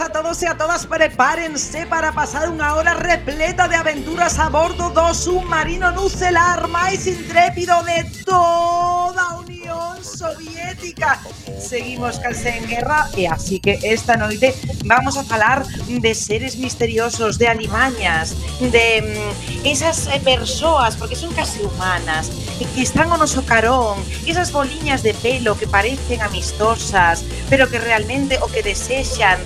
A 0.00 0.08
todos 0.08 0.42
e 0.42 0.46
a 0.46 0.56
todas. 0.56 0.86
Prepárense 0.86 1.86
para 1.86 2.10
pasar 2.10 2.50
unha 2.50 2.74
hora 2.74 2.94
repleta 2.98 3.68
de 3.68 3.76
aventuras 3.78 4.38
a 4.42 4.50
bordo. 4.50 4.90
Do 4.90 5.14
submarino 5.14 5.92
nucelar 5.94 6.66
máis 6.66 7.06
intrépido 7.06 7.78
de 7.86 8.02
toda 8.26 9.38
Unión 9.38 10.02
Soviética. 10.02 11.20
Seguimos 11.60 12.18
calce 12.18 12.50
en 12.58 12.66
guerra. 12.66 13.06
E 13.14 13.30
así 13.30 13.60
que 13.60 13.78
esta 13.82 14.16
noite 14.16 14.56
vamos 14.82 15.14
a 15.14 15.22
falar 15.22 15.62
de 15.86 16.12
seres 16.14 16.56
misteriosos, 16.56 17.38
de 17.38 17.48
alimañas 17.48 18.34
De 18.60 19.02
mm, 19.02 19.66
esas 19.66 20.06
eh, 20.06 20.20
persoas, 20.22 20.96
porque 20.96 21.16
son 21.16 21.32
casi 21.34 21.60
humanas 21.62 22.30
que 22.74 22.82
están 22.82 23.10
o 23.10 23.18
noso 23.18 23.44
carón, 23.44 23.98
esas 24.26 24.52
boliñas 24.52 25.02
de 25.02 25.12
pelo 25.12 25.58
que 25.58 25.66
parecen 25.66 26.22
amistosas, 26.22 27.24
pero 27.50 27.68
que 27.68 27.78
realmente 27.78 28.38
o 28.40 28.46
que 28.46 28.62
desexan 28.62 29.38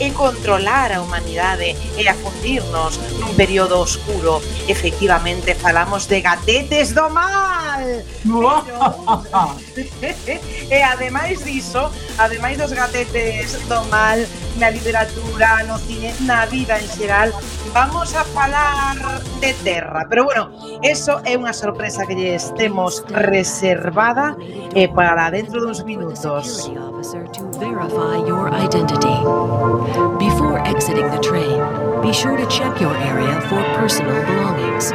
é 0.00 0.10
controlar 0.10 0.92
a 0.92 1.00
humanidade 1.00 1.76
e 1.96 2.08
afundirnos 2.08 2.98
nun 3.20 3.32
período 3.34 3.80
oscuro. 3.80 4.40
Efectivamente, 4.68 5.54
falamos 5.54 6.06
de 6.06 6.20
gatetes 6.20 6.92
do. 6.92 7.08
pero... 8.24 8.64
e 10.70 10.82
ademais 10.82 11.44
diso, 11.44 11.90
ademais 12.18 12.58
dos 12.58 12.72
gatetes 12.72 13.58
do 13.68 13.84
mal 13.86 14.18
na 14.58 14.70
literatura, 14.70 15.62
no 15.64 15.78
cine, 15.78 16.14
na 16.20 16.46
vida 16.46 16.78
en 16.78 16.88
xeral, 16.88 17.32
vamos 17.72 18.14
a 18.14 18.24
falar 18.24 18.96
de 19.40 19.52
terra. 19.64 20.06
Pero 20.08 20.24
bueno, 20.24 20.50
eso 20.82 21.20
é 21.24 21.36
unha 21.36 21.52
sorpresa 21.52 22.08
que 22.08 22.16
lles 22.16 22.48
temos 22.56 23.04
reservada 23.12 24.36
e 24.72 24.88
para 24.88 25.28
dentro 25.28 25.60
duns 25.60 25.84
minutos. 25.84 26.72
Verify 27.60 28.18
your 28.26 28.48
identity. 28.52 29.16
Before 30.18 30.58
exiting 30.64 31.08
the 31.12 31.20
train, 31.20 31.60
be 32.00 32.12
sure 32.12 32.36
to 32.36 32.46
check 32.48 32.80
your 32.80 32.96
area 32.96 33.40
for 33.48 33.60
personal 33.76 34.16
belongings. 34.24 34.92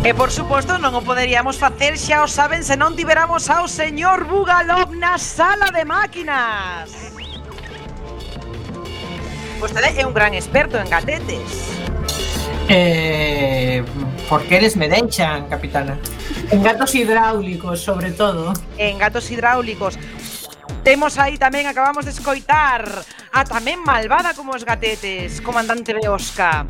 E 0.00 0.14
por 0.16 0.32
suposto 0.32 0.80
non 0.80 0.96
o 0.96 1.04
poderíamos 1.04 1.60
facer 1.60 2.00
xa 2.00 2.24
o 2.24 2.28
saben 2.28 2.64
se 2.64 2.72
non 2.72 2.96
tiveramos 2.96 3.52
ao 3.52 3.68
señor 3.68 4.24
Bugalov 4.24 4.96
na 4.96 5.20
sala 5.20 5.68
de 5.68 5.84
máquinas. 5.84 6.88
Vostede 9.60 9.92
é 10.00 10.08
un 10.08 10.16
gran 10.16 10.32
experto 10.32 10.80
en 10.80 10.88
gatetes. 10.88 11.76
Eh, 12.72 13.84
por 14.24 14.40
que 14.48 14.56
eres 14.56 14.80
medenchan, 14.80 15.52
capitana. 15.52 16.00
En 16.48 16.64
gatos 16.64 16.96
hidráulicos, 16.96 17.84
sobre 17.84 18.16
todo. 18.16 18.56
En 18.80 18.96
gatos 18.96 19.28
hidráulicos. 19.28 20.00
Temos 20.80 21.20
aí 21.20 21.36
tamén, 21.36 21.68
acabamos 21.68 22.08
de 22.08 22.16
escoitar, 22.16 22.88
a 23.36 23.40
tamén 23.44 23.84
malvada 23.84 24.32
como 24.32 24.56
os 24.56 24.64
gatetes, 24.64 25.44
comandante 25.44 25.92
Beosca. 25.92 26.64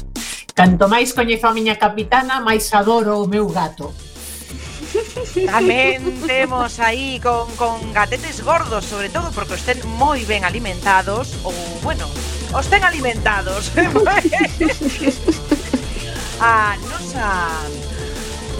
Canto 0.61 0.93
máis 0.93 1.17
coñezo 1.17 1.49
a 1.49 1.57
miña 1.57 1.81
capitana, 1.81 2.37
máis 2.45 2.69
adoro 2.77 3.25
o 3.25 3.25
meu 3.25 3.49
gato. 3.49 3.97
Tamén 5.49 6.21
temos 6.29 6.77
aí 6.85 7.17
con, 7.17 7.49
con 7.57 7.81
gatetes 7.97 8.45
gordos, 8.45 8.85
sobre 8.85 9.09
todo 9.09 9.33
porque 9.33 9.57
estén 9.57 9.81
moi 9.97 10.21
ben 10.29 10.45
alimentados, 10.45 11.41
ou, 11.49 11.57
bueno, 11.81 12.05
os 12.53 12.69
ten 12.69 12.85
alimentados. 12.85 13.73
a 16.45 16.77
nosa 16.77 17.57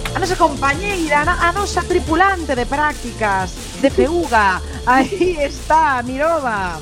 a 0.09 0.17
nosa 0.17 0.35
compañeira, 0.41 1.21
a 1.21 1.53
nosa 1.53 1.85
tripulante 1.85 2.57
de 2.57 2.65
prácticas 2.65 3.53
de 3.77 3.93
Peuga, 3.93 4.57
aí 4.89 5.37
está, 5.37 6.01
Mirova. 6.01 6.81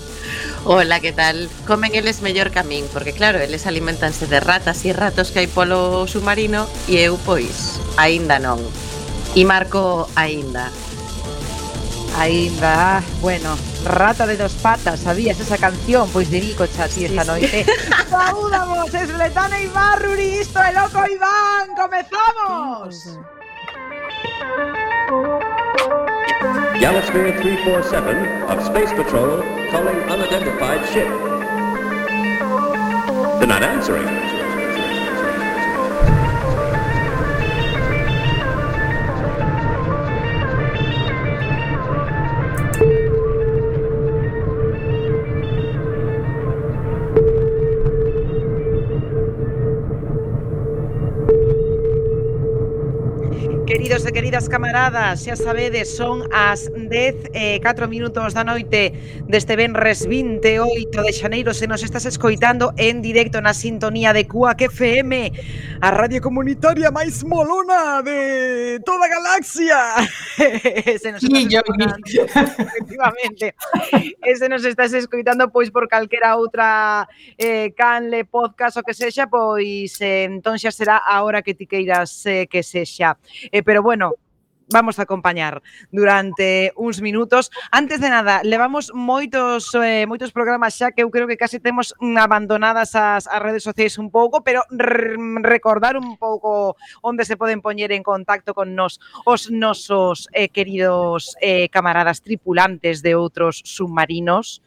Hola, 0.65 0.99
que 0.99 1.13
tal? 1.13 1.49
Comen 1.65 1.95
eles 1.95 2.21
mellor 2.21 2.51
que 2.51 2.59
a 2.59 2.63
min, 2.63 2.85
porque 2.91 3.13
claro, 3.13 3.39
eles 3.39 3.65
alimentanse 3.65 4.27
de 4.27 4.39
ratas 4.39 4.83
e 4.83 4.91
ratos 4.91 5.31
que 5.31 5.39
hai 5.39 5.47
polo 5.47 6.03
submarino 6.03 6.67
e 6.91 6.99
eu, 6.99 7.15
pois, 7.23 7.79
aínda 7.95 8.43
non. 8.43 8.59
E 9.39 9.47
Marco 9.47 10.11
aínda. 10.19 10.67
Aínda, 12.19 12.99
bueno, 13.23 13.55
rata 13.87 14.27
de 14.27 14.35
dos 14.35 14.59
patas, 14.59 15.07
sabías 15.07 15.39
esa 15.39 15.55
canción? 15.55 16.11
Pois 16.11 16.27
dedico 16.27 16.67
xa 16.67 16.91
ti 16.91 17.07
esta 17.07 17.23
noite. 17.23 17.63
Saúdamos, 18.11 18.91
es 18.91 19.09
Letana 19.15 19.63
Ibarruri, 19.63 20.43
isto 20.43 20.59
é 20.59 20.75
Loco 20.75 20.99
Iván, 21.07 21.71
comezamos! 21.71 23.15
Galasphere 26.79 27.31
347 27.41 28.41
of 28.43 28.63
Space 28.63 28.91
Patrol 28.93 29.41
calling 29.69 29.97
unidentified 30.09 30.87
ship. 30.89 31.07
They're 33.39 33.47
not 33.47 33.63
answering. 33.63 34.38
queridas 54.29 54.47
camaradas, 54.47 55.25
xa 55.25 55.33
sabedes, 55.33 55.97
son 55.97 56.21
as 56.29 56.69
10 56.69 57.33
e 57.33 57.57
eh, 57.57 57.65
4 57.65 57.89
minutos 57.89 58.37
da 58.37 58.45
noite 58.45 58.93
deste 59.25 59.57
Benres 59.57 60.05
28 60.05 60.85
de 61.01 61.09
Xaneiro. 61.17 61.49
Se 61.49 61.65
nos 61.65 61.81
estás 61.81 62.05
escoitando 62.05 62.69
en 62.77 63.01
directo 63.01 63.41
na 63.41 63.57
sintonía 63.57 64.13
de 64.13 64.29
Cuac 64.29 64.61
FM 64.69 65.33
a 65.81 65.89
radio 65.89 66.21
comunitaria 66.21 66.93
máis 66.93 67.25
molona 67.25 68.05
de 68.05 68.77
toda 68.85 69.09
a 69.09 69.13
galaxia. 69.17 69.81
Se 71.01 71.09
nos 71.09 71.25
estás 71.25 71.49
escoitando. 71.49 72.05
Efectivamente. 72.69 73.57
Se 74.37 74.45
nos 74.45 74.61
estás 74.61 74.93
escoitando 74.93 75.49
pois 75.49 75.73
por 75.73 75.89
calquera 75.89 76.37
outra 76.37 77.09
eh, 77.33 77.73
canle 77.73 78.29
podcast 78.29 78.77
o 78.77 78.85
que 78.85 78.93
sexa 78.93 79.25
pois 79.25 79.97
eh, 80.05 80.29
entón 80.29 80.61
xa 80.61 80.69
será 80.69 81.01
a 81.01 81.25
hora 81.25 81.41
que 81.41 81.57
ti 81.57 81.65
queiras 81.65 82.29
eh, 82.29 82.45
que 82.45 82.61
sexa. 82.61 83.17
Eh, 83.49 83.65
pero 83.65 83.81
bueno, 83.81 84.18
vamos 84.69 84.99
a 84.99 85.03
acompañar 85.03 85.61
durante 85.91 86.71
uns 86.75 87.01
minutos. 87.01 87.51
Antes 87.71 88.01
de 88.01 88.09
nada, 88.09 88.41
levamos 88.43 88.91
moitos 88.93 89.73
eh, 89.75 90.05
moitos 90.05 90.31
programas 90.31 90.77
xa 90.77 90.91
que 90.91 91.01
eu 91.01 91.09
creo 91.09 91.27
que 91.27 91.37
case 91.37 91.59
temos 91.59 91.93
abandonadas 92.17 92.93
as, 92.93 93.25
as 93.25 93.41
redes 93.41 93.63
sociais 93.63 93.97
un 93.97 94.11
pouco, 94.11 94.43
pero 94.43 94.63
recordar 95.41 95.97
un 95.97 96.17
pouco 96.17 96.77
onde 97.01 97.25
se 97.25 97.37
poden 97.37 97.61
poñer 97.61 97.91
en 97.91 98.03
contacto 98.03 98.53
con 98.53 98.75
nos 98.75 98.99
os 99.25 99.49
nosos 99.49 100.27
eh, 100.33 100.49
queridos 100.49 101.35
eh, 101.41 101.69
camaradas 101.69 102.21
tripulantes 102.21 103.01
de 103.01 103.15
outros 103.15 103.61
submarinos. 103.65 104.61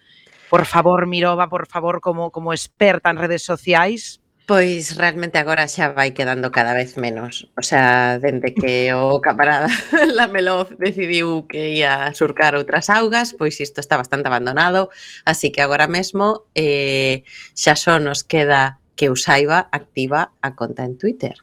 Por 0.51 0.67
favor, 0.67 1.07
Mirova, 1.09 1.49
por 1.49 1.65
favor, 1.67 2.01
como 2.01 2.31
como 2.31 2.53
experta 2.53 3.09
en 3.11 3.17
redes 3.17 3.43
sociais, 3.43 4.22
Pois 4.53 4.85
realmente 5.01 5.41
agora 5.41 5.65
xa 5.65 5.97
vai 5.97 6.13
quedando 6.13 6.53
cada 6.53 6.77
vez 6.77 7.01
menos. 7.01 7.49
O 7.57 7.65
sea, 7.65 8.21
dende 8.21 8.53
que 8.53 8.93
o 8.93 9.17
camarada 9.25 9.73
Lamelov 10.19 10.77
decidiu 10.77 11.49
que 11.49 11.81
ia 11.81 12.13
surcar 12.13 12.53
outras 12.53 12.93
augas, 12.93 13.33
pois 13.33 13.57
isto 13.65 13.81
está 13.81 13.97
bastante 13.97 14.29
abandonado, 14.29 14.93
así 15.25 15.49
que 15.49 15.65
agora 15.65 15.89
mesmo 15.89 16.45
eh, 16.53 17.25
xa 17.57 17.81
só 17.81 17.97
nos 17.97 18.29
queda 18.29 18.77
que 18.93 19.09
eu 19.09 19.17
saiba 19.17 19.73
activa 19.73 20.37
a 20.45 20.53
conta 20.53 20.85
en 20.85 21.01
Twitter 21.01 21.41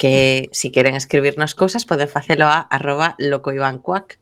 que 0.00 0.48
se 0.52 0.68
si 0.68 0.72
queren 0.72 0.96
escribirnos 0.96 1.52
cousas 1.52 1.84
poden 1.84 2.08
facelo 2.08 2.48
a 2.48 2.64
arroba 2.72 3.16
locoivancuac 3.20 4.16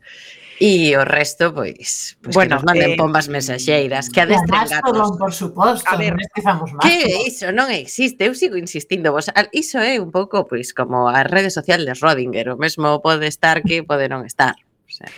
E 0.61 0.95
o 0.95 1.03
resto, 1.03 1.51
pois, 1.51 2.15
pois 2.23 2.35
bueno, 2.35 2.57
que 2.57 2.63
nos 2.63 2.65
manden 2.65 2.91
eh, 2.95 2.97
pombas 2.97 3.27
mensaxeiras, 3.27 4.07
que 4.07 4.23
adestren 4.23 4.71
gatos. 4.71 5.19
Por 5.19 5.33
suposto, 5.35 5.91
a 5.91 5.97
ver, 5.99 6.15
empezamos 6.15 6.71
máis. 6.71 6.87
Que 6.87 7.27
iso 7.27 7.51
non 7.51 7.67
existe, 7.75 8.23
eu 8.27 8.35
sigo 8.39 8.55
insistindo 8.55 9.11
vos. 9.11 9.27
Iso 9.51 9.83
é 9.83 9.99
un 9.99 10.15
pouco, 10.15 10.47
pois, 10.47 10.71
como 10.71 11.11
a 11.11 11.27
rede 11.27 11.51
social 11.51 11.83
de 11.83 11.95
Rodinger, 11.99 12.55
o 12.55 12.57
mesmo 12.57 13.03
pode 13.03 13.27
estar 13.27 13.67
que 13.67 13.83
pode 13.83 14.07
non 14.07 14.23
estar. 14.23 14.55
O 14.55 14.93
sea, 14.95 15.11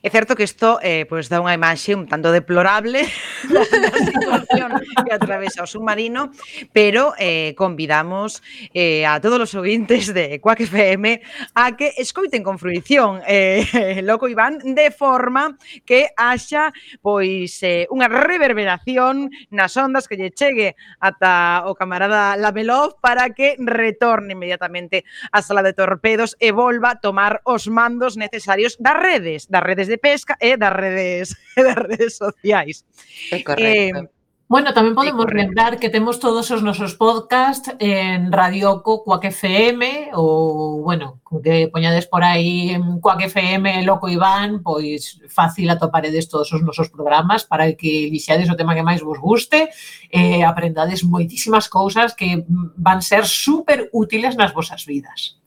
É 0.00 0.08
certo 0.08 0.32
que 0.32 0.48
isto 0.48 0.80
eh, 0.80 1.04
pois, 1.04 1.28
dá 1.28 1.44
unha 1.44 1.52
imaxe 1.52 1.92
un 1.92 2.08
tanto 2.08 2.32
deplorable 2.32 3.04
da, 3.52 3.60
da 3.68 3.92
situación 4.00 4.80
que 5.04 5.12
atravesa 5.12 5.60
o 5.60 5.68
submarino, 5.68 6.32
pero 6.72 7.12
eh, 7.20 7.52
convidamos 7.52 8.40
eh, 8.72 9.04
a 9.04 9.20
todos 9.20 9.36
os 9.44 9.52
ouvintes 9.52 10.08
de 10.16 10.40
Quack 10.40 10.64
FM 10.64 11.20
a 11.52 11.76
que 11.76 11.92
escoiten 12.00 12.40
con 12.40 12.56
fruición 12.56 13.20
eh, 13.28 14.00
Loco 14.08 14.24
Iván 14.24 14.56
de 14.72 14.88
forma 14.88 15.60
que 15.84 16.08
haxa 16.16 16.72
pois 17.04 17.60
eh, 17.60 17.84
unha 17.92 18.08
reverberación 18.08 19.28
nas 19.52 19.76
ondas 19.76 20.08
que 20.08 20.16
lle 20.16 20.32
chegue 20.32 20.80
ata 20.96 21.68
o 21.68 21.76
camarada 21.76 22.40
Lamelov 22.40 22.96
para 23.04 23.36
que 23.36 23.60
retorne 23.60 24.32
inmediatamente 24.32 25.04
á 25.28 25.44
sala 25.44 25.60
de 25.60 25.76
torpedos 25.76 26.40
e 26.40 26.56
volva 26.56 26.96
a 26.96 27.00
tomar 27.04 27.44
os 27.44 27.68
mandos 27.68 28.16
necesarios 28.16 28.80
das 28.80 28.96
redes, 28.96 29.44
das 29.52 29.60
redes 29.60 29.89
de 29.90 29.98
pesca 29.98 30.38
e 30.38 30.54
das 30.54 30.72
redes 30.72 31.34
e 31.58 31.60
das 31.66 31.74
redes 31.74 32.14
sociais. 32.16 32.86
É 33.34 33.42
correcto. 33.42 34.06
Eh, 34.06 34.20
Bueno, 34.50 34.74
tamén 34.74 34.98
podemos 34.98 35.30
lembrar 35.30 35.78
que 35.78 35.94
temos 35.94 36.18
todos 36.18 36.50
os 36.50 36.58
nosos 36.58 36.98
podcast 36.98 37.70
en 37.78 38.34
Radio 38.34 38.82
Oco, 38.82 39.06
Coac 39.06 39.30
FM, 39.30 40.10
ou, 40.18 40.82
bueno, 40.82 41.22
que 41.22 41.70
poñades 41.70 42.10
por 42.10 42.26
aí 42.26 42.74
en 42.74 42.98
Coac 42.98 43.30
FM, 43.30 43.86
Loco 43.86 44.10
Iván, 44.10 44.58
pois 44.66 45.22
fácil 45.30 45.70
atoparedes 45.70 46.26
todos 46.26 46.50
os 46.50 46.66
nosos 46.66 46.90
programas 46.90 47.46
para 47.46 47.70
que 47.78 48.10
lixades 48.10 48.50
o 48.50 48.58
tema 48.58 48.74
que 48.74 48.82
máis 48.82 49.06
vos 49.06 49.22
guste, 49.22 49.70
e 50.10 50.42
aprendades 50.42 51.06
moitísimas 51.06 51.70
cousas 51.70 52.18
que 52.18 52.42
van 52.74 53.06
ser 53.06 53.30
super 53.30 53.86
útiles 53.94 54.34
nas 54.34 54.50
vosas 54.50 54.82
vidas 54.82 55.39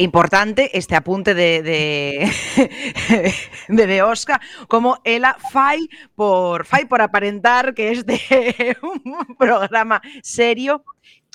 importante 0.00 0.70
este 0.76 0.96
apunte 0.96 1.34
de, 1.34 1.62
de, 1.62 3.34
de, 3.68 3.86
de 3.86 4.02
Oscar, 4.02 4.40
como 4.66 4.98
ela 5.04 5.36
fai 5.52 5.88
por, 6.14 6.64
fai 6.64 6.86
por 6.86 7.02
aparentar 7.02 7.74
que 7.74 7.92
este 7.92 8.16
é 8.30 8.76
un 8.82 9.36
programa 9.36 10.00
serio. 10.22 10.84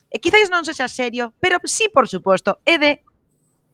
Eh, 0.10 0.18
e 0.18 0.20
quizáis 0.20 0.50
non 0.50 0.66
sexa 0.66 0.88
serio, 0.88 1.36
pero 1.38 1.60
sí, 1.68 1.92
por 1.92 2.08
suposto, 2.08 2.58
é 2.66 2.80
de 2.80 2.92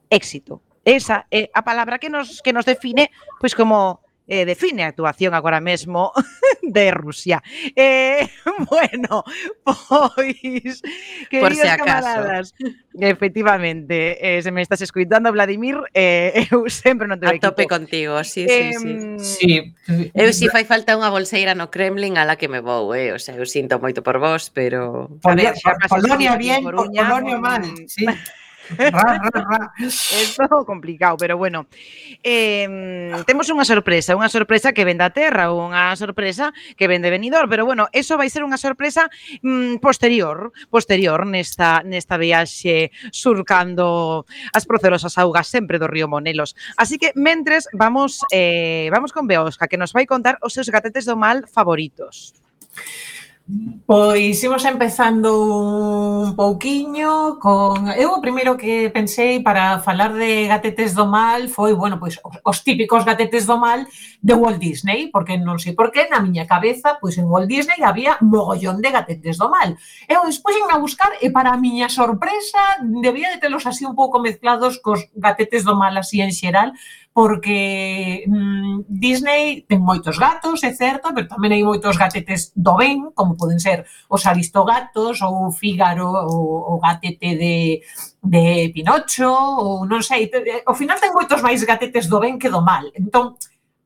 éxito. 0.09 0.59
Esa 0.83 1.29
é 1.29 1.47
a 1.53 1.61
palabra 1.61 2.01
que 2.01 2.09
nos 2.09 2.41
que 2.41 2.51
nos 2.51 2.65
define 2.65 3.13
pois 3.39 3.53
como 3.53 4.01
eh, 4.31 4.45
define 4.45 4.87
a 4.87 4.87
actuación 4.87 5.35
agora 5.35 5.59
mesmo 5.59 6.15
de 6.63 6.91
Rusia. 6.91 7.43
Eh, 7.75 8.29
bueno, 8.71 9.27
pois 9.67 10.81
Por 11.27 11.51
si 11.53 11.67
acaso. 11.67 11.83
camaradas, 11.83 12.55
efectivamente, 12.95 14.37
eh, 14.37 14.41
se 14.41 14.51
me 14.51 14.61
estás 14.61 14.79
escuitando 14.81 15.31
Vladimir, 15.33 15.83
eh, 15.93 16.47
eu 16.51 16.63
sempre 16.71 17.11
non 17.11 17.19
te 17.19 17.27
A 17.27 17.35
tope 17.43 17.67
contigo, 17.67 18.23
sí, 18.23 18.47
eh, 18.47 18.71
sí, 18.79 19.19
sí. 19.19 19.75
sí. 19.83 20.11
Eu 20.15 20.31
si 20.31 20.47
fai 20.47 20.63
falta 20.63 20.95
unha 20.95 21.11
bolseira 21.11 21.51
no 21.51 21.67
Kremlin 21.67 22.15
a 22.15 22.23
la 22.23 22.39
que 22.39 22.47
me 22.47 22.63
vou, 22.63 22.95
eh? 22.95 23.11
o 23.11 23.19
sea, 23.19 23.35
eu 23.35 23.43
sinto 23.43 23.83
moito 23.83 23.99
por 23.99 24.15
vos, 24.15 24.47
pero 24.47 25.11
Polonia, 25.19 25.51
Polonia 25.91 26.39
bien, 26.39 26.63
Polonia 26.63 27.35
mal, 27.35 27.67
sí 27.91 28.07
é 28.77 30.23
todo 30.37 30.65
complicado, 30.65 31.17
pero 31.17 31.37
bueno. 31.37 31.67
Eh, 32.23 32.67
temos 33.25 33.49
unha 33.49 33.65
sorpresa, 33.65 34.15
unha 34.15 34.29
sorpresa 34.29 34.71
que 34.71 34.85
ven 34.85 35.01
da 35.01 35.09
Terra, 35.11 35.51
unha 35.51 35.91
sorpresa 35.97 36.53
que 36.77 36.87
ven 36.87 37.01
de 37.01 37.09
Benidorm, 37.09 37.49
pero 37.49 37.65
bueno, 37.65 37.89
eso 37.91 38.15
vai 38.15 38.29
ser 38.29 38.45
unha 38.45 38.61
sorpresa 38.61 39.09
mm, 39.41 39.81
posterior, 39.81 40.53
posterior 40.69 41.25
nesta 41.25 41.81
nesta 41.83 42.15
viaxe 42.15 42.93
surcando 43.09 44.23
as 44.53 44.63
procerosas 44.69 45.17
augas 45.17 45.49
sempre 45.49 45.81
do 45.81 45.89
río 45.89 46.07
Monelos. 46.07 46.55
Así 46.77 47.01
que 47.01 47.11
mentres 47.17 47.67
vamos 47.73 48.21
eh, 48.31 48.87
vamos 48.93 49.11
con 49.11 49.27
Beosca 49.27 49.67
que 49.67 49.79
nos 49.79 49.91
vai 49.91 50.05
contar 50.05 50.37
os 50.41 50.53
seus 50.53 50.69
gatetes 50.69 51.05
do 51.05 51.17
mal 51.17 51.49
favoritos. 51.49 52.37
Pois 53.85 54.41
imos 54.43 54.63
empezando 54.63 55.35
un 56.23 56.35
pouquiño 56.35 57.35
con... 57.41 57.91
Eu 57.99 58.15
o 58.15 58.23
primeiro 58.23 58.55
que 58.55 58.87
pensei 58.87 59.43
para 59.43 59.83
falar 59.83 60.13
de 60.15 60.47
gatetes 60.47 60.95
do 60.95 61.03
mal 61.03 61.49
foi, 61.51 61.75
bueno, 61.75 61.99
pois 61.99 62.15
os 62.23 62.57
típicos 62.63 63.03
gatetes 63.03 63.43
do 63.43 63.59
mal 63.59 63.83
de 64.21 64.33
Walt 64.33 64.61
Disney, 64.61 65.11
porque 65.11 65.35
non 65.35 65.59
sei 65.59 65.75
por 65.75 65.91
que 65.91 66.07
na 66.07 66.23
miña 66.23 66.47
cabeza, 66.47 66.95
pois 67.03 67.19
en 67.19 67.27
Walt 67.27 67.51
Disney 67.51 67.83
había 67.83 68.15
mogollón 68.23 68.79
de 68.79 68.95
gatetes 68.95 69.35
do 69.35 69.51
mal. 69.51 69.75
Eu 70.07 70.23
despois 70.23 70.55
en 70.55 70.71
a 70.71 70.79
buscar 70.79 71.11
e 71.19 71.27
para 71.27 71.51
a 71.51 71.59
miña 71.59 71.91
sorpresa 71.91 72.79
debía 73.03 73.35
de 73.35 73.43
telos 73.43 73.67
así 73.67 73.83
un 73.83 73.97
pouco 73.97 74.23
mezclados 74.23 74.79
cos 74.79 75.11
gatetes 75.17 75.67
do 75.67 75.75
mal 75.75 75.97
así 75.99 76.23
en 76.23 76.31
xeral, 76.31 76.71
porque 77.13 78.23
mmm, 78.27 78.87
Disney 78.87 79.67
ten 79.67 79.83
moitos 79.83 80.15
gatos, 80.15 80.63
é 80.63 80.71
certo, 80.71 81.11
pero 81.11 81.27
tamén 81.27 81.51
hai 81.51 81.63
moitos 81.63 81.99
gatetes 81.99 82.55
do 82.55 82.79
ben, 82.79 83.11
como 83.11 83.35
poden 83.35 83.59
ser 83.59 83.83
os 84.07 84.23
aristogatos 84.23 85.19
ou 85.19 85.51
Fígaro 85.51 86.07
ou 86.07 86.71
o 86.71 86.79
gatete 86.79 87.35
de, 87.35 87.83
de 88.23 88.71
Pinocho 88.71 89.27
ou 89.27 89.83
non 89.83 89.99
sei, 89.99 90.31
ao 90.63 90.75
final 90.75 91.03
ten 91.03 91.11
moitos 91.11 91.43
máis 91.43 91.59
gatetes 91.67 92.07
do 92.07 92.23
ben 92.23 92.39
que 92.39 92.47
do 92.47 92.63
mal. 92.63 92.87
Entón, 92.95 93.35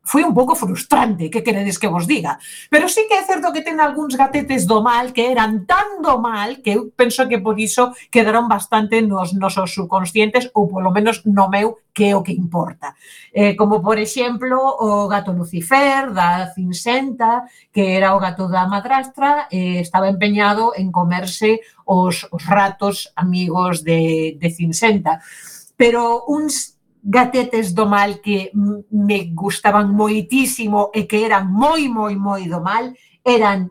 foi 0.06 0.22
un 0.24 0.38
pouco 0.38 0.54
frustrante, 0.54 1.34
que 1.34 1.42
queredes 1.42 1.82
que 1.82 1.90
vos 1.90 2.06
diga. 2.06 2.38
Pero 2.70 2.86
sí 2.88 3.10
que 3.10 3.18
é 3.18 3.26
certo 3.26 3.50
que 3.50 3.66
ten 3.66 3.82
algúns 3.82 4.14
gatetes 4.14 4.70
do 4.70 4.86
mal 4.86 5.10
que 5.10 5.34
eran 5.34 5.66
tan 5.66 6.00
do 6.06 6.22
mal 6.22 6.62
que 6.62 6.78
eu 6.78 6.94
penso 6.94 7.26
que 7.26 7.42
por 7.42 7.58
iso 7.58 7.90
quedaron 8.14 8.46
bastante 8.46 9.02
nos 9.02 9.34
nosos 9.34 9.74
subconscientes 9.74 10.54
ou 10.54 10.70
polo 10.70 10.94
menos 10.94 11.26
no 11.26 11.50
meu 11.50 11.82
que 11.90 12.12
é 12.12 12.16
o 12.16 12.22
que 12.22 12.38
importa. 12.38 12.94
Eh, 13.34 13.56
como, 13.56 13.82
por 13.82 13.98
exemplo, 13.98 14.60
o 14.78 15.08
gato 15.08 15.32
Lucifer 15.32 16.14
da 16.14 16.52
Cinsenta, 16.54 17.50
que 17.74 17.98
era 17.98 18.14
o 18.14 18.20
gato 18.20 18.46
da 18.52 18.68
madrastra, 18.68 19.48
eh, 19.50 19.80
estaba 19.80 20.12
empeñado 20.12 20.76
en 20.76 20.92
comerse 20.92 21.66
os, 21.88 22.28
os 22.30 22.44
ratos 22.46 23.10
amigos 23.16 23.82
de, 23.82 24.38
de 24.38 24.50
Cinsenta. 24.52 25.24
Pero 25.80 26.28
uns 26.28 26.75
gatetes 27.06 27.78
do 27.78 27.86
mal 27.86 28.18
que 28.18 28.50
me 28.90 29.30
gustaban 29.30 29.94
moitísimo 29.94 30.90
e 30.90 31.06
que 31.06 31.22
eran 31.22 31.46
moi, 31.46 31.86
moi, 31.86 32.18
moi 32.18 32.50
do 32.50 32.58
mal, 32.66 32.90
eran 33.22 33.70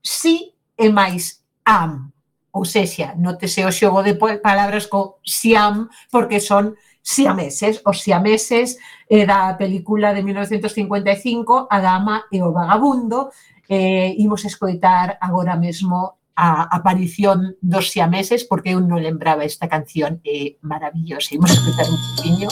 si 0.00 0.56
e 0.80 0.88
máis 0.88 1.44
am. 1.68 2.08
Ou 2.56 2.64
seja, 2.64 3.12
notese 3.20 3.68
o 3.68 3.70
xogo 3.70 4.00
de 4.02 4.16
palabras 4.16 4.88
co 4.88 5.20
siam, 5.22 5.92
porque 6.08 6.40
son 6.40 6.74
siameses, 7.04 7.84
os 7.84 8.00
siameses 8.00 8.80
eh, 9.08 9.28
da 9.28 9.54
película 9.60 10.16
de 10.16 10.24
1955, 10.24 11.68
A 11.68 11.78
dama 11.80 12.24
e 12.32 12.40
o 12.40 12.50
vagabundo, 12.50 13.28
eh, 13.68 14.16
imos 14.18 14.44
escoitar 14.48 15.20
agora 15.20 15.54
mesmo 15.54 16.19
a 16.40 16.62
aparición 16.72 17.54
dos 17.60 17.90
siameses, 17.92 18.48
porque 18.48 18.72
eu 18.72 18.80
non 18.80 19.04
lembraba 19.04 19.44
esta 19.44 19.68
canción 19.68 20.24
é 20.24 20.56
maravillosa. 20.64 21.36
Imos 21.36 21.52
escutar 21.52 21.84
un 21.84 22.00
poquinho. 22.16 22.48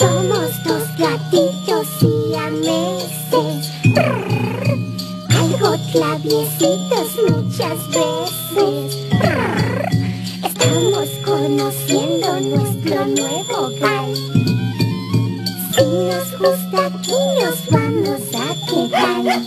Somos 0.00 0.48
dos 0.64 0.86
gatillos 0.96 1.86
siameses. 2.00 3.68
Algo 5.28 5.76
traviesitos 5.92 7.08
muchas 7.28 7.78
veces. 7.92 8.96
Estamos 10.40 11.08
conociendo 11.36 12.40
nuestro 12.40 13.04
nuevo 13.04 13.66
hogar. 13.66 14.06
Si 15.74 15.84
nos 15.84 16.38
gusta 16.38 16.86
aquí 16.86 17.20
nos 17.38 17.70
vamos 17.70 18.22
a 18.32 18.48
quedar. 18.66 19.42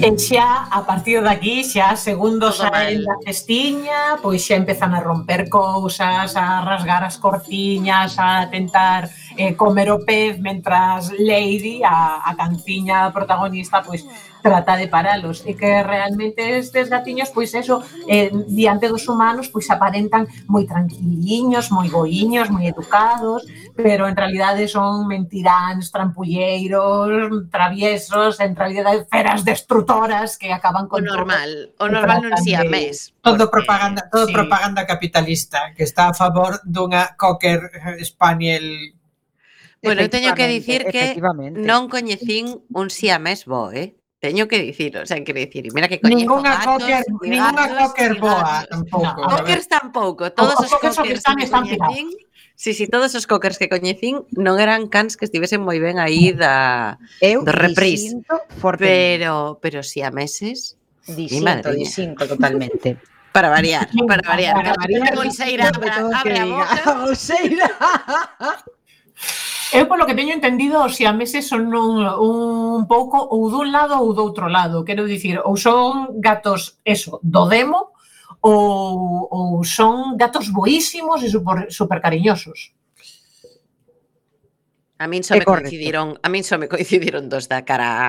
E 0.00 0.18
xa, 0.18 0.68
a 0.70 0.84
partir 0.84 1.22
de 1.22 1.28
aquí, 1.28 1.64
xa 1.64 1.96
segundos 1.96 2.56
Todo 2.56 2.72
a 2.72 2.88
da 2.88 3.16
cestiña, 3.24 4.16
pois 4.20 4.40
xa 4.44 4.56
empezan 4.56 4.92
a 4.96 5.00
romper 5.00 5.48
cousas, 5.48 6.36
a 6.36 6.64
rasgar 6.64 7.04
as 7.04 7.16
cortiñas, 7.16 8.16
a 8.16 8.48
tentar 8.48 9.08
eh, 9.36 9.52
comer 9.56 9.88
o 9.92 10.04
pez, 10.04 10.40
mentras 10.40 11.12
Lady, 11.16 11.84
a, 11.84 12.20
a 12.24 12.32
canciña 12.36 13.12
protagonista, 13.12 13.80
pois 13.80 14.04
trata 14.44 14.76
de 14.76 14.92
paralos 14.92 15.40
e 15.48 15.56
que 15.56 15.80
realmente 15.80 16.60
estes 16.60 16.92
gatiños 16.92 17.32
pois 17.32 17.56
eso 17.56 17.80
eh, 18.04 18.28
diante 18.44 18.92
dos 18.92 19.08
humanos 19.08 19.48
pois 19.48 19.72
aparentan 19.72 20.28
moi 20.52 20.68
tranquiliños, 20.68 21.72
moi 21.72 21.88
boiños, 21.88 22.52
moi 22.52 22.68
educados, 22.68 23.48
pero 23.72 24.04
en 24.04 24.12
realidade 24.12 24.68
son 24.68 25.08
mentiráns, 25.08 25.88
trampulleiros, 25.88 27.48
traviesos, 27.48 28.36
en 28.44 28.52
realidade 28.52 29.08
feras 29.08 29.48
destrutoras 29.48 30.36
que 30.36 30.52
acaban 30.52 30.92
con 30.92 31.00
o 31.00 31.08
normal, 31.08 31.72
todo, 31.80 31.88
o 31.88 31.92
normal 31.96 32.28
non 32.28 32.36
si 32.44 32.52
a 32.52 32.68
mes. 32.68 33.16
Todo 33.24 33.48
propaganda, 33.48 34.12
todo 34.12 34.28
sí. 34.28 34.36
propaganda 34.36 34.84
capitalista 34.84 35.72
que 35.72 35.88
está 35.88 36.12
a 36.12 36.14
favor 36.14 36.60
dunha 36.68 37.16
cocker 37.16 37.64
spaniel 38.04 38.92
Bueno, 39.80 40.00
eu 40.04 40.12
teño 40.12 40.36
que 40.36 40.48
dicir 40.48 40.84
que 40.88 41.16
non 41.64 41.88
coñecín 41.88 42.60
un 42.72 42.88
siamés 42.92 43.48
bo, 43.48 43.72
eh? 43.72 43.96
Teño 44.24 44.48
que 44.48 44.56
dicir, 44.56 44.96
o 44.96 45.04
sea, 45.04 45.22
quero 45.22 45.38
dicir, 45.38 45.68
mira 45.74 45.86
que 45.86 46.00
coñezo 46.00 46.16
Ninguna 46.16 46.56
gatos, 46.56 46.80
cocker, 46.80 47.04
gatos, 47.04 47.28
ninguna 47.28 47.64
cocker 47.76 48.12
boa 48.16 48.64
tampouco. 48.70 49.20
No, 49.20 49.36
cockers 49.36 49.68
tampouco, 49.68 50.32
todos 50.32 50.54
os, 50.54 50.64
os 50.64 50.70
cockers, 50.72 50.96
cockers 50.96 51.20
que 51.36 51.44
están 51.44 51.68
coñecín, 51.68 52.08
Sí, 52.56 52.72
sí, 52.72 52.88
todos 52.88 53.14
os 53.14 53.26
cockers 53.26 53.60
que 53.60 53.68
coñecín 53.68 54.24
non 54.32 54.56
eran 54.56 54.88
cans 54.88 55.20
que 55.20 55.28
estivesen 55.28 55.60
moi 55.60 55.76
ben 55.76 56.00
aí 56.00 56.32
mm. 56.32 56.40
da 56.40 56.96
Eu 57.20 57.44
do 57.44 57.52
reprise. 57.52 58.16
Pero, 58.80 59.60
pero 59.60 59.84
si 59.84 60.00
a 60.00 60.08
meses 60.08 60.80
disinto, 61.04 61.68
disinto 61.76 62.24
totalmente. 62.24 62.96
Para 63.34 63.52
variar, 63.52 63.90
para 64.08 64.22
variar. 64.24 64.54
Para 64.56 64.72
variar. 64.78 65.12
Bolseira, 65.18 65.68
abre, 65.68 65.90
abre 65.90 66.38
a 66.38 66.46
boca. 66.48 66.92
Bolseira. 67.04 67.68
Eu 69.74 69.90
polo 69.90 70.06
que 70.06 70.14
teño 70.14 70.30
entendido, 70.30 70.78
os 70.86 70.94
siameses 70.94 71.50
son 71.50 71.66
un, 71.74 72.06
un 72.06 72.86
pouco 72.86 73.18
ou 73.18 73.50
dun 73.50 73.74
lado 73.74 73.98
ou 73.98 74.14
do 74.14 74.22
outro 74.22 74.46
lado. 74.46 74.86
Quero 74.86 75.02
dicir, 75.02 75.42
ou 75.42 75.58
son 75.58 76.14
gatos, 76.22 76.78
eso, 76.86 77.18
do 77.26 77.50
demo, 77.50 77.90
ou, 78.38 79.26
ou 79.34 79.66
son 79.66 80.14
gatos 80.14 80.46
boísimos 80.54 81.26
e 81.26 81.28
super, 81.28 81.66
super 81.74 81.98
cariñosos. 81.98 82.70
A 84.94 85.10
min 85.10 85.26
só 85.26 85.34
me 85.34 85.42
coincidiron, 85.42 86.22
a 86.22 86.28
min 86.30 86.46
só 86.46 86.54
me 86.54 86.70
coincidiron 86.70 87.26
dos 87.26 87.50
da 87.50 87.66
cara 87.66 88.06
A. 88.06 88.08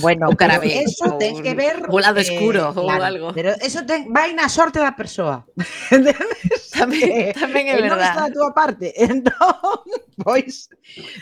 Bueno, 0.00 0.28
O 0.28 0.36
cara 0.36 0.60
pero 0.60 0.72
B, 0.72 0.84
eso 0.84 1.04
o 1.04 1.18
ten 1.18 1.42
que 1.42 1.54
ver 1.54 1.84
o 1.88 1.98
lado 2.00 2.20
escuro, 2.20 2.72
ou 2.72 2.88
algo. 2.88 3.32
Pero 3.34 3.52
eso 3.60 3.84
ten, 3.84 4.08
vai 4.08 4.32
na 4.32 4.48
sorte 4.48 4.80
da 4.80 4.96
persoa. 4.96 5.44
Tamén, 6.72 7.36
tamén 7.36 7.64
é 7.68 7.76
E 7.76 7.84
non 7.84 8.00
está 8.00 8.26
da 8.26 8.32
túa 8.32 8.50
parte. 8.56 8.96
Entón, 9.08 9.84
pois, 10.24 10.72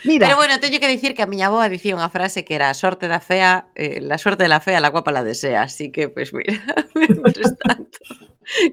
mira, 0.07 0.31
Pero 0.31 0.39
bueno, 0.39 0.57
teño 0.63 0.79
que 0.79 0.87
dicir 0.87 1.11
que 1.11 1.21
a 1.21 1.29
miña 1.29 1.51
boa 1.51 1.67
dicía 1.67 1.93
unha 1.93 2.07
frase 2.07 2.47
que 2.47 2.55
era 2.55 2.71
a 2.71 2.77
sorte 2.77 3.11
da 3.11 3.19
fea, 3.19 3.67
eh, 3.75 3.99
la 3.99 4.15
sorte 4.15 4.47
de 4.47 4.51
la 4.51 4.63
fea, 4.63 4.79
la 4.79 4.89
guapa 4.89 5.11
la 5.11 5.27
desea, 5.27 5.67
así 5.67 5.91
que, 5.91 6.07
pues 6.07 6.31
mira, 6.31 6.55
tanto, 7.67 7.99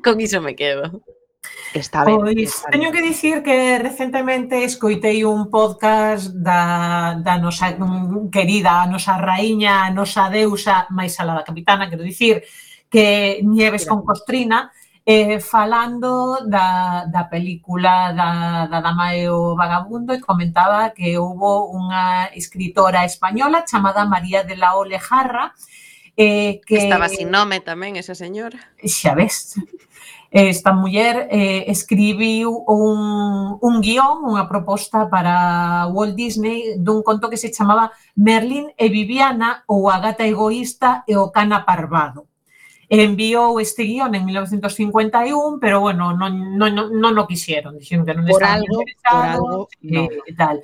con 0.06 0.22
iso 0.22 0.38
me 0.38 0.54
quedo. 0.54 1.02
Está 1.74 2.04
ben. 2.04 2.18
Pois, 2.18 2.36
está 2.36 2.70
ben. 2.70 2.80
teño 2.80 2.92
que 2.92 3.02
dicir 3.02 3.42
que 3.42 3.78
recentemente 3.78 4.64
escoitei 4.64 5.24
un 5.24 5.50
podcast 5.50 6.32
da, 6.32 7.18
da 7.20 7.38
nosa 7.38 7.76
querida, 8.32 8.82
a 8.82 8.86
nosa 8.86 9.18
raíña, 9.18 9.84
a 9.84 9.90
nosa 9.90 10.30
deusa, 10.30 10.88
máis 10.90 11.18
alá 11.20 11.36
da 11.36 11.44
capitana, 11.44 11.88
quero 11.88 12.02
dicir, 12.02 12.44
que 12.88 13.40
Nieves 13.44 13.84
con 13.84 14.04
Costrina, 14.04 14.72
eh, 15.04 15.40
falando 15.40 16.36
da, 16.44 17.08
da 17.08 17.24
película 17.28 18.12
da, 18.12 18.68
da 18.68 18.80
Dama 18.80 19.16
e 19.16 19.28
o 19.28 19.56
Vagabundo 19.56 20.12
e 20.12 20.20
comentaba 20.20 20.92
que 20.92 21.16
houve 21.16 21.72
unha 21.72 22.28
escritora 22.36 23.08
española 23.08 23.64
chamada 23.64 24.04
María 24.04 24.44
de 24.44 24.56
la 24.60 24.76
Olejarra 24.76 25.56
eh, 26.18 26.60
que... 26.66 26.76
Estaba 26.76 27.08
sin 27.08 27.30
nome 27.30 27.64
tamén 27.64 27.96
esa 27.96 28.12
señora. 28.12 28.58
Xa 28.84 29.16
ves. 29.16 29.56
Esta 30.30 30.76
muller 30.76 31.26
eh, 31.30 31.64
escribiu 31.68 32.52
un, 32.68 33.56
un 33.60 33.74
guión, 33.80 34.28
unha 34.28 34.44
proposta 34.44 35.08
para 35.08 35.88
Walt 35.88 36.12
Disney 36.12 36.76
dun 36.76 37.00
conto 37.00 37.32
que 37.32 37.40
se 37.40 37.48
chamaba 37.48 37.96
Merlín 38.12 38.68
e 38.76 38.92
Viviana 38.92 39.64
ou 39.64 39.88
a 39.88 39.96
gata 40.04 40.28
egoísta 40.28 41.02
e 41.08 41.16
o 41.16 41.32
cana 41.32 41.64
parvado 41.64 42.28
enviou 42.88 43.60
este 43.60 43.84
guión 43.84 44.14
en 44.14 44.24
1951, 44.24 45.60
pero 45.60 45.80
bueno, 45.80 46.16
non, 46.16 46.56
non, 46.56 46.72
non, 46.74 46.88
non 46.88 47.12
o 47.20 47.28
quixeron, 47.28 47.76
dixeron 47.76 48.08
que 48.08 48.16
non 48.16 48.24
por 48.24 48.40
estaban 48.40 48.64
algo, 48.64 48.80
por 48.80 49.24
algo, 49.28 49.58
eh, 49.84 50.08
no. 50.08 50.24
e 50.24 50.32
tal. 50.32 50.56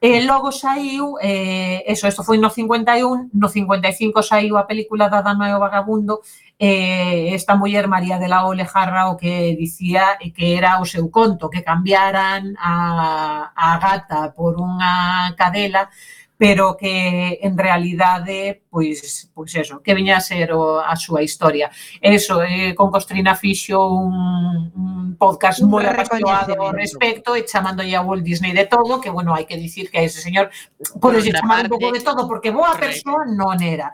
E 0.00 0.22
logo 0.22 0.52
saiu, 0.52 1.18
eh, 1.20 1.82
eso, 1.90 2.06
isto 2.06 2.22
foi 2.22 2.38
no 2.38 2.50
51, 2.50 3.30
no 3.34 3.48
55 3.48 4.22
saiu 4.22 4.54
a 4.56 4.62
película 4.62 5.08
da 5.10 5.22
Dama 5.22 5.50
e 5.50 5.54
o 5.54 5.58
Vagabundo, 5.58 6.22
eh, 6.56 7.34
esta 7.34 7.56
muller 7.56 7.88
María 7.88 8.16
de 8.18 8.28
la 8.28 8.46
Ole 8.46 8.64
Jarra 8.64 9.10
o 9.10 9.16
que 9.16 9.56
dicía 9.58 10.16
que 10.36 10.54
era 10.54 10.78
o 10.80 10.86
seu 10.86 11.10
conto, 11.10 11.50
que 11.50 11.64
cambiaran 11.66 12.54
a, 12.62 13.50
a 13.54 13.78
gata 13.82 14.30
por 14.38 14.54
unha 14.62 15.34
cadela, 15.34 15.90
pero 16.38 16.76
que 16.78 17.40
en 17.42 17.58
realidade, 17.58 18.62
pois, 18.70 19.28
pois 19.34 19.52
eso, 19.56 19.82
que 19.82 19.92
viña 19.92 20.16
a 20.16 20.22
ser 20.22 20.54
o, 20.54 20.78
a 20.78 20.94
súa 20.94 21.20
historia. 21.20 21.68
Eso, 22.00 22.40
eh, 22.46 22.78
con 22.78 22.94
Costrina 22.94 23.34
fixo 23.34 23.90
un, 23.90 24.70
un 24.70 25.16
podcast 25.18 25.66
moi 25.66 25.82
apasionado 25.82 26.54
ao 26.62 26.70
respecto 26.70 27.34
e 27.34 27.42
chamándolle 27.42 27.98
a 27.98 28.06
Walt 28.06 28.22
Disney 28.22 28.54
de 28.54 28.70
todo, 28.70 29.02
que, 29.02 29.10
bueno, 29.10 29.34
hai 29.34 29.50
que 29.50 29.58
dicir 29.58 29.90
que 29.90 29.98
a 29.98 30.06
ese 30.06 30.22
señor 30.22 30.54
podes 31.02 31.26
chamar 31.26 31.66
parte, 31.66 31.74
un 31.74 31.74
pouco 31.74 31.90
de 31.90 32.02
todo, 32.06 32.30
porque 32.30 32.54
boa 32.54 32.78
persoa 32.78 33.26
non 33.26 33.58
era. 33.58 33.90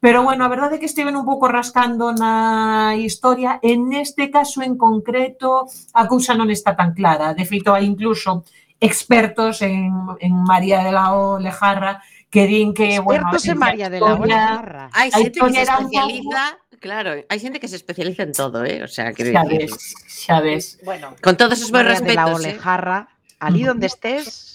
Pero 0.00 0.24
bueno, 0.24 0.42
a 0.42 0.50
verdade 0.50 0.76
é 0.76 0.80
que 0.80 0.90
estiven 0.90 1.14
un 1.14 1.28
pouco 1.28 1.46
rascando 1.46 2.10
na 2.10 2.96
historia, 2.98 3.60
en 3.62 3.92
este 3.92 4.32
caso 4.32 4.64
en 4.64 4.80
concreto 4.80 5.68
a 5.92 6.08
cousa 6.08 6.32
non 6.32 6.48
está 6.48 6.72
tan 6.72 6.96
clara. 6.96 7.36
De 7.36 7.44
feito, 7.44 7.70
hai 7.70 7.84
incluso 7.84 8.42
expertos 8.82 9.62
en, 9.62 9.94
en 10.18 10.34
María 10.42 10.82
de 10.82 10.90
la 10.92 11.14
Olejarra 11.14 12.02
que 12.28 12.46
din 12.46 12.74
que, 12.74 12.98
bueno, 12.98 13.28
Expertos 13.30 13.46
en 13.48 13.58
María 13.58 13.88
de 13.90 14.00
la 14.00 14.12
historia- 14.12 14.58
Olejarra. 14.58 14.90
Hai 14.92 15.08
A 15.12 15.18
xente 15.22 15.38
que 15.38 15.54
se 15.54 15.62
especializa, 15.62 16.42
claro, 16.82 17.10
hai 17.30 17.38
xente 17.38 17.58
que 17.62 17.68
se 17.70 17.76
especializa 17.78 18.22
en 18.26 18.32
todo, 18.32 18.64
eh? 18.66 18.82
O 18.82 18.88
sea, 18.90 19.12
ves, 19.14 19.70
xa 20.10 20.40
ves. 20.42 20.80
Bueno, 20.82 21.14
con 21.22 21.36
todos 21.38 21.60
os 21.62 21.70
meus 21.70 21.86
María 21.86 22.00
de 22.02 22.14
la 22.16 22.26
respetos, 22.26 22.44
eh? 22.44 22.58
Olejarra, 22.58 22.98
ali 23.38 23.62
onde 23.68 23.86
estés, 23.86 24.50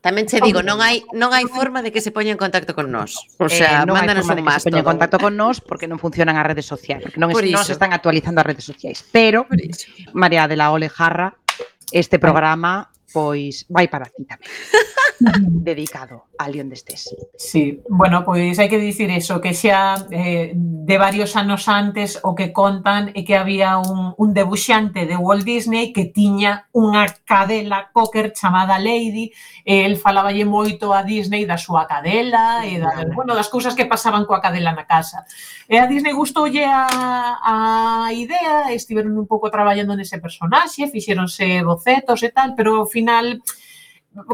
Tamén 0.00 0.24
che 0.24 0.40
digo, 0.40 0.64
non 0.64 0.80
hai 0.80 1.04
non 1.12 1.36
hai 1.36 1.44
forma 1.44 1.84
de 1.84 1.92
que 1.92 2.00
se 2.00 2.08
poña 2.08 2.32
en 2.32 2.40
contacto 2.40 2.72
con 2.72 2.88
nós. 2.88 3.20
O 3.36 3.52
sea, 3.52 3.84
eh, 3.84 3.86
non 3.86 4.00
hai 4.00 4.08
mándanos 4.08 4.24
un 4.32 4.40
que 4.40 4.40
más 4.40 4.64
se 4.64 4.72
poña 4.72 4.80
en 4.80 4.88
contacto 4.88 5.20
con 5.20 5.36
nós 5.36 5.60
porque 5.60 5.84
non 5.84 6.00
funcionan 6.00 6.40
as 6.40 6.46
redes 6.48 6.64
sociais, 6.64 7.04
porque 7.04 7.20
non, 7.20 7.28
es, 7.28 7.36
non 7.52 7.60
se 7.68 7.76
están 7.76 7.92
actualizando 7.92 8.40
as 8.40 8.48
redes 8.48 8.64
sociais. 8.64 9.04
Pero. 9.12 9.44
María 10.16 10.48
de 10.48 10.56
la 10.56 10.72
Olejarra, 10.72 11.36
este 11.92 12.16
programa 12.16 12.88
pois 13.12 13.66
vai 13.68 13.86
para 13.88 14.06
ti 14.06 14.22
tamén. 14.24 14.48
dedicado 15.20 16.24
a 16.38 16.48
León 16.48 16.68
destes. 16.68 17.14
Sí, 17.36 17.82
bueno, 17.88 18.24
pois 18.24 18.56
hai 18.58 18.68
que 18.72 18.80
dicir 18.80 19.12
eso, 19.12 19.40
que 19.40 19.52
xa 19.52 20.08
eh, 20.10 20.52
de 20.56 20.96
varios 20.96 21.36
anos 21.36 21.68
antes 21.68 22.16
o 22.24 22.32
que 22.32 22.52
contan 22.56 23.12
é 23.12 23.20
que 23.20 23.36
había 23.36 23.76
un, 23.76 24.16
un 24.16 24.30
debuxante 24.32 25.04
de 25.04 25.16
Walt 25.20 25.44
Disney 25.44 25.92
que 25.92 26.08
tiña 26.08 26.64
unha 26.72 27.04
cadela 27.28 27.92
cocker 27.92 28.32
chamada 28.32 28.80
Lady, 28.80 29.28
e 29.64 29.84
el 29.84 30.00
falaballe 30.00 30.48
moito 30.48 30.96
a 30.96 31.04
Disney 31.04 31.44
da 31.44 31.60
súa 31.60 31.84
cadela 31.84 32.64
e 32.64 32.80
da, 32.80 33.04
bueno, 33.12 33.36
das 33.36 33.52
cousas 33.52 33.76
que 33.76 33.84
pasaban 33.84 34.24
coa 34.24 34.40
cadela 34.40 34.72
na 34.72 34.88
casa. 34.88 35.28
E 35.68 35.76
a 35.76 35.84
Disney 35.84 36.16
gustoulle 36.16 36.64
a, 36.64 37.36
a 37.44 37.56
idea, 38.16 38.72
estiveron 38.72 39.12
un 39.20 39.28
pouco 39.28 39.52
traballando 39.52 39.92
nese 39.92 40.16
personaxe, 40.16 40.88
fixeronse 40.88 41.60
bocetos 41.60 42.24
e 42.24 42.32
tal, 42.32 42.56
pero 42.56 42.80
ao 42.80 42.88
final 42.88 42.99
final 43.00 43.40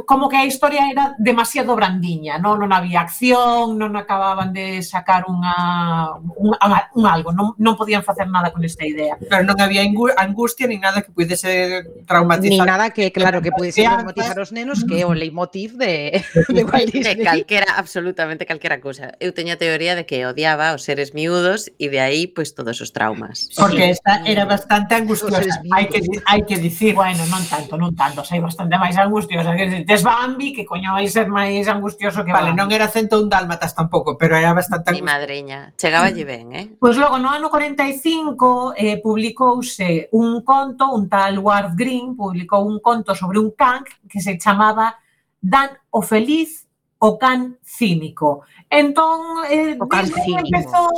como 0.07 0.29
que 0.29 0.37
a 0.37 0.47
historia 0.47 0.91
era 0.91 1.15
demasiado 1.19 1.77
brandiña, 1.77 2.41
non, 2.41 2.57
non 2.57 2.73
había 2.73 3.05
acción, 3.05 3.77
non 3.77 3.93
acababan 3.93 4.57
de 4.57 4.81
sacar 4.81 5.29
unha, 5.29 6.17
un, 6.17 6.57
un 6.97 7.05
algo, 7.05 7.29
non, 7.37 7.53
non 7.61 7.77
podían 7.77 8.01
facer 8.01 8.25
nada 8.25 8.57
con 8.57 8.65
esta 8.65 8.89
idea. 8.89 9.21
Pero 9.21 9.45
non 9.45 9.61
había 9.61 9.85
angustia 9.85 10.65
nin 10.65 10.81
nada 10.81 11.05
que 11.05 11.13
pudese 11.13 11.85
traumatizar. 12.09 12.65
Ni 12.65 12.65
nada 12.65 12.89
que, 12.89 13.13
claro, 13.13 13.45
que 13.45 13.53
pudese 13.53 13.85
traumatizar 13.85 14.41
os 14.41 14.49
nenos, 14.49 14.81
que 14.89 14.97
é 14.97 15.05
o 15.05 15.13
leitmotiv 15.13 15.77
de, 15.77 16.25
de 16.57 16.63
Walt 16.65 16.89
Disney. 16.89 17.21
Calquera, 17.21 17.77
absolutamente 17.77 18.49
calquera 18.49 18.81
cousa. 18.81 19.13
Eu 19.21 19.37
teña 19.37 19.55
a 19.55 19.61
teoría 19.61 19.93
de 19.93 20.09
que 20.09 20.25
odiaba 20.25 20.73
os 20.73 20.89
seres 20.89 21.13
miúdos 21.13 21.69
e 21.77 21.93
de 21.93 22.01
aí, 22.01 22.25
pois, 22.25 22.49
pues, 22.49 22.57
todos 22.57 22.81
os 22.81 22.97
traumas. 22.97 23.53
Porque 23.53 23.93
esta 23.93 24.25
era 24.25 24.49
bastante 24.49 24.97
angustiosa, 24.97 25.61
hai 25.77 25.85
que, 25.93 26.01
hai 26.25 26.49
que 26.49 26.57
dicir, 26.57 26.97
bueno, 26.97 27.29
non 27.29 27.45
tanto, 27.45 27.77
non 27.77 27.93
tanto, 27.93 28.25
hai 28.25 28.41
bastante 28.41 28.73
máis 28.81 28.97
angustiosa 28.97 29.53
que 29.53 29.66
tes 29.87 30.03
Bambi, 30.03 30.53
que 30.53 30.65
coño 30.65 30.93
vai 30.93 31.07
ser 31.09 31.27
máis 31.31 31.67
angustioso 31.69 32.23
que 32.25 32.33
Vale, 32.33 32.51
Bambi. 32.53 32.61
non 32.61 32.69
era 32.73 32.87
101 32.91 33.29
dálmatas 33.29 33.75
tampouco, 33.75 34.15
pero 34.19 34.37
era 34.37 34.53
bastante 34.55 34.91
Mi 34.93 34.99
angustioso. 35.01 35.19
madriña, 35.19 35.59
chegaba 35.77 36.11
lle 36.11 36.25
ben, 36.25 36.47
eh? 36.55 36.67
Pois 36.79 36.97
logo, 36.97 37.19
no 37.19 37.31
ano 37.31 37.51
45, 37.53 38.75
eh, 38.77 39.01
publicouse 39.03 40.09
un 40.13 40.43
conto, 40.43 40.91
un 40.93 41.09
tal 41.09 41.39
Ward 41.39 41.75
Green 41.77 42.15
publicou 42.17 42.65
un 42.67 42.81
conto 42.81 43.15
sobre 43.15 43.39
un 43.39 43.53
can 43.57 43.85
que 44.09 44.21
se 44.21 44.39
chamaba 44.39 44.99
Dan 45.41 45.71
o 45.91 46.03
Feliz 46.03 46.65
o 46.99 47.19
can 47.21 47.59
cínico. 47.63 48.43
Entón, 48.71 49.45
eh, 49.51 49.77
o 49.79 49.87
can 49.87 50.07
cínico. 50.09 50.41
empezou 50.43 50.91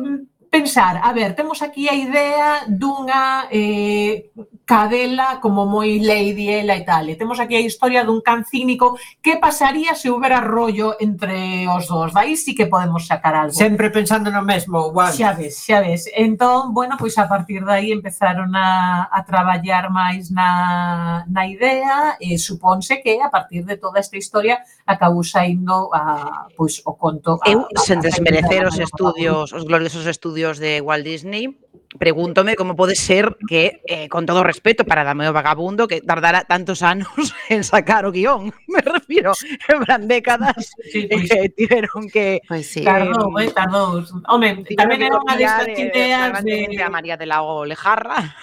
mm, 0.00 0.31
pensar, 0.52 1.00
a 1.02 1.14
ver, 1.14 1.34
temos 1.34 1.62
aquí 1.62 1.88
a 1.88 1.94
idea 1.96 2.68
dunha 2.68 3.48
eh, 3.48 4.28
cadela 4.68 5.40
como 5.40 5.64
moi 5.64 5.96
lady 5.96 6.52
ela 6.52 6.76
e 6.76 6.84
tal, 6.84 7.08
e 7.08 7.16
temos 7.16 7.40
aquí 7.40 7.56
a 7.56 7.64
historia 7.64 8.04
dun 8.04 8.20
can 8.20 8.44
cínico, 8.44 9.00
que 9.24 9.40
pasaría 9.40 9.96
se 9.96 10.12
houbera 10.12 10.44
rollo 10.44 11.00
entre 11.00 11.64
os 11.72 11.88
dous? 11.88 12.12
Daí 12.12 12.36
sí 12.36 12.52
que 12.52 12.68
podemos 12.68 13.08
sacar 13.08 13.32
algo. 13.32 13.56
Sempre 13.56 13.88
pensando 13.88 14.28
no 14.28 14.44
mesmo, 14.44 14.92
igual. 14.92 15.16
Xa 15.16 15.32
ves, 15.32 15.56
xa 15.56 15.80
ves. 15.80 16.12
Entón, 16.12 16.76
bueno, 16.76 17.00
pois 17.00 17.16
a 17.16 17.24
partir 17.24 17.64
dai 17.64 17.88
empezaron 17.88 18.52
a, 18.52 19.08
a 19.08 19.24
traballar 19.24 19.88
máis 19.88 20.28
na, 20.28 21.24
na 21.32 21.48
idea, 21.48 22.20
e 22.20 22.36
supónse 22.36 23.00
que 23.00 23.24
a 23.24 23.32
partir 23.32 23.64
de 23.64 23.80
toda 23.80 24.04
esta 24.04 24.20
historia 24.20 24.60
acabou 24.84 25.24
saindo 25.24 25.88
a, 25.96 26.44
pois, 26.52 26.84
o 26.84 26.92
conto. 27.00 27.40
A, 27.40 27.48
Eu, 27.48 27.64
sen 27.80 27.98
a, 27.98 28.00
a 28.00 28.04
desmerecer 28.04 28.68
os 28.68 28.76
estudios, 28.76 29.48
os 29.56 29.64
gloriosos 29.64 30.04
estudios 30.04 30.41
estudios 30.42 30.58
de 30.58 30.80
Walt 30.80 31.04
Disney, 31.04 31.56
pregúntome 31.98 32.56
cómo 32.56 32.74
pode 32.74 32.96
ser 32.96 33.36
que, 33.48 33.80
eh, 33.86 34.08
con 34.08 34.26
todo 34.26 34.42
respeto 34.42 34.84
para 34.84 35.04
Dameo 35.04 35.32
Vagabundo, 35.32 35.86
que 35.86 36.00
tardara 36.00 36.42
tantos 36.44 36.82
anos 36.82 37.06
en 37.48 37.62
sacar 37.62 38.06
o 38.06 38.12
guión. 38.12 38.52
Me 38.66 38.80
refiro, 38.80 39.32
en 39.68 39.84
plan 39.84 40.08
décadas 40.08 40.72
sí, 40.90 41.06
pois, 41.08 41.30
eh, 41.30 41.48
tiveron 41.50 42.08
que... 42.12 42.40
Pois 42.48 42.66
sí. 42.66 42.82
Tardou, 42.82 43.38
eh, 43.38 43.52
tardou. 43.54 44.02
Home, 44.26 44.64
tamén 44.74 45.06
era 45.06 45.22
unha 45.22 45.38
destas 45.38 45.78
ideas 45.78 46.42
de... 46.42 46.66
A 46.82 46.90
María 46.90 47.14
de 47.14 47.30
la 47.30 47.46
Olejarra 47.46 48.34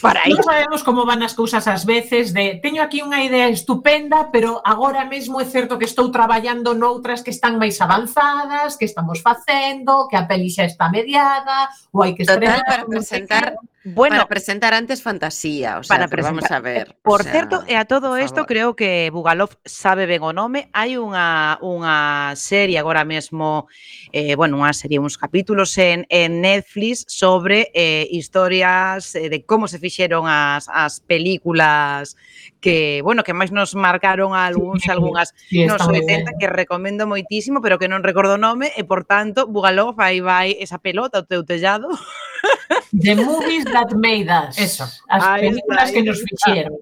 para 0.00 0.24
aí. 0.24 0.32
Non 0.32 0.42
sabemos 0.42 0.80
como 0.82 1.04
van 1.04 1.22
as 1.22 1.36
cousas 1.36 1.64
ás 1.68 1.84
veces 1.84 2.32
de 2.32 2.58
teño 2.62 2.80
aquí 2.80 3.04
unha 3.04 3.22
idea 3.22 3.48
estupenda, 3.48 4.32
pero 4.32 4.60
agora 4.64 5.04
mesmo 5.04 5.40
é 5.40 5.46
certo 5.46 5.78
que 5.78 5.88
estou 5.88 6.08
traballando 6.10 6.72
noutras 6.72 7.20
que 7.20 7.32
están 7.32 7.60
máis 7.60 7.78
avanzadas, 7.80 8.76
que 8.76 8.88
estamos 8.88 9.20
facendo, 9.20 10.08
que 10.08 10.16
a 10.16 10.24
peli 10.24 10.48
xa 10.48 10.64
está 10.64 10.88
mediada, 10.88 11.68
ou 11.92 12.02
hai 12.02 12.16
que 12.16 12.24
estrenar. 12.24 12.64
Total, 12.64 12.70
para 12.70 12.84
presentar, 12.88 13.44
Bueno, 13.88 14.16
para 14.16 14.26
presentar 14.26 14.74
antes 14.74 15.00
fantasía, 15.00 15.78
o 15.78 15.84
sea, 15.84 16.08
para 16.08 16.22
vamos 16.22 16.50
a 16.50 16.58
ver. 16.58 16.96
Por 17.02 17.22
sea, 17.22 17.30
certo, 17.30 17.62
e 17.68 17.74
eh, 17.74 17.76
a 17.76 17.84
todo 17.84 18.18
isto 18.18 18.44
creo 18.44 18.74
que 18.74 19.10
Bugalov 19.14 19.54
sabe 19.64 20.10
ben 20.10 20.26
o 20.26 20.34
nome. 20.34 20.66
Hai 20.74 20.98
unha 20.98 21.54
unha 21.62 22.34
serie 22.34 22.82
agora 22.82 23.06
mesmo, 23.06 23.70
eh, 24.10 24.34
bueno, 24.34 24.58
unha 24.58 24.74
serie, 24.74 24.98
uns 24.98 25.14
capítulos 25.14 25.78
en, 25.78 26.02
en 26.10 26.42
Netflix 26.42 27.06
sobre 27.06 27.70
eh, 27.78 28.10
historias 28.10 29.14
eh, 29.14 29.30
de 29.30 29.46
como 29.46 29.70
se 29.70 29.78
fixeron 29.78 30.26
as, 30.26 30.66
as 30.66 30.98
películas 30.98 32.18
que, 32.66 33.00
bueno, 33.06 33.22
que 33.22 33.30
máis 33.30 33.54
nos 33.54 33.78
marcaron 33.78 34.34
algúns 34.34 34.82
sí, 34.82 34.90
algunhas 34.90 35.30
sí, 35.46 35.62
nos 35.70 35.86
80 35.86 36.34
que 36.34 36.50
recomendo 36.50 37.06
moitísimo, 37.06 37.62
pero 37.62 37.78
que 37.78 37.86
non 37.86 38.02
recordo 38.02 38.34
o 38.34 38.42
nome 38.42 38.74
e 38.74 38.82
por 38.82 39.06
tanto, 39.06 39.46
Bugalov, 39.46 39.94
aí 40.02 40.18
vai 40.18 40.58
esa 40.58 40.82
pelota 40.82 41.22
o 41.22 41.26
teu 41.30 41.46
tellado. 41.46 41.86
The 42.90 43.14
movies 43.14 43.62
that 43.70 43.94
made 43.94 44.26
us. 44.26 44.58
Eso, 44.58 44.82
as 45.06 45.22
ahí 45.22 45.46
películas 45.46 45.86
está, 45.86 45.94
que 45.94 46.02
nos 46.02 46.18
fixeron. 46.26 46.74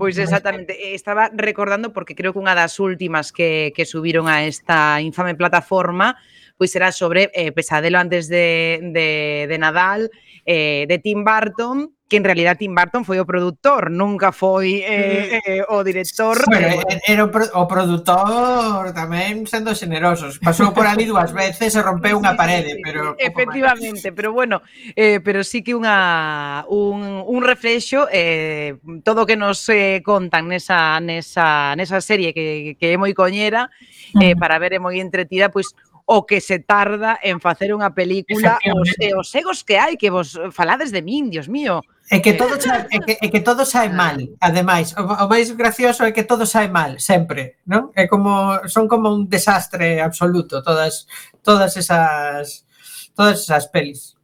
Pois 0.00 0.16
exactamente, 0.16 0.96
estaba 0.96 1.28
recordando 1.28 1.92
porque 1.92 2.16
creo 2.16 2.32
que 2.32 2.40
unha 2.40 2.56
das 2.56 2.80
últimas 2.80 3.36
que, 3.36 3.76
que 3.76 3.84
subiron 3.84 4.32
a 4.32 4.48
esta 4.48 4.96
infame 5.04 5.36
plataforma 5.36 6.16
pois 6.56 6.72
era 6.72 6.88
sobre 6.88 7.28
eh, 7.34 7.52
Pesadelo 7.52 7.98
antes 7.98 8.28
de, 8.28 8.78
de, 8.94 9.46
de 9.50 9.56
Nadal, 9.58 10.08
eh, 10.46 10.86
de 10.86 10.98
Tim 11.02 11.24
Burton, 11.24 11.92
que 12.12 12.18
en 12.18 12.24
realidad 12.24 12.58
Tim 12.60 12.74
Burton 12.76 13.08
foi 13.08 13.16
o 13.16 13.24
produtor, 13.24 13.88
nunca 13.88 14.36
foi 14.36 14.84
eh, 14.84 15.40
eh, 15.40 15.64
o 15.72 15.80
director. 15.80 16.36
Pero, 16.44 16.84
de... 16.84 17.00
era 17.08 17.24
o, 17.24 17.32
pro, 17.32 17.48
o 17.56 17.64
produtor 17.64 18.92
tamén 18.92 19.48
sendo 19.48 19.72
generosos. 19.72 20.36
Pasou 20.36 20.76
por 20.76 20.84
ali 20.84 21.08
dúas 21.08 21.32
veces 21.32 21.72
e 21.72 21.80
rompeu 21.80 22.20
unha 22.20 22.36
parede, 22.36 22.76
pero 22.84 23.16
Efectivamente, 23.16 24.12
pero 24.12 24.36
bueno, 24.36 24.60
eh, 24.92 25.24
pero 25.24 25.40
sí 25.40 25.64
que 25.64 25.72
unha 25.72 26.68
un, 26.68 27.24
un 27.24 27.40
reflexo 27.40 28.04
eh, 28.12 28.76
todo 29.00 29.24
o 29.24 29.26
que 29.26 29.40
nos 29.40 29.64
eh, 29.72 30.04
contan 30.04 30.52
nesa, 30.52 31.00
nesa, 31.00 31.72
nesa 31.80 32.04
serie 32.04 32.36
que, 32.36 32.76
que 32.76 32.92
é 32.92 33.00
moi 33.00 33.16
coñera 33.16 33.72
eh, 34.20 34.36
para 34.36 34.60
ver 34.60 34.76
é 34.76 34.80
moi 34.84 35.00
entretida, 35.00 35.48
pois 35.48 35.72
pues, 35.72 35.80
o 36.04 36.26
que 36.28 36.44
se 36.44 36.60
tarda 36.60 37.16
en 37.24 37.40
facer 37.40 37.72
unha 37.72 37.88
película 37.96 38.60
os, 38.68 38.92
e 39.00 39.08
eh, 39.08 39.16
os 39.16 39.32
egos 39.32 39.64
que 39.64 39.80
hai 39.80 39.96
que 39.96 40.12
vos 40.12 40.36
falades 40.52 40.92
de 40.92 41.00
min, 41.00 41.32
Dios 41.32 41.48
mío. 41.48 41.80
É 42.10 42.20
que 42.20 42.30
eh, 42.30 42.38
todo 42.38 42.58
xa, 42.60 42.86
é 42.90 42.98
que, 42.98 43.12
é 43.20 43.28
que 43.28 43.40
todo 43.40 43.64
sae 43.64 43.88
ah. 43.88 43.94
mal, 43.94 44.18
ademais. 44.40 44.94
O, 44.98 45.02
o 45.04 45.26
máis 45.28 45.50
gracioso 45.52 46.04
é 46.04 46.12
que 46.12 46.24
todo 46.24 46.46
sae 46.46 46.68
mal, 46.68 46.98
sempre, 46.98 47.62
non? 47.66 47.94
É 47.94 48.10
como 48.10 48.58
son 48.68 48.88
como 48.90 49.12
un 49.12 49.28
desastre 49.28 50.02
absoluto 50.02 50.62
todas 50.62 51.06
todas 51.42 51.76
esas 51.76 52.66
todas 53.14 53.46
esas 53.46 53.68
pelis. 53.70 54.18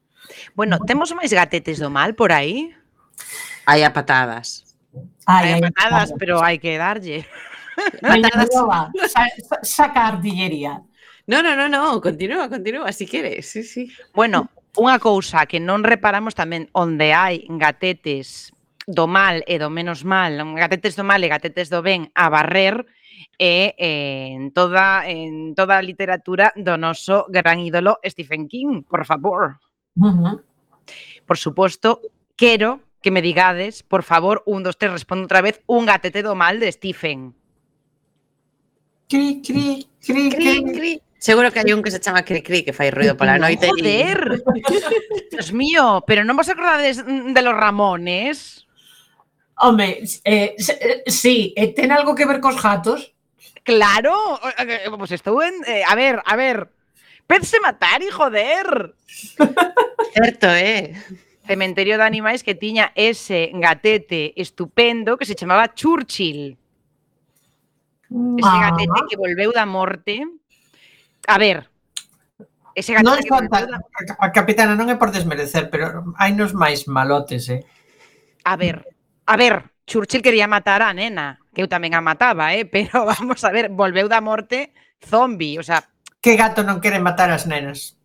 Bueno, 0.55 0.79
temos 0.83 1.15
máis 1.15 1.31
gatetes 1.31 1.79
do 1.79 1.89
mal 1.89 2.19
por 2.19 2.35
aí? 2.35 2.75
Hai 3.65 3.85
a 3.85 3.95
patadas. 3.95 4.65
Ai, 5.29 5.45
hai, 5.45 5.53
hai 5.57 5.61
patadas, 5.61 6.11
patadas, 6.11 6.11
pero 6.19 6.43
hai 6.43 6.59
que 6.59 6.77
darlle. 6.77 7.25
Patadas. 8.03 8.51
Saca 9.63 10.11
artillería. 10.11 10.83
No, 11.29 11.43
no, 11.43 11.55
no, 11.55 11.69
no, 11.69 12.01
continúa, 12.01 12.49
continúa, 12.49 12.91
si 12.93 13.07
quieres. 13.07 13.51
Sí, 13.51 13.63
sí. 13.63 13.93
Bueno, 14.15 14.51
Unha 14.79 15.03
cousa 15.03 15.43
que 15.51 15.59
non 15.59 15.83
reparamos 15.83 16.39
tamén 16.39 16.71
onde 16.71 17.11
hai 17.11 17.43
gatetes 17.51 18.55
do 18.87 19.11
mal 19.11 19.43
e 19.51 19.59
do 19.59 19.75
menos 19.75 20.07
mal, 20.07 20.39
gatetes 20.55 20.95
do 20.95 21.03
mal 21.03 21.19
e 21.19 21.27
gatetes 21.27 21.67
do 21.67 21.83
ben 21.83 22.15
a 22.15 22.31
barrer 22.31 22.87
é 23.43 23.75
eh, 23.75 24.39
en 24.39 24.55
toda 24.55 25.03
en 25.11 25.59
toda 25.59 25.83
a 25.83 25.83
literatura 25.83 26.55
do 26.55 26.79
noso 26.79 27.27
gran 27.27 27.59
ídolo 27.59 27.99
Stephen 28.07 28.47
King, 28.47 28.87
por 28.87 29.03
favor. 29.03 29.59
Uh 29.99 30.15
-huh. 30.15 30.35
Por 31.27 31.37
suposto, 31.43 31.99
quero 32.39 32.79
que 33.03 33.11
me 33.11 33.23
digades, 33.23 33.83
por 33.83 34.07
favor, 34.07 34.47
un, 34.47 34.63
dos, 34.63 34.79
tres, 34.79 34.95
respondo 34.95 35.27
outra 35.27 35.43
vez, 35.43 35.59
un 35.67 35.91
gatete 35.91 36.23
do 36.23 36.39
mal 36.39 36.63
de 36.63 36.71
Stephen. 36.71 37.35
Cri, 39.11 39.43
cri, 39.43 39.91
cri, 39.99 40.31
cri. 40.31 40.63
cri. 40.63 40.73
cri. 40.73 41.08
Seguro 41.19 41.51
que 41.51 41.59
hai 41.59 41.75
un 41.75 41.83
que 41.83 41.91
se 41.91 41.99
chama 41.99 42.23
Cricri 42.23 42.63
que 42.63 42.73
fai 42.73 42.95
ruido 42.95 43.19
pola 43.19 43.39
noite. 43.43 43.67
Joder! 43.67 44.43
Y... 44.55 44.63
Dios 45.35 45.53
mío, 45.53 46.07
pero 46.07 46.23
non 46.23 46.39
vos 46.39 46.47
acordades 46.47 47.03
de 47.03 47.43
los 47.43 47.55
Ramones? 47.55 48.63
Home, 49.59 50.07
eh, 50.23 50.55
eh 50.55 51.03
sí, 51.11 51.51
eh, 51.59 51.75
ten 51.75 51.91
algo 51.91 52.15
que 52.15 52.23
ver 52.23 52.39
cos 52.39 52.63
gatos? 52.63 53.11
Claro, 53.67 54.39
eh, 54.63 54.87
pues 54.95 55.11
estou 55.11 55.43
en... 55.43 55.59
Eh, 55.67 55.83
a 55.83 55.99
ver, 55.99 56.23
a 56.25 56.39
ver. 56.39 56.71
Pense 57.27 57.59
matar, 57.61 58.01
y 58.01 58.09
joder! 58.09 58.95
Certo, 60.15 60.47
eh? 60.55 60.95
Cementerio 61.45 61.99
de 61.99 62.05
animais 62.05 62.47
que 62.47 62.55
tiña 62.55 62.93
ese 62.95 63.51
gatete 63.55 64.39
estupendo 64.41 65.19
que 65.19 65.27
se 65.27 65.35
chamaba 65.35 65.75
Churchill. 65.75 66.57
Ese 68.07 68.49
ah. 68.49 68.71
gatete 68.71 69.01
que 69.11 69.19
volveu 69.19 69.51
da 69.51 69.67
morte 69.67 70.23
a 71.29 71.37
ver, 71.37 71.69
ese 72.73 72.97
gato 72.97 73.05
non 73.05 73.21
son 73.21 73.53
tan, 73.53 73.69
a 73.69 74.29
capitana 74.33 74.73
non 74.73 74.89
é 74.89 74.97
por 74.97 75.13
desmerecer, 75.13 75.69
pero 75.69 76.17
hai 76.17 76.33
nos 76.33 76.57
máis 76.57 76.89
malotes, 76.89 77.53
eh. 77.53 77.69
A 78.49 78.57
ver, 78.57 78.89
a 79.29 79.37
ver, 79.37 79.69
Churchill 79.85 80.25
quería 80.25 80.49
matar 80.49 80.81
a 80.81 80.97
nena, 80.97 81.37
que 81.53 81.61
eu 81.61 81.69
tamén 81.69 81.93
a 81.93 82.01
mataba, 82.01 82.57
eh, 82.57 82.65
pero 82.73 83.05
vamos 83.05 83.45
a 83.45 83.53
ver, 83.53 83.69
volveu 83.69 84.09
da 84.09 84.25
morte 84.25 84.73
zombi, 85.05 85.61
o 85.61 85.65
sea, 85.67 85.85
que 86.25 86.35
gato 86.35 86.65
non 86.65 86.81
quere 86.81 86.99
matar 86.99 87.29
as 87.29 87.45
nenas? 87.45 88.01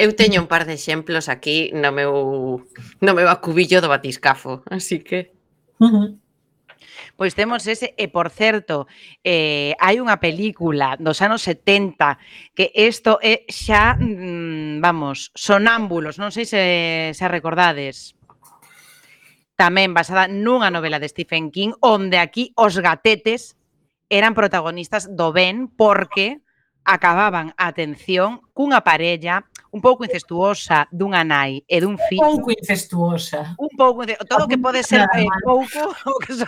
Eu 0.00 0.16
teño 0.16 0.40
un 0.40 0.48
par 0.48 0.64
de 0.64 0.78
exemplos 0.78 1.28
aquí 1.28 1.74
no 1.76 1.92
meu 1.92 2.64
no 3.02 3.12
meu 3.12 3.28
acubillo 3.28 3.82
do 3.82 3.92
batiscafo, 3.92 4.62
así 4.70 5.02
que 5.02 5.34
uh 5.82 5.90
-huh. 5.90 6.08
Pois 7.16 7.34
temos 7.34 7.66
ese, 7.66 7.94
e 7.96 8.08
por 8.08 8.30
certo, 8.30 8.86
eh, 9.22 9.74
hai 9.78 10.00
unha 10.00 10.18
película 10.18 10.96
dos 10.96 11.20
anos 11.20 11.44
70 11.44 12.18
que 12.56 12.72
isto 12.74 13.20
é 13.20 13.44
xa, 13.50 13.96
mm, 13.96 14.80
vamos, 14.80 15.34
sonámbulos, 15.36 16.16
non 16.16 16.32
sei 16.32 16.46
se, 16.48 16.62
se 17.12 17.26
recordades. 17.28 18.16
Tamén 19.60 19.92
basada 19.92 20.24
nunha 20.24 20.72
novela 20.72 20.96
de 20.96 21.12
Stephen 21.12 21.52
King, 21.52 21.76
onde 21.84 22.16
aquí 22.16 22.56
os 22.56 22.80
gatetes 22.80 23.60
eran 24.08 24.32
protagonistas 24.34 25.06
do 25.12 25.30
Ben 25.30 25.68
porque 25.68 26.40
acababan 26.84 27.52
a 27.56 27.68
atención 27.68 28.40
cunha 28.52 28.80
parella 28.80 29.44
un 29.70 29.80
pouco 29.80 30.02
incestuosa 30.04 30.88
dunha 30.90 31.22
nai 31.22 31.62
e 31.68 31.78
dun 31.78 31.94
fillo. 32.08 32.26
Un 32.26 32.42
pouco 32.42 32.50
incestuosa. 32.50 33.54
Un 33.58 33.72
pouco 33.76 34.02
incestuosa. 34.02 34.28
Todo 34.28 34.44
o 34.44 34.50
que 34.50 34.58
pode 34.58 34.82
ser 34.82 35.06
eh, 35.14 35.26
pouco, 35.44 35.80
o 36.10 36.18
que 36.18 36.34
so, 36.34 36.46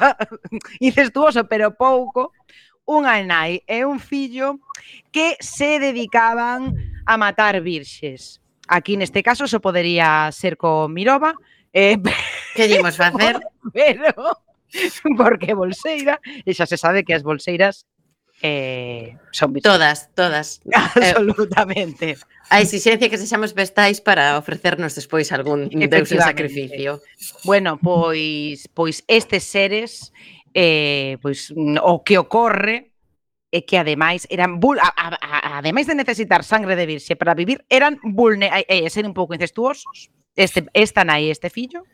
incestuoso, 0.83 1.47
pero 1.47 1.71
pouco, 1.77 2.35
unha 2.89 3.23
nai 3.23 3.63
e 3.69 3.87
un 3.87 4.03
fillo 4.03 4.59
que 5.15 5.39
se 5.39 5.79
dedicaban 5.79 6.75
a 7.07 7.15
matar 7.15 7.63
virxes. 7.63 8.43
Aquí 8.67 8.99
neste 8.99 9.23
caso 9.23 9.47
só 9.47 9.59
so 9.59 9.65
podería 9.65 10.31
ser 10.35 10.59
co 10.59 10.91
Mirova. 10.91 11.35
Eh, 11.73 11.97
que 12.57 12.67
dimos 12.69 12.97
facer? 12.97 13.39
Pero 13.73 14.13
porque 15.17 15.53
bolseira, 15.55 16.17
e 16.49 16.57
xa 16.57 16.65
se 16.65 16.81
sabe 16.81 17.05
que 17.05 17.13
as 17.13 17.21
bolseiras 17.21 17.85
eh, 18.43 19.17
son 19.31 19.53
vital. 19.53 19.73
Todas, 19.73 20.11
todas. 20.15 20.61
Eh, 21.01 21.15
Absolutamente. 21.17 22.11
Eh, 22.11 22.17
a 22.51 22.61
exixencia 22.61 23.09
que 23.09 23.17
sexamos 23.17 23.55
vestais 23.55 24.01
para 24.01 24.37
ofrecernos 24.37 24.95
despois 24.95 25.33
algún 25.33 25.71
deus 25.71 26.13
en 26.13 26.21
sacrificio. 26.21 27.01
Bueno, 27.45 27.79
pois 27.81 28.69
pois 28.75 29.05
estes 29.09 29.45
seres 29.45 30.13
eh, 30.53 31.17
pois 31.23 31.55
o 31.57 32.05
que 32.05 32.19
ocorre 32.19 32.93
é 33.53 33.61
que 33.65 33.77
ademais 33.79 34.27
eran 34.29 34.61
vul 34.61 34.81
a, 34.81 34.89
a, 34.97 35.17
a, 35.17 35.59
ademais 35.61 35.87
de 35.87 35.95
necesitar 35.95 36.45
sangre 36.45 36.77
de 36.77 36.85
virxe 36.85 37.17
para 37.17 37.37
vivir, 37.37 37.65
eran 37.69 38.01
vulne 38.03 38.49
eh, 38.69 38.89
ser 38.91 39.07
un 39.07 39.15
pouco 39.15 39.33
incestuosos. 39.33 40.11
Este 40.37 40.65
esta 40.73 41.05
nai 41.05 41.31
este 41.33 41.49
fillo. 41.49 41.85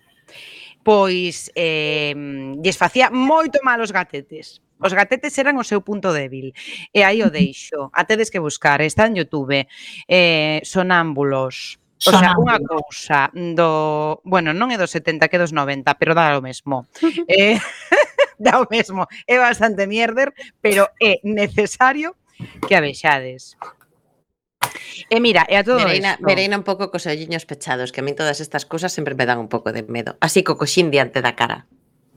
Pois 0.82 1.50
eh, 1.54 2.14
lles 2.62 2.78
facía 2.78 3.10
moito 3.10 3.58
mal 3.62 3.78
os 3.82 3.94
gatetes 3.94 4.62
Os 4.78 4.94
gatetes 4.94 5.34
eran 5.38 5.58
o 5.58 5.66
seu 5.66 5.82
punto 5.82 6.14
débil. 6.14 6.54
E 6.94 7.02
aí 7.02 7.22
o 7.22 7.30
deixo. 7.30 7.90
A 7.92 8.06
tedes 8.06 8.30
que 8.30 8.38
buscar, 8.38 8.80
está 8.80 9.06
en 9.06 9.18
Youtube. 9.18 9.66
Eh, 10.06 10.62
sonámbulos. 10.64 11.78
O 12.06 12.14
sea, 12.14 12.38
unha 12.38 12.62
cousa 12.62 13.26
do... 13.34 14.22
Bueno, 14.22 14.54
non 14.54 14.70
é 14.70 14.78
dos 14.78 14.94
70, 14.94 15.26
que 15.26 15.34
é 15.34 15.42
dos 15.42 15.50
90, 15.50 15.98
pero 15.98 16.14
dá 16.14 16.30
o 16.38 16.42
mesmo. 16.42 16.86
eh, 17.26 17.58
dá 18.38 18.62
o 18.62 18.70
mesmo. 18.70 19.02
É 19.26 19.34
bastante 19.42 19.82
mierder, 19.90 20.30
pero 20.62 20.86
é 21.02 21.18
necesario 21.26 22.14
que 22.70 22.78
a 22.78 22.80
vexades. 22.80 23.58
E 25.10 25.18
mira, 25.18 25.42
e 25.50 25.58
a 25.58 25.66
todo 25.66 25.82
Vereina, 25.82 26.14
esto... 26.14 26.22
Vereina 26.22 26.54
un 26.54 26.62
pouco 26.62 26.90
cos 26.90 27.10
olliños 27.10 27.46
pechados, 27.50 27.90
que 27.90 28.00
a 28.00 28.06
mí 28.06 28.14
todas 28.14 28.38
estas 28.38 28.62
cousas 28.62 28.94
sempre 28.94 29.18
me 29.18 29.26
dan 29.26 29.42
un 29.42 29.50
pouco 29.50 29.74
de 29.74 29.82
medo. 29.82 30.14
Así 30.22 30.46
co 30.46 30.54
coxín 30.54 30.94
diante 30.94 31.18
da 31.18 31.34
cara. 31.34 31.66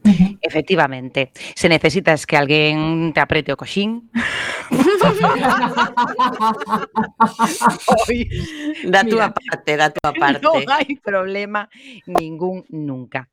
-huh. 0.04 0.38
Efectivamente, 0.42 1.32
se 1.56 1.70
necesitas 1.70 2.26
que 2.26 2.38
alguén 2.38 3.14
te 3.14 3.22
aprete 3.22 3.54
o 3.54 3.58
coxín. 3.58 4.10
Oi, 8.08 8.30
da 8.90 9.04
túa 9.04 9.30
parte, 9.30 9.78
da 9.78 9.94
túa 9.94 10.14
parte. 10.22 10.42
Non 10.42 10.66
hai 10.66 10.98
problema 10.98 11.70
ningún 12.08 12.66
nunca. 12.74 13.30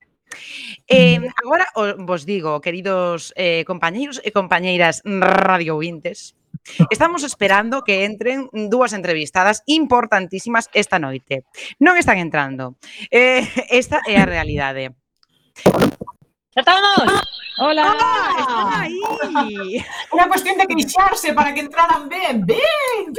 Eh, 0.84 1.16
agora 1.40 1.64
vos 2.04 2.28
digo, 2.28 2.60
queridos 2.60 3.32
eh, 3.32 3.64
compañeiros 3.64 4.20
e 4.20 4.28
compañeiras 4.28 5.00
radiovintes, 5.04 6.36
Estamos 6.90 7.24
esperando 7.24 7.82
que 7.82 8.04
entren 8.04 8.50
dúas 8.52 8.92
entrevistadas 8.92 9.62
importantísimas 9.66 10.68
esta 10.76 10.98
noite. 10.98 11.48
Non 11.80 11.96
están 11.96 12.20
entrando. 12.20 12.76
Eh, 13.08 13.40
esta 13.72 14.04
é 14.04 14.20
a 14.20 14.28
realidade. 14.28 14.92
¡Ya 16.58 16.62
estamos! 16.62 17.22
¡Hola! 17.60 17.96
¡Ah, 18.00 18.36
están 18.40 19.36
aí! 19.36 19.84
Era 20.12 20.26
cuestión 20.26 20.58
de 20.58 20.66
queixarse 20.66 21.32
para 21.32 21.54
que 21.54 21.60
entraran 21.60 22.08
ben, 22.08 22.44
ben. 22.44 22.58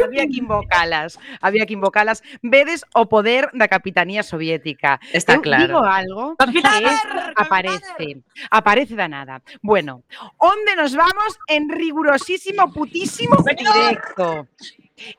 Había 0.04 0.28
que 0.28 0.40
invocalas, 0.40 1.18
había 1.40 1.66
que 1.66 1.72
invocalas. 1.74 2.22
Vedes 2.42 2.84
o 2.94 3.08
poder 3.08 3.50
da 3.54 3.70
capitanía 3.70 4.24
soviética. 4.24 5.00
Está 5.14 5.36
Eu 5.36 5.42
claro. 5.42 5.68
Digo 5.68 5.80
algo 5.86 6.36
que 6.36 6.60
es- 6.60 7.04
aparece, 7.38 8.24
aparece 8.52 8.96
da 8.96 9.08
nada. 9.08 9.42
Bueno, 9.62 10.04
onde 10.36 10.76
nos 10.76 10.96
vamos 10.96 11.40
en 11.48 11.70
rigurosísimo 11.70 12.74
putísimo 12.74 13.38
directo. 13.56 14.48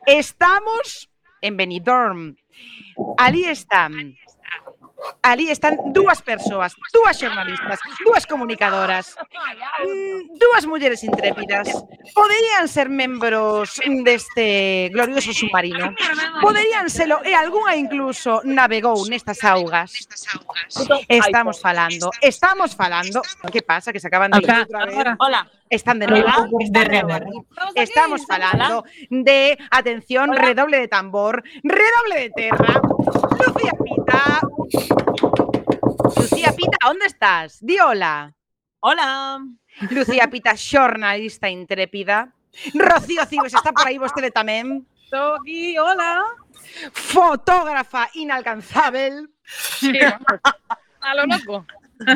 Estamos 0.04 1.09
en 1.40 1.56
Benidorm. 1.56 2.37
Ali 3.16 3.46
están 3.46 4.12
ali 5.22 5.50
están 5.50 5.76
dúas 5.92 6.22
persoas, 6.22 6.74
dúas 6.92 7.18
xornalistas, 7.18 7.78
dúas 8.04 8.26
comunicadoras, 8.26 9.16
mm, 9.84 10.38
dúas 10.38 10.66
mulleres 10.66 11.02
intrépidas. 11.04 11.68
Poderían 12.14 12.68
ser 12.68 12.88
membros 12.88 13.80
deste 14.04 14.90
glorioso 14.92 15.32
submarino. 15.32 15.94
Poderían 16.40 16.90
selo 16.90 17.20
e 17.24 17.34
algunha 17.34 17.76
incluso 17.76 18.40
navegou 18.44 19.06
nestas 19.08 19.42
augas. 19.44 20.08
Estamos 21.08 21.60
falando, 21.60 22.10
estamos 22.20 22.74
falando. 22.74 23.22
Que 23.52 23.62
pasa 23.62 23.92
que 23.92 24.00
se 24.00 24.08
acaban 24.08 24.30
de 24.30 24.40
ir 24.42 24.50
outra 24.50 24.86
vez. 24.86 25.16
Hola. 25.18 25.60
Están 25.70 26.00
de 26.00 26.09
novo. 26.09 26.59
de 26.68 26.80
aquí. 26.80 27.30
Estamos 27.76 28.26
falando 28.26 28.85
de, 29.09 29.56
atención, 29.70 30.35
redoble 30.35 30.80
de 30.80 30.88
tambor, 30.88 31.44
redoble 31.62 32.16
de 32.16 32.30
terra. 32.30 32.83
Lucía 33.38 33.72
Pita. 33.85 34.40
Lucía 36.16 36.52
Pita, 36.56 36.78
onde 36.90 37.06
estás? 37.06 37.64
Di 37.64 37.78
hola. 37.78 38.35
Hola. 38.80 39.46
Lucía 39.90 40.28
Pita, 40.28 40.56
xornalista 40.56 41.48
intrépida. 41.48 42.35
Rocío 42.74 43.24
Cibes 43.26 43.54
está 43.54 43.70
por 43.70 43.87
aí 43.87 43.96
vostede. 43.96 44.33
Estou 45.04 45.37
aquí, 45.37 45.78
hola. 45.78 46.24
Fotógrafa 46.92 48.11
inalcanzável. 48.14 49.30
Sí. 49.44 49.98
A 51.00 51.14
lo 51.14 51.26
loco. 51.26 51.64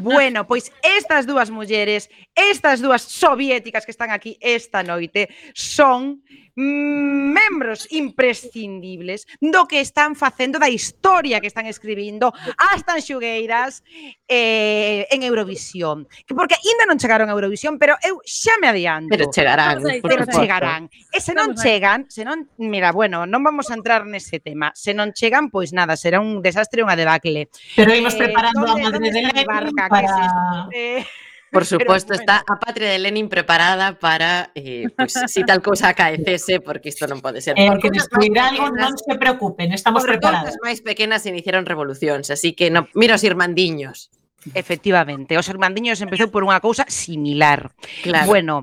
Bueno, 0.03 0.47
pois 0.47 0.73
estas 0.83 1.27
dúas 1.27 1.51
mulleres, 1.51 2.09
estas 2.35 2.81
dúas 2.81 3.03
soviéticas 3.03 3.85
que 3.85 3.91
están 3.91 4.11
aquí 4.11 4.39
esta 4.41 4.83
noite, 4.83 5.29
son 5.53 6.23
membros 6.57 7.91
imprescindibles 7.91 9.27
do 9.43 9.67
que 9.67 9.83
están 9.83 10.15
facendo, 10.15 10.63
da 10.63 10.71
historia 10.71 11.43
que 11.43 11.51
están 11.51 11.67
escribindo 11.67 12.31
as 12.57 12.87
tan 12.87 13.03
xugueiras 13.03 13.83
eh, 14.29 15.07
en 15.11 15.23
Eurovisión. 15.27 16.07
Que 16.27 16.35
porque 16.35 16.55
ainda 16.55 16.87
non 16.87 16.99
chegaron 16.99 17.27
a 17.27 17.35
Eurovisión, 17.35 17.79
pero 17.79 17.99
eu 18.07 18.23
xa 18.23 18.55
me 18.63 18.71
adianto. 18.71 19.11
Pero 19.11 19.31
chegarán. 19.35 19.83
Pero 19.83 20.25
chegarán. 20.31 20.87
E 21.11 21.19
se 21.19 21.35
non 21.35 21.59
chegan, 21.59 22.07
se 22.07 22.23
non, 22.23 22.47
mira, 22.63 22.95
bueno, 22.95 23.27
non 23.27 23.43
vamos 23.43 23.69
a 23.71 23.75
entrar 23.75 24.07
nese 24.07 24.39
tema. 24.39 24.71
Se 24.79 24.95
non 24.95 25.11
chegan, 25.11 25.51
pois 25.51 25.75
nada, 25.75 25.99
será 25.99 26.23
un 26.23 26.39
desastre, 26.39 26.87
unha 26.87 26.95
debacle. 26.95 27.51
Pero 27.75 27.91
imos 27.91 28.15
preparando 28.15 28.63
eh, 28.63 28.71
a 28.71 28.77
madre 28.79 28.99
de 29.03 29.11
Lenin 29.11 29.43
para... 29.43 29.67
Que 29.75 30.07
es 30.07 31.05
eh, 31.05 31.07
Por 31.55 31.65
suposto, 31.71 32.13
bueno. 32.13 32.21
está 32.21 32.43
a 32.43 32.59
patria 32.59 32.91
de 32.91 32.99
Lenin 32.99 33.31
preparada 33.31 33.95
para 33.95 34.51
eh, 34.55 34.91
pues, 34.97 35.15
si 35.31 35.47
tal 35.47 35.63
cousa 35.63 35.95
acaecese, 35.95 36.59
porque 36.59 36.91
isto 36.91 37.07
non 37.07 37.23
pode 37.23 37.39
ser. 37.39 37.55
Eh, 37.55 37.71
por 37.71 37.79
que 37.79 37.95
destruir 37.95 38.35
algo 38.43 38.75
non 38.75 38.99
se 38.99 39.15
preocupen, 39.15 39.71
estamos 39.71 40.03
por 40.03 40.19
preparados. 40.19 40.59
máis 40.61 40.83
pequenas 40.83 41.23
iniciaron 41.31 41.63
revolucións, 41.63 42.35
así 42.35 42.59
que 42.59 42.75
no, 42.75 42.91
mira 42.99 43.15
os 43.15 43.23
irmandiños. 43.23 44.11
Efectivamente, 44.53 45.39
os 45.39 45.49
Hermandiños 45.49 46.05
empezou 46.05 46.29
por 46.29 46.45
unha 46.45 46.61
cousa 46.61 46.85
similar. 46.93 47.73
Claro. 48.05 48.29
Bueno, 48.29 48.55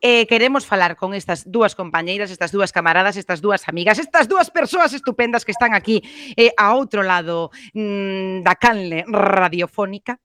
eh, 0.00 0.24
queremos 0.24 0.64
falar 0.64 0.96
con 0.96 1.12
estas 1.12 1.44
dúas 1.44 1.76
compañeiras, 1.76 2.32
estas 2.32 2.48
dúas 2.48 2.72
camaradas, 2.72 3.20
estas 3.20 3.44
dúas 3.44 3.68
amigas, 3.68 4.00
estas 4.00 4.24
dúas 4.24 4.48
persoas 4.48 4.96
estupendas 4.96 5.44
que 5.44 5.52
están 5.52 5.76
aquí 5.76 6.00
eh, 6.32 6.56
a 6.56 6.72
outro 6.72 7.04
lado 7.04 7.52
mm, 7.76 8.40
da 8.40 8.56
canle 8.56 9.04
radiofónica 9.04 10.16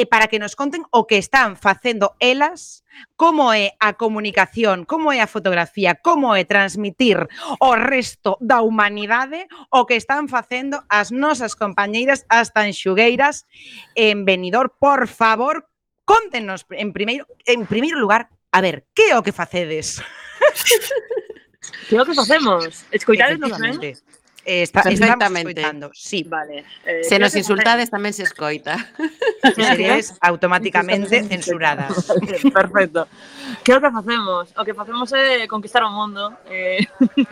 e 0.00 0.08
para 0.08 0.32
que 0.32 0.40
nos 0.40 0.56
conten 0.56 0.88
o 0.88 1.04
que 1.04 1.20
están 1.20 1.60
facendo 1.60 2.16
elas, 2.24 2.88
como 3.20 3.52
é 3.52 3.76
a 3.84 4.00
comunicación, 4.00 4.88
como 4.88 5.12
é 5.12 5.20
a 5.20 5.28
fotografía, 5.28 6.00
como 6.00 6.32
é 6.32 6.48
transmitir 6.48 7.28
o 7.60 7.76
resto 7.76 8.40
da 8.40 8.64
humanidade 8.64 9.44
o 9.68 9.84
que 9.84 10.00
están 10.00 10.32
facendo 10.32 10.80
as 10.88 11.12
nosas 11.12 11.52
compañeiras 11.52 12.24
as 12.32 12.56
tanxugueiras 12.56 13.44
en 13.92 14.24
Benidorm. 14.24 14.72
Por 14.80 15.04
favor, 15.04 15.68
contenos 16.08 16.64
en 16.72 16.96
primeiro 16.96 17.28
en 17.44 17.68
primeiro 17.68 18.00
lugar, 18.00 18.32
a 18.56 18.64
ver, 18.64 18.88
que 18.96 19.12
é 19.12 19.20
o 19.20 19.22
que 19.22 19.36
facedes? 19.36 20.00
que 21.92 21.92
é 21.92 22.00
o 22.00 22.08
que 22.08 22.16
facemos? 22.16 22.88
Escoitadesnos, 22.88 23.52
ben? 23.60 23.76
Eh? 23.84 24.00
Eh, 24.44 24.62
está, 24.62 24.82
Perfectamente. 24.82 25.62
Ah, 25.64 25.90
sí. 25.92 26.24
Vale. 26.24 26.64
Eh, 26.84 27.04
se 27.04 27.18
nos 27.18 27.36
insultades 27.36 27.92
tamén 27.92 28.16
se 28.16 28.24
escoita. 28.24 28.80
Seréis 29.52 30.16
automáticamente 30.20 31.20
censuradas. 31.28 32.08
Perfecto. 32.54 33.04
Que 33.60 33.76
o 33.76 33.80
que 33.80 33.90
facemos? 33.92 34.44
O 34.56 34.62
que 34.64 34.74
facemos 34.74 35.08
é 35.12 35.44
conquistar 35.44 35.84
o 35.84 35.92
mundo. 35.92 36.32
Eh... 36.48 36.80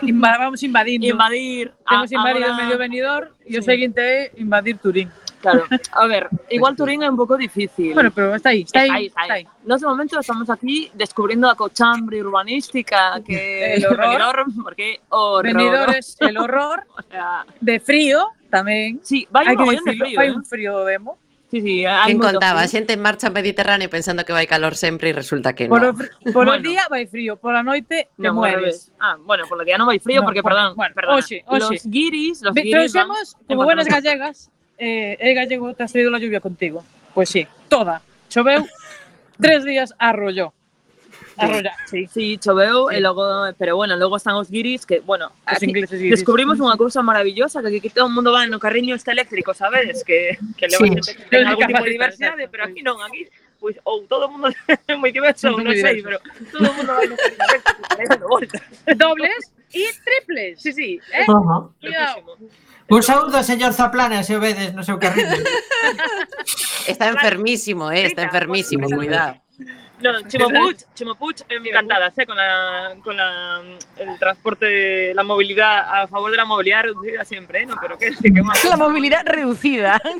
Inva 0.05 0.37
vamos 0.37 0.61
invadindo. 0.61 1.09
Invadir. 1.09 1.73
Temos 1.89 2.13
invadido 2.13 2.53
o 2.53 2.57
medio 2.57 2.77
venidor 2.77 3.33
e 3.49 3.57
sí. 3.57 3.59
o 3.59 3.63
seguinte 3.65 4.01
é 4.01 4.33
invadir 4.37 4.77
Turín. 4.77 5.09
Claro. 5.41 5.67
A 5.93 6.07
ver, 6.07 6.29
igual 6.51 6.75
Turín 6.75 7.03
é 7.03 7.09
un 7.11 7.17
pouco 7.17 7.37
difícil. 7.37 7.95
Bueno, 7.95 8.11
pero 8.11 8.35
está 8.35 8.51
aí, 8.51 8.63
está 8.63 8.83
está 8.85 8.99
está 9.01 9.23
aí. 9.23 9.31
aí. 9.31 9.47
Nós 9.65 9.81
de 9.81 9.87
momento 9.87 10.19
estamos 10.19 10.51
aquí 10.51 10.91
descubrindo 10.95 11.49
a 11.49 11.55
cochambre 11.55 12.21
urbanística 12.23 13.21
que 13.27 13.75
El 13.77 13.87
horror. 13.87 14.09
Benidorm, 14.09 14.63
porque 14.63 15.01
horror. 15.11 15.43
Benidorm 15.45 15.95
es 15.95 16.17
el 16.21 16.37
horror 16.39 16.85
O 16.99 17.03
sea, 17.07 17.47
de 17.61 17.79
frío 17.79 18.31
tamén. 18.51 18.99
sí, 19.03 19.29
un 19.55 19.59
que 19.59 19.65
mogollón 19.65 19.85
de 19.85 19.95
frío, 19.97 20.19
hai 20.21 20.29
eh? 20.29 20.35
un 20.35 20.45
frío 20.45 20.73
demo. 20.85 21.19
Sí, 21.49 21.63
sí, 21.65 21.81
moito 22.21 22.37
contaba? 22.37 22.61
Frío. 22.67 22.73
xente 22.77 22.93
en 22.93 23.01
marcha 23.01 23.31
Mediterráneo 23.33 23.89
pensando 23.89 24.21
que 24.27 24.37
vai 24.37 24.45
calor 24.45 24.77
sempre 24.77 25.09
e 25.11 25.17
resulta 25.17 25.57
que 25.57 25.65
Por, 25.65 25.81
non. 25.81 25.97
o, 25.97 26.33
por 26.35 26.45
o 26.45 26.53
Bueno. 26.53 26.61
día 26.61 26.85
vai 26.93 27.09
frío, 27.09 27.41
por 27.41 27.57
a 27.57 27.65
noite 27.65 28.13
te 28.21 28.29
ao 28.29 28.37
mueres. 28.37 28.93
Ah, 29.01 29.17
bueno, 29.23 29.49
por 29.49 29.57
lo 29.57 29.65
día 29.65 29.79
non 29.81 29.89
vai 29.89 29.97
frío, 29.97 30.21
No, 30.21 30.29
porque, 30.29 30.43
por- 30.45 30.53
perdón, 30.53 30.77
bueno, 30.77 30.93
perdona, 30.93 31.23
oxe, 31.25 31.41
oxe. 31.49 31.61
los 31.63 31.87
guiris, 31.89 32.43
los 32.45 32.53
Ve- 32.53 32.69
guiris 32.69 32.93
van 32.93 33.09
en 33.49 33.57
como 33.57 33.65
buenas 33.65 33.89
gallegas, 33.89 34.53
eh, 34.79 35.17
é 35.19 35.35
gallego, 35.35 35.75
te 35.75 35.83
has 35.83 35.93
traído 35.93 36.11
la 36.11 36.19
lluvia 36.19 36.41
contigo. 36.41 36.85
Pois 37.15 37.15
pues 37.15 37.29
sí, 37.31 37.47
toda. 37.69 38.01
Choveu 38.29 38.67
tres 39.41 39.65
días 39.65 39.95
arrolló. 39.99 40.55
Arrolla, 41.37 41.77
sí. 41.87 42.07
sí, 42.09 42.39
choveu 42.39 42.89
sí. 42.91 42.97
e 42.97 43.01
logo, 43.01 43.25
pero 43.57 43.77
bueno, 43.77 43.97
logo 43.97 44.17
están 44.17 44.35
os 44.35 44.51
guiris 44.51 44.85
que, 44.87 45.01
bueno, 45.01 45.31
os 45.51 45.63
ingleses 45.63 45.99
guiris. 45.99 46.19
descubrimos 46.19 46.59
unha 46.59 46.75
cousa 46.75 46.99
maravillosa 47.03 47.63
que 47.63 47.79
aquí 47.79 47.91
todo 47.91 48.07
o 48.07 48.13
mundo 48.13 48.35
va 48.35 48.47
no 48.51 48.59
carriño 48.59 48.99
este 48.99 49.15
eléctrico, 49.15 49.55
sabedes? 49.55 50.03
Que, 50.03 50.35
que 50.59 50.67
leva 50.67 50.83
sí. 50.83 50.91
xente 50.99 51.15
que 51.15 51.31
ten 51.31 51.47
algún 51.47 51.67
tipo 51.71 51.85
de 51.87 51.95
diversidade, 51.95 52.51
pero 52.51 52.67
aquí 52.67 52.83
non, 52.83 52.99
aquí 53.03 53.31
pois 53.59 53.79
pues, 53.79 53.87
ou 53.87 54.07
todo 54.07 54.27
o 54.27 54.31
mundo 54.35 54.51
é 54.91 54.95
moi 54.99 55.11
diverso, 55.15 55.51
non 55.55 55.75
sei, 55.75 56.03
pero 56.03 56.19
todo 56.51 56.71
o 56.71 56.75
mundo 56.75 56.91
vai 56.95 57.07
no 57.07 57.15
carriño 57.15 57.47
eléctrico, 57.55 58.27
voltas. 58.35 58.63
Dobles 58.99 59.43
e 59.75 59.85
triples. 60.03 60.59
Sí, 60.59 60.71
sí, 60.75 60.91
eh? 61.15 61.23
eh 61.23 61.31
uh 61.31 61.39
-huh. 61.39 61.63
Cuidado. 61.79 62.35
Un 62.91 63.03
saúdo, 63.03 63.43
señor 63.43 63.75
Zaplana, 63.75 64.23
se 64.23 64.37
o 64.37 64.41
vedes 64.41 64.73
no 64.73 64.83
seu 64.83 64.99
carril. 64.99 65.29
Está 66.89 67.09
enfermísimo, 67.09 67.93
eh, 67.93 68.07
está 68.07 68.23
enfermísimo, 68.23 68.89
cuidado. 68.89 69.37
No, 70.01 70.23
Chimopuch, 70.29 70.79
Chimopuch 70.95 71.43
encantadas, 71.51 72.17
¿eh? 72.17 72.25
Con, 72.25 72.37
la, 72.37 72.95
con 73.03 73.17
la, 73.17 73.61
el 73.99 74.19
transporte, 74.19 75.13
la 75.13 75.25
movilidad, 75.25 76.03
a 76.03 76.09
favor 76.09 76.31
de 76.31 76.37
la 76.37 76.45
movilidad 76.45 76.85
reducida 76.85 77.25
siempre, 77.25 77.63
¿eh? 77.63 77.67
No, 77.67 77.77
pero 77.81 77.99
qué, 77.99 78.15
qué 78.23 78.43
más. 78.43 78.65
La 78.65 78.77
movilidad 78.77 79.27
reducida. 79.27 80.01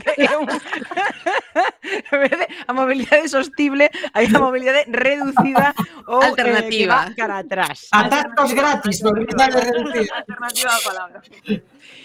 En 2.11 2.21
vez 2.21 2.31
de 2.31 2.49
a 2.67 2.73
mobilidade 2.73 3.29
sostible, 3.29 3.91
hai 4.13 4.27
a 4.29 4.39
mobilidade 4.39 4.85
reducida 4.89 5.75
ou 6.07 6.21
Alternativa. 6.21 7.09
Eh, 7.09 7.15
que 7.15 7.17
va 7.17 7.17
cara 7.17 7.39
atrás. 7.39 7.89
Atascos 7.91 8.53
gratis, 8.53 9.03
movilidade 9.03 9.61
reducida. 9.63 10.15
Alternativa 10.21 10.71
a 10.75 10.81
palabra. 10.85 11.19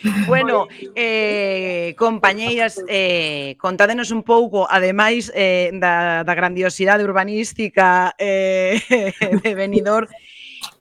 Bueno, 0.27 0.67
eh, 0.95 1.95
compañeiras, 1.97 2.83
eh, 2.87 3.55
contádenos 3.59 4.11
un 4.11 4.23
pouco, 4.23 4.67
ademais 4.69 5.31
eh, 5.33 5.71
da, 5.73 6.23
da 6.23 6.33
grandiosidade 6.35 7.03
urbanística 7.03 8.13
eh, 8.19 8.81
de 9.43 9.55
Benidorm, 9.55 10.07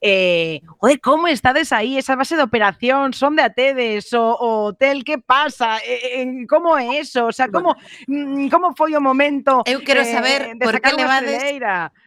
eh, 0.03 0.61
joder, 0.79 1.01
como 1.01 1.29
estades 1.29 1.71
aí? 1.71 1.97
Esa 1.97 2.17
base 2.17 2.37
de 2.37 2.43
operación, 2.43 3.13
son 3.15 3.37
de 3.37 3.43
atedes, 3.43 4.13
o, 4.13 4.35
o 4.35 4.65
hotel, 4.67 5.05
que 5.05 5.19
pasa? 5.19 5.79
Eh, 5.79 6.23
eh, 6.23 6.47
como 6.51 6.77
é 6.77 6.99
eso? 6.99 7.27
O 7.27 7.33
sea, 7.33 7.47
como, 7.49 7.77
bueno. 8.09 8.45
Mm, 8.45 8.51
como 8.51 8.75
foi 8.75 8.97
o 8.99 9.01
momento 9.01 9.63
Eu 9.65 9.81
quero 9.87 10.03
eh, 10.03 10.11
saber 10.11 10.41
eh, 10.43 10.57
por 10.59 10.81
que 10.83 10.93
levades 10.93 11.41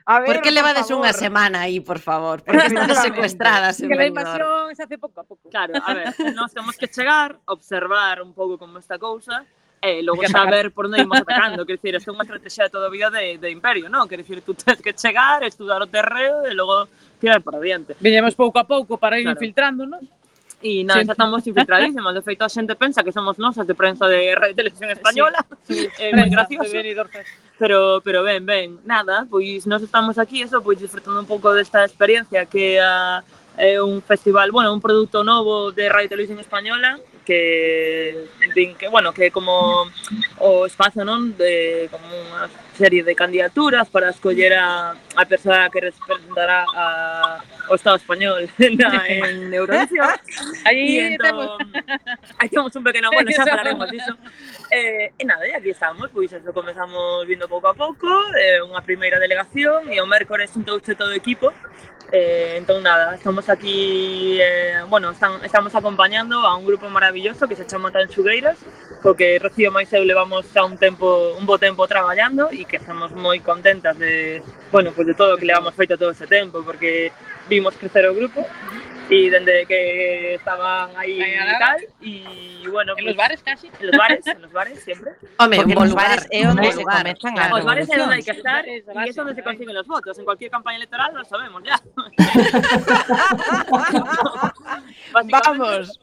A 0.05 0.19
ver, 0.19 0.27
por 0.27 0.37
que 0.43 0.51
levades 0.51 0.91
unha 0.91 1.15
semana 1.15 1.65
aí, 1.65 1.79
por 1.79 2.03
favor? 2.03 2.43
Porque 2.43 2.67
estades 2.67 2.99
secuestradas 2.99 3.79
en 3.79 3.87
Que 3.87 3.95
a 3.95 4.11
invasión 4.11 4.75
se 4.75 4.83
hace 4.83 4.99
pouco 4.99 5.23
a 5.23 5.23
pouco. 5.23 5.47
Claro, 5.47 5.79
a 5.79 5.93
ver, 5.95 6.11
nós 6.35 6.51
temos 6.51 6.75
que 6.75 6.91
chegar, 6.91 7.39
observar 7.47 8.19
un 8.19 8.35
pouco 8.35 8.59
como 8.59 8.77
está 8.77 8.99
cousa, 8.99 9.47
e 9.85 10.01
logo 10.01 10.25
saber 10.27 10.71
por 10.71 10.87
onde 10.87 11.01
imos 11.01 11.21
atacando. 11.21 11.65
Quer 11.65 11.77
dicir, 11.77 11.95
isto 11.95 12.09
é 12.09 12.13
unha 12.13 12.25
estrategia 12.25 12.73
toda 12.73 12.89
a 12.89 12.93
vida 12.93 13.13
de, 13.13 13.37
de 13.37 13.49
imperio, 13.53 13.85
non? 13.85 14.09
Quer 14.09 14.25
dicir, 14.25 14.41
tú 14.41 14.57
tens 14.57 14.81
que 14.81 14.93
chegar, 14.97 15.45
estudar 15.45 15.77
o 15.77 15.87
terreo 15.87 16.45
e 16.49 16.57
logo 16.57 16.89
tirar 17.25 17.41
para 17.41 17.57
adiante. 17.57 17.95
Viñemos 17.99 18.37
pouco 18.37 18.59
a 18.61 18.65
pouco 18.65 18.97
para 19.01 19.17
ir 19.17 19.25
claro. 19.25 19.37
infiltrándonos. 19.37 20.05
E 20.61 20.85
nada, 20.85 21.01
sí. 21.01 21.09
xa 21.09 21.13
estamos 21.17 21.41
infiltradísimos. 21.45 22.13
De 22.13 22.21
feito, 22.21 22.45
a 22.45 22.49
xente 22.49 22.73
pensa 22.77 23.01
que 23.01 23.11
somos 23.11 23.37
nosas 23.41 23.65
de 23.65 23.73
prensa 23.73 24.05
de 24.05 24.33
Radio 24.37 24.55
Televisión 24.55 24.89
Española. 24.93 25.41
Sí, 25.65 25.85
eh, 25.85 25.89
sí. 25.89 26.03
É 26.05 26.09
eh, 26.09 26.15
moi 26.15 26.29
gracioso. 26.29 26.69
Pero, 27.57 28.03
pero 28.03 28.19
ben, 28.21 28.43
ben, 28.45 28.77
nada, 28.85 29.25
pois 29.31 29.65
nós 29.65 29.81
estamos 29.81 30.19
aquí, 30.19 30.43
eso, 30.43 30.61
pois 30.61 30.77
disfrutando 30.77 31.17
un 31.17 31.29
pouco 31.29 31.49
desta 31.55 31.87
experiencia 31.87 32.45
que 32.45 32.77
a, 32.77 33.23
é 33.57 33.79
un 33.81 34.03
festival, 34.03 34.51
bueno, 34.51 34.73
un 34.73 34.83
produto 34.83 35.23
novo 35.23 35.71
de 35.71 35.87
Radio 35.87 36.09
Televisión 36.09 36.39
Española 36.39 36.99
que 37.25 38.29
din 38.53 38.75
que, 38.75 38.87
bueno, 38.87 39.11
que 39.11 39.31
como 39.31 39.89
o 40.37 40.65
espazo, 40.65 41.03
non, 41.03 41.33
de 41.35 41.89
como 41.89 42.05
unha 42.05 42.47
serie 42.77 43.01
de 43.01 43.17
candidaturas 43.17 43.89
para 43.89 44.13
escoller 44.13 44.53
a, 44.53 44.93
a 44.93 45.23
persoa 45.25 45.67
que 45.73 45.81
representará 45.81 46.63
a, 46.69 47.41
o 47.67 47.75
Estado 47.75 47.97
español 47.97 48.45
na, 48.77 49.03
en 49.09 49.53
Eurovisión. 49.53 50.13
Aí 50.69 50.99
entón, 50.99 51.57
aí 52.37 52.49
temos 52.49 52.75
un 52.75 52.83
pequeno, 52.83 53.09
bueno, 53.11 53.29
xa 53.31 53.45
falaremos 53.45 53.89
diso 53.89 54.13
eh, 54.75 55.13
e 55.17 55.23
nada, 55.25 55.47
e 55.47 55.55
aquí 55.55 55.69
estamos, 55.69 56.11
pois 56.11 56.31
eso, 56.33 56.51
comezamos 56.51 57.25
vindo 57.25 57.47
pouco 57.47 57.67
a 57.71 57.73
pouco, 57.73 58.07
eh, 58.35 58.59
unha 58.59 58.83
primeira 58.83 59.15
delegación 59.23 59.87
e 59.87 60.03
o 60.03 60.05
mércores 60.05 60.51
xuntouse 60.51 60.99
todo 60.99 61.15
o 61.15 61.17
equipo. 61.17 61.55
Eh, 62.11 62.59
entón 62.59 62.83
nada, 62.83 63.15
estamos 63.15 63.49
aquí, 63.49 64.37
eh, 64.37 64.83
bueno, 64.87 65.11
están, 65.11 65.43
estamos 65.43 65.73
acompañando 65.73 66.45
a 66.45 66.55
un 66.55 66.65
grupo 66.65 66.87
maravilloso 66.89 67.47
que 67.47 67.55
se 67.55 67.65
chama 67.65 67.91
Tanxugueiras, 67.91 68.59
co 69.01 69.15
que 69.15 69.39
Rocío 69.39 69.71
máis 69.71 69.89
eu 69.95 70.03
levamos 70.03 70.45
xa 70.51 70.67
un 70.67 70.77
tempo, 70.77 71.33
un 71.39 71.47
bo 71.47 71.57
tempo 71.57 71.87
traballando 71.87 72.51
e 72.51 72.67
que 72.67 72.77
estamos 72.77 73.15
moi 73.15 73.39
contentas 73.39 73.95
de, 73.97 74.43
bueno, 74.69 74.91
pois 74.91 75.07
pues 75.07 75.07
de 75.07 75.15
todo 75.17 75.33
o 75.33 75.39
que 75.39 75.49
levamos 75.49 75.73
feito 75.73 75.97
todo 75.97 76.11
ese 76.11 76.27
tempo, 76.27 76.61
porque 76.67 77.15
vimos 77.47 77.73
crecer 77.79 78.05
o 78.05 78.13
grupo 78.13 78.43
e 79.09 79.29
dende 79.29 79.65
que 79.67 80.33
estaban 80.35 80.89
aí 80.97 81.21
Aí 81.21 81.31
e 81.33 81.39
al 81.39 81.47
lado. 81.47 81.59
tal 81.59 81.79
e 82.01 82.67
bueno, 82.69 82.93
En 82.97 83.05
pues, 83.05 83.05
los 83.05 83.15
bares 83.15 83.43
casi. 83.43 83.67
en 83.67 83.87
los 83.87 83.97
bares, 83.97 84.25
en 84.27 84.41
los 84.41 84.51
bares 84.51 84.83
siempre. 84.83 85.11
Bo 85.37 85.45
nos 85.85 85.89
lugar, 85.89 86.09
bares 86.09 86.27
é 86.31 86.41
un 86.41 86.49
onde 86.57 86.65
bo 86.65 86.71
se 86.73 86.83
claro. 86.83 87.09
as 87.13 87.51
Los 87.51 87.65
bares 87.65 87.89
es 87.89 87.97
donde 87.97 88.15
hay 88.15 88.23
que 88.23 88.31
estar 88.31 88.67
Es 88.67 88.83
y 89.05 89.09
es 89.09 89.15
donde 89.15 89.33
se 89.35 89.41
¿eh? 89.41 89.43
consiguen 89.43 89.75
los 89.75 89.85
votos. 89.87 90.17
En 90.17 90.25
cualquier 90.25 90.49
campaña 90.49 90.77
electoral 90.77 91.13
lo 91.13 91.23
sabemos 91.25 91.61
ya. 91.63 91.79
Vamos. 95.13 95.99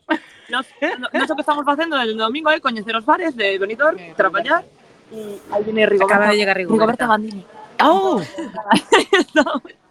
Nos, 0.48 0.66
no, 0.98 1.08
no 1.12 1.26
sé 1.26 1.34
qué 1.34 1.40
estamos 1.40 1.64
haciendo 1.66 2.00
el 2.00 2.16
domingo, 2.16 2.50
eh, 2.50 2.60
conocer 2.60 2.94
los 2.94 3.04
bares 3.04 3.36
de 3.36 3.58
Benidorm, 3.58 3.98
trabajar. 4.14 4.64
Y 5.10 5.38
ahí 5.50 5.64
viene 5.64 5.86
Rigoberta, 5.86 6.14
Acaba 6.14 6.30
de 6.30 6.36
llegar 6.36 6.56
Rigoberta. 6.56 6.82
Rigoberta 6.82 7.06
Bandini. 7.06 7.44
Oh. 7.80 8.22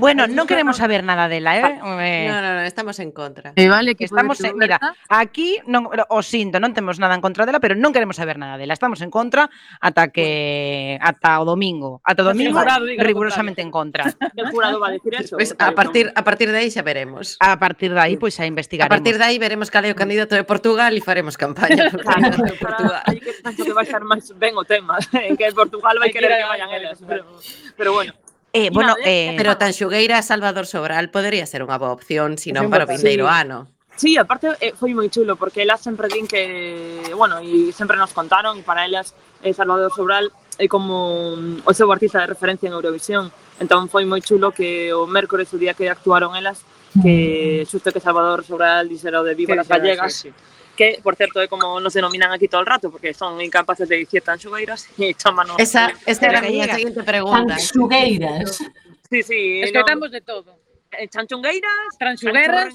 Bueno, 0.00 0.24
non 0.24 0.48
queremos 0.48 0.80
saber 0.80 1.04
nada 1.04 1.28
dela, 1.28 1.52
eh? 1.60 1.76
No, 1.84 2.38
no, 2.40 2.50
no, 2.56 2.62
estamos 2.64 2.96
en 2.98 3.12
contra. 3.12 3.52
Eh, 3.56 3.68
vale, 3.68 3.94
que 3.94 4.08
estamos 4.08 4.40
en, 4.40 4.56
mira, 4.56 4.80
aquí 5.08 5.60
non 5.68 5.84
o 5.92 6.20
sinto, 6.24 6.56
non 6.56 6.72
temos 6.72 6.96
nada 6.96 7.12
en 7.12 7.20
contra 7.20 7.44
dela, 7.44 7.60
pero 7.60 7.76
non 7.76 7.92
queremos 7.92 8.16
saber 8.16 8.40
nada 8.40 8.56
dela. 8.56 8.72
Estamos 8.72 9.04
en 9.04 9.12
contra 9.12 9.52
ata 9.84 10.08
que 10.08 10.96
ata 10.96 11.40
o 11.40 11.44
domingo, 11.44 12.00
ata 12.00 12.24
o 12.24 12.32
domingo 12.32 12.56
jurado, 12.56 12.88
rigurosamente 12.88 13.60
en 13.60 13.68
contra. 13.68 14.08
El 14.36 14.48
jurado 14.48 14.80
va 14.80 14.88
a 14.88 14.96
decir 14.96 15.12
eso. 15.12 15.36
Pues, 15.36 15.52
a 15.58 15.76
partir 15.76 16.08
a 16.16 16.24
partir 16.24 16.48
de 16.48 16.64
aí 16.64 16.72
xa 16.72 16.80
veremos. 16.80 17.36
A 17.40 17.60
partir 17.60 17.92
de 17.92 18.00
aí 18.00 18.16
pois 18.16 18.40
pues, 18.40 18.40
a 18.40 18.48
investigaremos. 18.48 18.88
A 18.88 18.96
partir 18.96 19.20
de 19.20 19.24
aí 19.28 19.36
veremos 19.36 19.68
cal 19.68 19.84
é 19.84 19.92
o 19.92 19.98
candidato 19.98 20.32
de 20.32 20.44
Portugal 20.48 20.96
e 20.96 21.04
faremos 21.04 21.36
campaña 21.36 21.92
por 21.92 22.00
candidato 22.08 22.48
de 22.48 22.56
Portugal. 22.56 23.04
Aí 23.04 23.20
que 23.20 23.36
tanto 23.44 23.60
que 23.60 23.76
vai 23.76 23.84
estar 23.84 24.00
máis 24.08 24.24
ben 24.32 24.56
o 24.56 24.64
tema, 24.64 24.96
en 25.12 25.36
que 25.38 25.44
Portugal 25.52 26.00
vai 26.00 26.08
querer 26.08 26.32
que 26.32 26.48
vayan 26.48 26.72
eles, 26.72 26.96
pero 27.04 27.28
pero 27.76 27.92
bueno. 27.92 28.16
Eh, 28.52 28.70
bueno, 28.72 28.96
eh, 29.04 29.34
pero 29.36 29.56
Tanxugueira 29.56 30.22
Salvador 30.22 30.66
Sobral 30.66 31.10
podería 31.10 31.46
ser 31.46 31.62
unha 31.62 31.78
boa 31.78 31.94
opción, 31.94 32.34
senón 32.34 32.66
para 32.66 32.82
o 32.82 32.90
vindeiro 32.90 33.30
sí. 33.30 33.34
ano. 33.34 33.70
Sí, 33.94 34.16
aparte 34.18 34.50
eh, 34.58 34.74
foi 34.74 34.90
moi 34.90 35.06
chulo, 35.06 35.38
porque 35.38 35.62
elas 35.62 35.78
sempre 35.78 36.10
din 36.10 36.26
que, 36.26 37.14
bueno, 37.14 37.38
e 37.38 37.70
sempre 37.70 37.94
nos 37.94 38.10
contaron, 38.10 38.58
e 38.58 38.66
para 38.66 38.82
elas 38.82 39.14
eh, 39.46 39.54
Salvador 39.54 39.94
Sobral 39.94 40.34
é 40.58 40.66
como 40.66 41.38
mm, 41.38 41.62
o 41.62 41.72
seu 41.76 41.86
artista 41.94 42.18
de 42.26 42.34
referencia 42.34 42.66
en 42.66 42.74
Eurovisión. 42.74 43.30
Entón 43.62 43.86
foi 43.86 44.02
moi 44.02 44.18
chulo 44.18 44.50
que 44.50 44.90
o 44.90 45.06
mércores 45.06 45.52
o 45.54 45.60
día 45.60 45.78
que 45.78 45.86
actuaron 45.86 46.34
elas, 46.34 46.66
que 46.98 47.62
xusto 47.70 47.94
que 47.94 48.02
Salvador 48.02 48.42
Sobral 48.42 48.90
dixera 48.90 49.22
o 49.22 49.26
de 49.26 49.38
Viva 49.38 49.54
que 49.54 49.62
las 49.62 49.70
Gallegas, 49.70 50.10
sí, 50.10 50.34
sí 50.34 50.59
que, 50.80 50.98
por 51.02 51.14
certo, 51.14 51.44
é 51.44 51.46
como 51.46 51.76
nos 51.76 51.92
denominan 51.92 52.32
aquí 52.32 52.48
todo 52.48 52.64
el 52.64 52.66
rato, 52.66 52.88
porque 52.88 53.12
son 53.12 53.36
incapaces 53.44 53.84
de 53.84 54.00
dicir 54.00 54.24
tan 54.24 54.40
xugueiras 54.40 54.88
e 54.96 55.12
chamanos... 55.12 55.60
Esa, 55.60 55.92
esta 56.08 56.24
era 56.24 56.40
a 56.40 56.48
miña 56.48 56.72
seguinte 56.72 57.04
pregunta. 57.04 57.52
Tan 57.52 57.60
xugueiras. 57.60 58.64
Sí, 59.12 59.20
sí. 59.20 59.60
Escoitamos 59.60 60.08
no, 60.08 60.16
de 60.16 60.20
todo. 60.24 60.56
Chanchungueiras, 60.90 61.84
transugueras, 62.00 62.72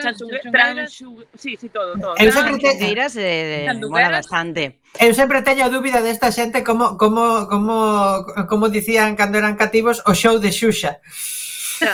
transugueras, 0.00 0.90
sí, 1.36 1.56
sí, 1.60 1.68
todo, 1.68 1.94
todo. 1.94 2.16
Eu 2.16 2.32
sempre 2.32 2.58
transugueiras 2.58 3.14
eh, 3.20 3.68
eh 3.68 3.74
mola 3.86 4.08
bastante. 4.08 4.80
Eu 4.98 5.14
sempre 5.14 5.44
teño 5.46 5.70
dúbida 5.70 6.02
desta 6.02 6.32
xente 6.32 6.64
como 6.64 6.98
como 6.98 7.46
como 7.46 8.26
como 8.50 8.72
dicían 8.72 9.14
cando 9.14 9.38
eran 9.38 9.54
cativos 9.54 10.02
o 10.10 10.12
show 10.16 10.42
de 10.42 10.50
Xuxa. 10.50 10.98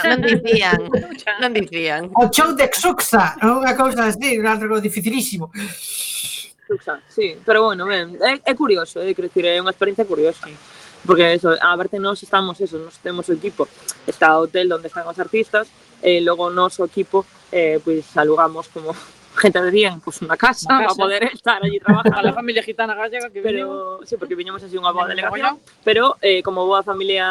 Non 0.05 0.19
dicían, 0.21 0.79
non 1.41 1.51
dicían. 1.57 2.01
O 2.15 2.29
show 2.29 2.53
de 2.53 2.69
Xuxa, 2.69 3.35
unha 3.41 3.73
cousa 3.73 4.09
así, 4.09 4.37
unha 4.37 4.55
algo 4.55 4.77
dificilísimo. 4.79 5.49
Xuxa, 6.69 7.01
sí, 7.09 7.33
pero 7.41 7.65
bueno, 7.65 7.89
ben, 7.89 8.13
é, 8.21 8.37
é 8.45 8.53
curioso, 8.53 9.01
eh, 9.01 9.09
é, 9.09 9.13
decir, 9.13 9.45
é 9.49 9.57
unha 9.57 9.73
experiencia 9.73 10.05
curiosa. 10.05 10.45
Porque 11.05 11.33
eso, 11.33 11.55
a 11.55 11.73
verte 11.79 11.97
nós 11.97 12.21
estamos 12.21 12.59
eso, 12.61 12.77
nós 12.77 12.99
temos 12.99 13.25
o 13.29 13.33
equipo, 13.33 13.65
está 14.05 14.37
o 14.37 14.45
hotel 14.45 14.69
onde 14.73 14.91
están 14.91 15.07
os 15.07 15.17
artistas, 15.17 15.71
e 16.03 16.19
logo 16.21 16.49
nós 16.53 16.77
o 16.79 16.85
equipo 16.85 17.25
eh, 17.51 17.79
pois 17.83 18.05
pues, 18.05 18.17
alugamos 18.17 18.67
como 18.67 18.93
gente 19.35 19.61
de 19.61 19.71
bien, 19.71 19.99
pois, 20.01 20.19
pues 20.19 20.21
una 20.21 20.37
casa, 20.37 20.67
una 20.69 20.85
casa. 20.85 20.95
para 20.95 21.05
poder 21.07 21.23
estar 21.33 21.63
allí 21.63 21.79
trabajando. 21.79 22.19
a 22.19 22.23
la 22.23 22.33
familia 22.33 22.63
gitana 22.63 22.93
gallega 22.93 23.29
que 23.29 23.41
pero, 23.41 23.67
vinimos. 23.67 24.09
Sí, 24.09 24.17
porque 24.17 24.35
vinimos 24.35 24.61
así 24.63 24.77
unha 24.77 24.91
boa 24.91 25.07
delegación, 25.07 25.57
pero 25.81 26.17
eh, 26.21 26.43
como 26.43 26.67
boa 26.67 26.83
familia 26.83 27.25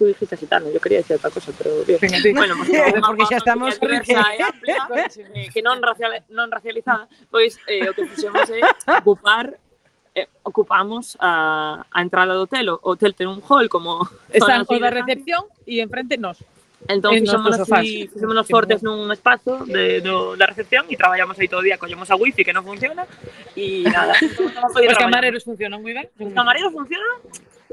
tú 0.00 0.06
dijiste 0.06 0.34
gitano, 0.34 0.70
yo 0.72 0.80
quería 0.80 0.98
decir 0.98 1.16
otra 1.16 1.28
cosa, 1.28 1.52
pero 1.58 1.84
bien. 1.84 2.34
bueno, 2.34 2.54
pues, 2.56 2.70
no, 2.96 3.06
porque 3.06 3.26
xa 3.26 3.36
estamos 3.36 3.78
diversa 3.78 4.24
e 4.32 4.40
amplia, 4.40 4.88
que 5.52 5.60
non, 5.60 5.76
racial, 5.84 6.24
non 6.32 6.48
racializada, 6.48 7.04
pois 7.28 7.60
eh, 7.68 7.84
o 7.84 7.92
que 7.92 8.08
fixemos 8.08 8.48
é 8.48 8.64
ocupar 8.96 9.60
eh, 10.16 10.26
ocupamos 10.42 11.20
a, 11.20 11.84
a 11.84 11.98
entrada 12.00 12.32
do 12.32 12.48
hotel, 12.48 12.72
o 12.72 12.80
hotel 12.80 13.12
ten 13.12 13.28
un 13.28 13.44
hall 13.44 13.68
como 13.68 14.08
están 14.32 14.64
o 14.64 14.74
da 14.80 14.88
recepción 14.88 15.44
e 15.68 15.84
enfrente 15.84 16.16
nos. 16.16 16.40
Entón, 16.88 17.12
en 17.12 17.28
fixémonos, 17.28 17.60
así, 17.60 18.08
fixémonos 18.08 18.48
fortes 18.48 18.80
nun 18.80 19.04
espazo 19.12 19.68
de, 19.68 20.00
do, 20.00 20.32
da 20.32 20.48
recepción 20.48 20.88
e 20.88 20.96
traballamos 20.96 21.36
aí 21.36 21.44
todo 21.44 21.60
o 21.60 21.66
día, 21.68 21.76
collemos 21.76 22.08
a 22.08 22.16
wifi 22.16 22.40
que 22.40 22.56
non 22.56 22.64
funciona 22.64 23.04
e 23.52 23.84
nada. 23.84 24.16
Os 24.16 24.96
camareros 24.96 25.44
funcionan 25.44 25.84
moi 25.84 25.92
ben. 25.92 26.08
Os 26.16 26.32
camareros 26.32 26.72
funcionan 26.72 27.20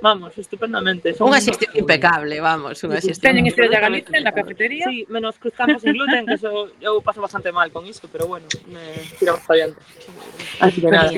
Vamos, 0.02 0.38
estupendamente. 0.38 1.14
Son 1.18 1.34
unha 1.34 1.42
xestión 1.42 1.74
impecable, 1.74 2.38
vamos, 2.38 2.78
unha 2.86 3.02
xestión. 3.02 3.34
Teñen 3.34 3.50
estrella 3.50 3.82
Galicia 3.82 4.14
en 4.14 4.26
la 4.26 4.34
cafetería. 4.34 4.86
Sí, 4.86 5.10
menos 5.10 5.42
cruzcampos 5.42 5.82
en 5.86 5.98
gluten, 5.98 6.24
que 6.30 6.38
eso, 6.38 6.70
eu 6.78 7.02
paso 7.02 7.18
bastante 7.18 7.50
mal 7.50 7.74
con 7.74 7.82
isto, 7.90 8.06
pero 8.06 8.30
bueno, 8.30 8.46
me 8.70 8.94
tiramos 9.18 9.42
para 9.42 9.74
adiante. 9.74 9.82
Así 10.62 10.78
que 10.82 10.90
nada, 10.94 11.10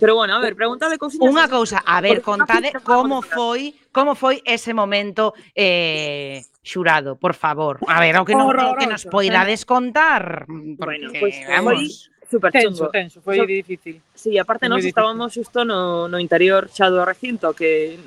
pero 0.00 0.16
bueno, 0.16 0.32
a 0.36 0.40
ver, 0.40 0.56
preguntade 0.56 0.96
cousiñas. 0.96 1.28
Unha 1.28 1.46
cousa, 1.52 1.84
a 1.84 2.00
ver, 2.00 2.24
contade 2.24 2.72
como 2.80 3.20
foi, 3.20 3.76
como 3.92 4.16
foi 4.16 4.40
ese 4.48 4.72
momento 4.72 5.36
eh 5.52 6.48
xurado, 6.64 7.20
por 7.20 7.36
favor. 7.36 7.76
A 7.84 8.00
ver, 8.00 8.16
o 8.16 8.24
que, 8.24 8.32
non, 8.32 8.48
o 8.48 8.72
que 8.80 8.88
nos 8.88 9.04
poidades 9.04 9.62
eh. 9.62 9.68
contar, 9.68 10.48
porque, 10.48 10.80
bueno, 10.80 11.12
pues, 11.20 11.36
eh, 11.36 11.52
vamos... 11.52 11.76
Foi 11.76 12.13
super 12.34 12.50
tenso, 12.50 12.76
chungo. 12.76 12.90
Tenso, 12.90 13.20
foi 13.22 13.38
so, 13.38 13.46
difícil. 13.46 14.02
Sí, 14.14 14.38
aparte 14.38 14.68
nós 14.68 14.84
estábamos 14.84 15.30
xusto 15.30 15.64
no, 15.64 16.08
no 16.10 16.18
interior 16.18 16.66
xa 16.66 16.90
do 16.90 17.06
recinto 17.06 17.54
que 17.54 17.98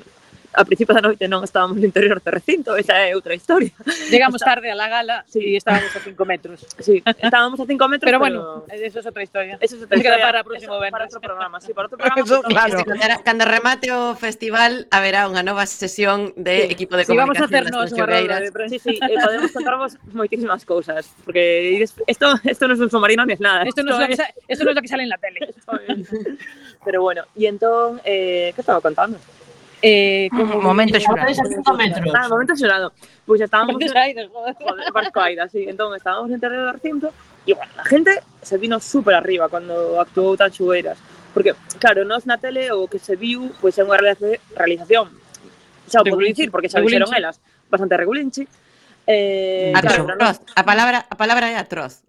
a 0.54 0.64
principio 0.64 0.94
da 0.94 1.02
noite 1.04 1.28
non 1.28 1.44
estábamos 1.44 1.76
no 1.76 1.84
interior 1.84 2.18
do 2.18 2.30
recinto, 2.32 2.74
esa 2.74 2.96
é 2.96 3.12
outra 3.12 3.36
historia. 3.36 3.72
Llegamos 4.08 4.40
Está... 4.42 4.56
tarde 4.56 4.72
a 4.72 4.76
la 4.76 4.88
gala 4.88 5.24
sí. 5.28 5.40
e 5.40 5.56
estábamos 5.56 5.92
a 5.94 6.00
5 6.00 6.24
metros. 6.24 6.64
Sí, 6.78 7.02
estábamos 7.04 7.58
a 7.60 7.66
5 7.66 7.88
metros, 7.88 8.06
pero, 8.08 8.18
pero 8.22 8.64
bueno, 8.64 8.64
eso 8.70 9.00
es 9.00 9.06
outra 9.06 9.22
historia. 9.22 9.58
Eso 9.60 9.76
es 9.76 9.82
outra 9.82 9.98
historia. 9.98 10.24
para 10.24 10.40
o 10.40 10.44
próximo 10.44 10.74
eso, 10.80 10.90
Para 10.90 11.04
outro 11.04 11.20
programa, 11.20 11.60
sí, 11.60 11.74
para 11.74 11.84
outro 11.86 11.98
programa. 12.00 12.22
Eso, 12.24 12.42
claro. 12.42 12.84
Cando, 12.84 13.24
cando 13.24 13.44
remate 13.44 13.92
o 13.92 14.14
festival 14.16 14.88
haberá 14.90 15.28
unha 15.28 15.44
nova 15.44 15.68
sesión 15.68 16.32
de 16.38 16.64
sí. 16.64 16.72
equipo 16.72 16.96
de 16.96 17.04
comunicación. 17.04 17.12
Sí, 17.12 17.18
vamos 17.18 17.38
a 17.38 17.44
hacernos 17.44 17.86
unha 17.92 18.06
roda 18.08 18.36
de 18.40 18.50
prensa. 18.52 18.72
Sí, 18.72 18.78
sí, 18.78 18.94
eh, 18.96 19.18
podemos 19.20 19.50
contarvos 19.52 19.90
moitísimas 20.16 20.64
cousas, 20.64 21.12
porque 21.28 21.76
isto 22.08 22.32
esto 22.48 22.64
non 22.64 22.78
é 22.78 22.84
un 22.86 22.90
submarino 22.90 23.22
ni 23.28 23.36
es 23.36 23.42
nada. 23.42 23.68
Esto 23.68 23.84
non 23.84 24.00
é 24.00 24.08
es, 24.08 24.22
esto 24.48 24.64
no 24.64 24.72
es 24.72 24.76
lo 24.78 24.82
que 24.82 24.90
sale 24.90 25.04
en 25.04 25.12
la 25.12 25.20
tele. 25.20 25.52
pero 26.86 27.04
bueno, 27.04 27.28
e 27.36 27.44
entón, 27.44 28.00
eh, 28.04 28.56
que 28.56 28.60
estaba 28.64 28.80
contando? 28.80 29.20
Eh, 29.80 30.28
como 30.30 30.60
momento 30.60 30.98
xurado. 30.98 31.30
Ah, 32.14 32.28
momento 32.28 32.56
xurado. 32.56 32.90
Pois 32.90 33.38
pues 33.38 33.40
estábamos 33.42 33.80
en 33.80 33.96
Aida, 33.96 34.28
joder. 34.28 34.54
joder, 34.54 34.92
Barco 34.92 35.20
Aida, 35.20 35.48
sí. 35.48 35.66
Entón, 35.68 35.94
estábamos 35.94 36.30
en 36.30 36.40
terreno 36.40 36.66
do 36.66 36.72
recinto 36.72 37.12
e, 37.46 37.54
bueno, 37.54 37.72
a 37.78 37.84
gente 37.84 38.10
se 38.42 38.58
vino 38.58 38.80
super 38.80 39.14
arriba 39.14 39.48
cando 39.48 40.00
actuou 40.00 40.36
tan 40.36 40.50
xugueiras. 40.50 40.98
Porque, 41.32 41.54
claro, 41.78 42.04
nós 42.04 42.26
na 42.26 42.36
tele 42.36 42.72
o 42.72 42.90
que 42.90 42.98
se 42.98 43.14
viu 43.14 43.54
pois 43.62 43.76
pues, 43.76 43.78
é 43.78 43.86
unha 43.86 43.96
realización. 44.58 45.14
Xa 45.86 46.02
o 46.02 46.04
podo 46.04 46.26
dicir, 46.26 46.50
porque 46.50 46.68
xa 46.68 46.82
dixeron 46.82 47.08
elas. 47.14 47.38
Bastante 47.70 47.96
regulinchi. 47.96 48.44
Eh, 49.06 49.72
atroz, 49.72 50.04
claro, 50.04 50.12
atroz. 50.18 50.36
A 50.58 50.62
palabra, 50.66 50.98
a 51.06 51.16
palabra 51.16 51.46
é 51.48 51.56
atroz. 51.56 52.04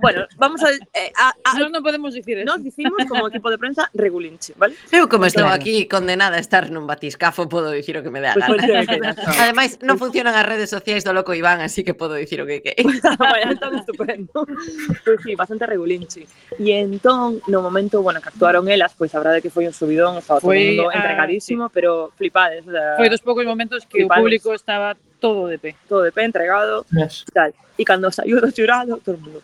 Bueno, 0.00 0.26
vamos 0.36 0.62
a, 0.62 0.70
eh, 0.70 1.12
a, 1.16 1.34
a 1.44 1.58
No, 1.58 1.68
non 1.68 1.82
podemos 1.82 2.14
dicir 2.14 2.38
eso. 2.38 2.48
Nos 2.48 2.62
dicimos 2.64 2.98
como 3.06 3.28
equipo 3.28 3.50
de 3.50 3.58
prensa 3.58 3.90
regulinche, 3.94 4.54
vale? 4.56 4.74
Eu 4.90 5.06
como 5.06 5.28
estou 5.28 5.46
claro. 5.46 5.60
aquí 5.60 5.86
condenada 5.86 6.36
a 6.36 6.42
estar 6.42 6.70
nun 6.72 6.88
batiscafo, 6.88 7.46
podo 7.46 7.70
dicir 7.70 7.94
o 7.98 8.02
que 8.02 8.10
me 8.10 8.18
dá 8.18 8.34
pues 8.34 8.58
gana. 8.58 9.14
Pues, 9.14 9.38
Ademais, 9.38 9.78
non 9.84 10.00
funcionan 10.00 10.34
as 10.34 10.46
redes 10.46 10.72
sociais 10.72 11.06
do 11.06 11.14
loco 11.14 11.36
Iván, 11.36 11.62
así 11.62 11.86
que 11.86 11.94
podo 11.94 12.18
dicir 12.18 12.42
o 12.42 12.46
que 12.48 12.64
que. 12.64 12.74
bueno, 13.22 13.54
entón, 13.54 13.78
estupendo. 13.78 14.42
Pois 14.42 15.00
pues, 15.04 15.18
sí, 15.22 15.38
bastante 15.38 15.68
regulinche. 15.68 16.26
E 16.58 16.72
entón, 16.74 17.38
no 17.46 17.62
momento, 17.62 18.02
bueno, 18.02 18.18
que 18.18 18.32
actuaron 18.34 18.66
elas, 18.66 18.96
pois 18.98 19.12
pues, 19.12 19.14
habrá 19.14 19.38
que 19.38 19.52
foi 19.52 19.68
un 19.68 19.76
subidón, 19.76 20.18
estaba 20.18 20.42
foi, 20.42 20.74
todo 20.74 20.90
mundo 20.90 20.96
entregadísimo, 20.96 21.64
ah, 21.66 21.70
sí. 21.70 21.74
pero 21.76 22.10
flipades. 22.18 22.66
O 22.66 22.72
sea, 22.72 22.98
foi 22.98 23.06
dos 23.06 23.22
poucos 23.22 23.46
momentos 23.46 23.86
que 23.86 24.02
flipades. 24.02 24.18
o 24.18 24.22
público 24.26 24.48
estaba 24.54 24.96
todo 25.22 25.46
de 25.46 25.56
pé, 25.56 25.76
todo 25.88 26.02
de 26.02 26.10
pé, 26.10 26.24
entregado, 26.24 26.84
yes. 26.90 27.24
tal. 27.32 27.54
E 27.78 27.86
cando 27.86 28.10
saiu 28.10 28.42
do 28.42 28.50
xurado, 28.50 28.98
todo 28.98 29.16
mundo, 29.22 29.38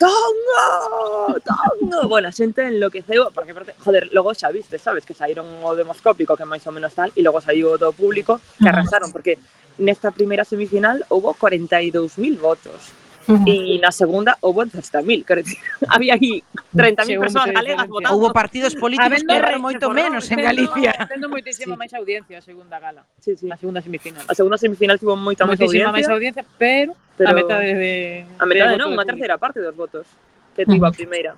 tongo, 0.00 1.36
tongo. 1.44 2.08
bueno, 2.08 2.26
a 2.26 2.32
xente 2.32 2.64
enloqueceu, 2.64 3.28
porque, 3.30 3.52
joder, 3.84 4.08
logo 4.16 4.32
xa 4.32 4.48
viste, 4.48 4.80
sabes, 4.80 5.04
que 5.04 5.12
saíron 5.12 5.46
o 5.62 5.76
demoscópico, 5.76 6.32
que 6.32 6.48
máis 6.48 6.64
ou 6.64 6.72
menos 6.72 6.96
tal, 6.96 7.12
e 7.12 7.20
logo 7.20 7.44
saiu 7.44 7.76
do 7.76 7.92
público, 7.92 8.40
que 8.56 8.66
arrasaron, 8.72 9.12
porque 9.12 9.36
nesta 9.76 10.10
primeira 10.10 10.48
semifinal 10.48 11.04
houve 11.12 11.36
42.000 11.36 12.40
votos. 12.40 13.07
E 13.28 13.76
na 13.76 13.92
segunda 13.92 14.40
houve 14.40 14.64
30.000, 14.72 15.20
quero 15.28 15.44
dicir, 15.44 15.60
había 15.84 16.16
aí 16.16 16.40
30.000 16.72 17.20
persoas 17.20 17.52
galegas 17.52 17.84
votando. 17.84 18.16
Houve 18.16 18.32
partidos 18.32 18.72
políticos 18.72 19.20
Habendo, 19.20 19.28
que 19.28 19.36
erran 19.36 19.60
moito 19.60 19.86
menos 19.92 20.24
en 20.32 20.40
Galicia. 20.40 20.96
Tendo 21.04 21.28
moitísima 21.28 21.76
sí. 21.76 21.80
máis 21.84 21.92
audiencia 21.92 22.40
a 22.40 22.42
segunda 22.42 22.80
gala, 22.80 23.04
sí, 23.20 23.36
sí. 23.36 23.44
na 23.44 23.60
segunda 23.60 23.84
semifinal. 23.84 24.24
A 24.24 24.32
segunda 24.32 24.56
semifinal 24.56 24.96
tivo 24.96 25.12
moita 25.12 25.44
máis 25.44 25.60
audiencia. 25.60 25.92
máis 25.92 26.08
audiencia, 26.08 26.40
pero, 26.56 26.96
pero 27.20 27.28
a 27.28 27.36
metade 27.36 27.68
de... 27.76 27.94
A 28.40 28.48
metade 28.48 28.80
non, 28.80 28.96
unha 28.96 29.04
terceira 29.04 29.36
parte 29.36 29.60
dos 29.60 29.76
votos 29.76 30.08
que 30.56 30.64
tivo 30.64 30.88
a 30.88 30.92
primeira. 30.96 31.36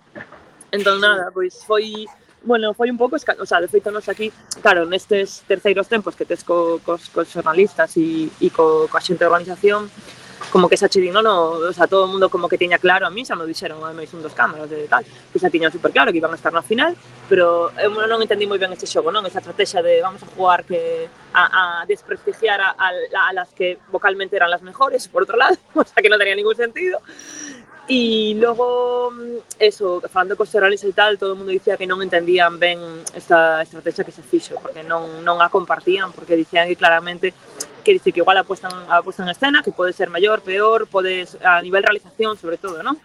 Entón, 0.70 1.02
nada, 1.02 1.34
pois 1.34 1.66
foi 1.66 2.06
bueno, 2.46 2.72
foi 2.72 2.88
un 2.88 2.96
pouco, 2.96 3.16
esca... 3.16 3.36
o 3.38 3.44
sea, 3.44 3.60
de 3.60 3.68
feito 3.68 3.90
nos 3.90 4.08
aquí, 4.08 4.32
claro, 4.62 4.86
nestes 4.86 5.44
terceiros 5.44 5.90
tempos 5.90 6.16
que 6.16 6.24
tes 6.24 6.40
co, 6.46 6.80
cos, 6.86 7.10
cos 7.12 7.28
xornalistas 7.28 7.98
e, 7.98 8.30
e 8.40 8.48
co, 8.48 8.88
coa 8.88 9.02
xente 9.02 9.26
de 9.26 9.28
organización, 9.28 9.90
como 10.48 10.68
que 10.68 10.76
xa 10.80 10.88
che 10.88 11.00
din, 11.00 11.12
no, 11.12 11.60
o 11.60 11.72
sea, 11.72 11.86
todo 11.86 12.04
o 12.04 12.10
mundo 12.10 12.32
como 12.32 12.48
que 12.48 12.56
tiña 12.56 12.80
claro, 12.80 13.06
a 13.06 13.12
mí 13.12 13.24
xa 13.28 13.36
me 13.36 13.44
dixeron, 13.44 13.84
ademais 13.84 14.08
un 14.16 14.24
dos 14.24 14.32
cámaras 14.32 14.70
de 14.72 14.88
tal, 14.88 15.04
que 15.04 15.38
xa 15.38 15.52
tiñan 15.52 15.68
super 15.70 15.92
claro 15.92 16.10
que 16.10 16.18
iban 16.18 16.32
a 16.32 16.40
estar 16.40 16.52
na 16.52 16.64
final, 16.64 16.96
pero 17.28 17.68
eu 17.76 17.92
non 17.92 18.24
entendí 18.24 18.48
moi 18.48 18.56
ben 18.56 18.72
este 18.72 18.88
xogo, 18.88 19.12
non? 19.12 19.28
Esa 19.28 19.44
estrategia 19.44 19.84
de 19.84 20.00
vamos 20.00 20.24
a 20.24 20.28
jugar 20.32 20.64
que 20.64 21.06
a, 21.36 21.82
a 21.82 21.86
desprestigiar 21.86 22.58
a, 22.60 22.72
a, 22.74 22.88
a 22.90 23.32
las 23.36 23.52
que 23.52 23.78
vocalmente 23.92 24.34
eran 24.34 24.50
las 24.50 24.64
mejores, 24.64 25.06
por 25.06 25.22
outro 25.22 25.36
lado, 25.36 25.54
o 25.76 25.84
sea, 25.84 26.00
que 26.00 26.08
non 26.08 26.18
tenía 26.18 26.34
ningún 26.34 26.56
sentido. 26.56 26.98
E 27.90 28.38
logo, 28.38 29.10
mm, 29.10 29.58
eso, 29.58 29.98
falando 30.06 30.38
cos 30.38 30.46
xornalistas 30.46 30.90
e 30.90 30.94
tal, 30.94 31.18
todo 31.18 31.34
o 31.34 31.38
mundo 31.38 31.50
dicía 31.50 31.74
que 31.74 31.90
non 31.90 31.98
entendían 31.98 32.54
ben 32.54 32.78
esta 33.18 33.66
estrategia 33.66 34.06
que 34.06 34.14
se 34.14 34.22
fixo, 34.22 34.54
porque 34.62 34.86
non, 34.86 35.26
non 35.26 35.42
a 35.42 35.50
compartían, 35.50 36.14
porque 36.14 36.38
dicían 36.38 36.70
que 36.70 36.78
claramente 36.78 37.34
que 37.80 37.92
dice 37.92 38.12
que 38.12 38.20
igual 38.20 38.38
a 38.38 38.44
puesta, 38.44 38.68
en, 38.68 38.92
a 38.92 39.02
puesta 39.02 39.22
en 39.22 39.30
escena, 39.30 39.62
que 39.62 39.72
pode 39.72 39.92
ser 39.92 40.08
maior, 40.10 40.40
peor, 40.40 40.86
podes 40.86 41.36
a 41.42 41.60
nivel 41.62 41.82
realización 41.82 42.36
sobre 42.36 42.56
todo, 42.56 42.82
¿no? 42.82 42.96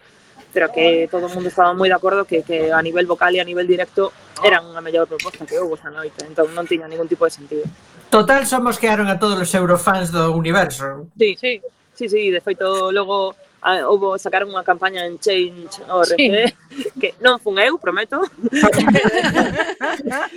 pero 0.55 0.71
que 0.71 1.09
todo 1.11 1.27
o 1.27 1.29
mundo 1.29 1.51
estaba 1.51 1.75
moi 1.75 1.91
de 1.91 1.99
acordo 1.99 2.23
que, 2.23 2.39
que 2.39 2.71
a 2.71 2.79
nivel 2.79 3.03
vocal 3.03 3.35
e 3.35 3.43
a 3.43 3.45
nivel 3.45 3.67
directo 3.67 4.15
eran 4.39 4.63
a 4.71 4.79
mellor 4.79 5.03
proposta 5.03 5.43
que 5.43 5.59
houve 5.59 5.75
esa 5.75 5.91
noite, 5.91 6.23
entón 6.23 6.47
non 6.55 6.63
tiña 6.63 6.87
ningún 6.87 7.11
tipo 7.11 7.27
de 7.27 7.35
sentido. 7.35 7.67
Total, 8.07 8.47
somos 8.47 8.79
quearon 8.79 9.11
a 9.11 9.19
todos 9.19 9.35
os 9.35 9.51
eurofans 9.51 10.15
do 10.15 10.31
universo. 10.31 11.11
Sí, 11.19 11.35
sí, 11.35 11.59
sí, 11.91 12.07
sí 12.07 12.31
de 12.31 12.39
feito, 12.39 12.87
logo 12.95 13.35
ah, 13.65 13.89
houve, 13.89 14.21
sacaron 14.21 14.53
unha 14.53 14.61
campaña 14.61 15.01
en 15.09 15.17
Change 15.17 15.81
ORG, 15.89 16.13
sí. 16.13 16.29
que 17.01 17.17
non 17.17 17.41
fun 17.41 17.57
eu, 17.57 17.81
prometo. 17.81 18.21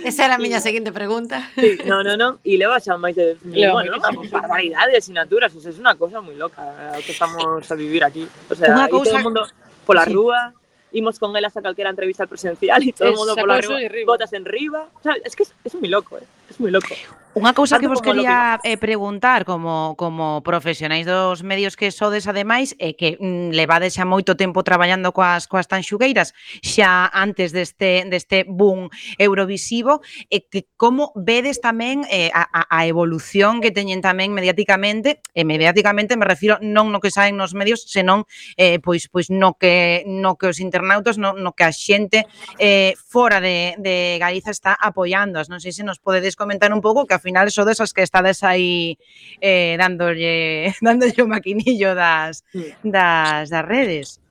Esa 0.09 0.25
era 0.25 0.35
a 0.35 0.41
miña 0.41 0.57
seguinte 0.57 0.89
pregunta. 0.89 1.45
Sí, 1.53 1.77
no, 1.85 2.01
no, 2.01 2.17
no, 2.17 2.41
e 2.41 2.57
leva 2.57 2.81
xa 2.81 2.97
máis 2.97 3.13
de... 3.13 3.37
Leo, 3.45 3.77
bueno, 3.77 4.01
barbaridade 4.33 4.97
de 4.97 4.97
asignaturas, 4.97 5.53
o 5.53 5.61
sea, 5.61 5.69
é 5.69 5.77
unha 5.77 5.93
cousa 5.93 6.25
moi 6.25 6.33
loca 6.33 6.57
eh, 6.57 6.97
o 6.97 7.01
que 7.05 7.13
estamos 7.13 7.61
a 7.69 7.75
vivir 7.77 8.01
aquí. 8.01 8.25
O 8.49 8.57
sea, 8.57 8.73
unha 8.73 8.89
cousa... 8.89 9.13
todo 9.13 9.21
o 9.21 9.25
mundo 9.29 9.45
pola 9.85 10.09
sí. 10.09 10.17
rúa, 10.17 10.57
imos 10.97 11.21
con 11.21 11.37
elas 11.37 11.53
a 11.53 11.61
calquera 11.61 11.93
entrevista 11.93 12.25
presencial 12.25 12.81
e 12.81 12.97
todo 12.97 13.13
o 13.13 13.17
mundo 13.21 13.37
pola 13.37 13.61
rúa, 13.61 13.77
botas 14.09 14.33
en 14.33 14.41
riba. 14.41 14.89
O 14.97 15.01
sea, 15.05 15.13
es 15.21 15.37
que 15.37 15.45
é 15.45 15.69
moi 15.77 15.93
loco, 15.93 16.17
eh. 16.17 16.38
Es 16.49 16.59
moi 16.59 16.73
loco. 16.73 16.97
Unha 17.37 17.53
cousa 17.53 17.77
que 17.77 17.85
vos 17.85 18.01
quería 18.01 18.57
eh, 18.65 18.73
preguntar 18.81 19.45
como, 19.45 19.93
como 20.01 20.41
profesionais 20.41 21.05
dos 21.05 21.45
medios 21.45 21.77
que 21.77 21.93
sodes 21.93 22.25
ademais 22.25 22.73
é 22.81 22.97
que 22.97 23.21
mm, 23.21 23.53
levades 23.53 23.93
xa 23.93 24.01
moito 24.01 24.33
tempo 24.33 24.65
traballando 24.65 25.13
coas, 25.13 25.45
coas 25.45 25.69
tanxugueiras 25.69 26.33
xa 26.65 27.05
antes 27.13 27.53
deste, 27.53 28.01
deste 28.09 28.49
boom 28.49 28.89
eurovisivo 29.21 30.01
e 30.33 30.49
que 30.49 30.65
como 30.73 31.13
vedes 31.13 31.61
tamén 31.61 32.01
eh, 32.09 32.33
a, 32.33 32.49
a 32.49 32.79
evolución 32.89 33.61
que 33.61 33.69
teñen 33.69 34.01
tamén 34.01 34.33
mediáticamente 34.33 35.21
e 35.37 35.45
mediáticamente 35.45 36.17
me 36.17 36.25
refiro 36.25 36.57
non 36.65 36.89
no 36.89 36.97
que 36.97 37.13
saen 37.13 37.37
nos 37.37 37.53
medios 37.53 37.85
senón 37.85 38.25
eh, 38.57 38.81
pois, 38.81 39.05
pois 39.05 39.29
no, 39.29 39.53
que, 39.53 40.01
no 40.09 40.33
que 40.33 40.49
os 40.49 40.57
internautas 40.57 41.21
no, 41.21 41.37
no 41.37 41.53
que 41.53 41.61
a 41.61 41.69
xente 41.69 42.25
eh, 42.57 42.97
fora 42.97 43.37
de, 43.37 43.77
de 43.77 44.17
Galiza 44.17 44.49
está 44.49 44.73
apoiándoas 44.73 45.45
non 45.45 45.61
sei 45.61 45.77
se 45.77 45.85
nos 45.85 46.01
podedes 46.01 46.33
comentar 46.39 46.71
un 46.71 46.79
pouco 46.79 47.03
que 47.03 47.11
ao 47.11 47.19
final 47.19 47.51
sodes 47.51 47.83
as 47.83 47.91
que 47.91 48.07
estades 48.07 48.39
aí 48.47 48.95
eh, 49.43 49.75
dándolle, 49.75 50.71
dándolle 50.85 51.19
o 51.19 51.27
maquinillo 51.27 51.91
das, 51.91 52.47
das, 52.79 53.51
das 53.51 53.65
redes. 53.67 54.23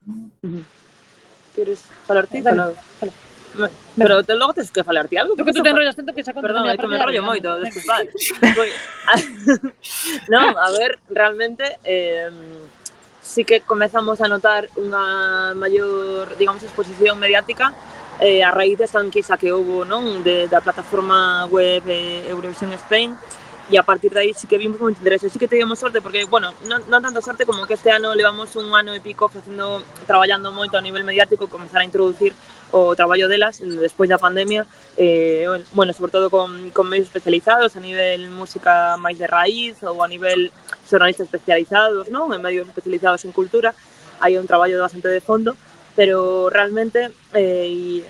Queres 1.53 1.85
falarte? 2.09 2.41
Vale. 2.41 2.73
Vale. 3.53 3.73
Pero 3.97 4.23
te, 4.23 4.35
logo 4.35 4.55
tens 4.57 4.71
que 4.71 4.85
falarte 4.85 5.19
algo. 5.19 5.37
Que 5.37 5.53
tú 5.53 5.61
te 5.61 5.69
enrollas 5.69 5.97
tanto 5.97 6.15
que 6.17 6.25
xa 6.25 6.33
Perdón, 6.33 6.65
é 6.73 6.77
que 6.81 6.87
me 6.89 6.97
enrollo 6.97 7.23
moito, 7.23 7.61
desculpad. 7.61 8.09
non, 10.33 10.57
a 10.57 10.69
ver, 10.73 10.97
realmente... 11.13 11.77
Eh, 11.85 12.33
sí 13.29 13.45
que 13.45 13.61
comezamos 13.61 14.25
a 14.25 14.27
notar 14.27 14.73
unha 14.81 15.53
maior, 15.53 16.33
digamos, 16.41 16.65
exposición 16.65 17.21
mediática 17.21 17.77
eh, 18.21 18.43
a 18.43 18.51
raíz 18.51 18.79
desa 18.79 18.99
enquisa 19.01 19.39
que 19.39 19.53
houve 19.53 19.87
non 19.87 20.23
de, 20.27 20.51
da 20.51 20.61
plataforma 20.61 21.47
web 21.47 21.87
eh, 21.87 22.27
Eurovision 22.27 22.73
Spain 22.75 23.15
e 23.71 23.77
a 23.77 23.83
partir 23.83 24.11
de 24.11 24.21
aí 24.21 24.33
sí 24.33 24.47
que 24.49 24.57
vimos 24.57 24.81
moito 24.81 24.99
interés. 24.99 25.21
Sí 25.21 25.39
que 25.39 25.47
teníamos 25.47 25.79
sorte 25.79 26.01
porque, 26.01 26.25
bueno, 26.25 26.57
non, 26.65 26.81
non 26.89 27.05
tanto 27.05 27.21
sorte 27.21 27.45
como 27.45 27.69
que 27.69 27.77
este 27.77 27.93
ano 27.93 28.17
levamos 28.17 28.57
un 28.57 28.73
ano 28.73 28.97
e 28.97 29.01
pico 29.05 29.29
facendo, 29.29 29.85
traballando 30.09 30.49
moito 30.51 30.81
a 30.81 30.83
nivel 30.83 31.05
mediático 31.05 31.53
comenzar 31.53 31.85
a 31.85 31.89
introducir 31.89 32.33
o 32.73 32.97
traballo 32.97 33.29
delas 33.29 33.61
despois 33.61 34.09
da 34.09 34.17
pandemia, 34.17 34.65
eh, 34.97 35.45
bueno, 35.73 35.93
sobre 35.93 36.13
todo 36.13 36.29
con, 36.29 36.71
con 36.71 36.89
medios 36.89 37.09
especializados 37.09 37.77
a 37.77 37.81
nivel 37.81 38.29
música 38.33 38.97
máis 38.97 39.21
de 39.21 39.29
raíz 39.29 39.81
ou 39.85 40.01
a 40.01 40.09
nivel 40.09 40.49
xornalistas 40.89 41.29
especializados, 41.29 42.09
non? 42.09 42.33
En 42.33 42.41
medios 42.41 42.69
especializados 42.69 43.25
en 43.29 43.33
cultura, 43.37 43.77
hai 44.21 44.41
un 44.41 44.49
traballo 44.49 44.81
bastante 44.81 45.09
de 45.13 45.21
fondo, 45.21 45.57
pero 45.99 46.49
realmente 46.49 47.11
eh, 47.35 48.07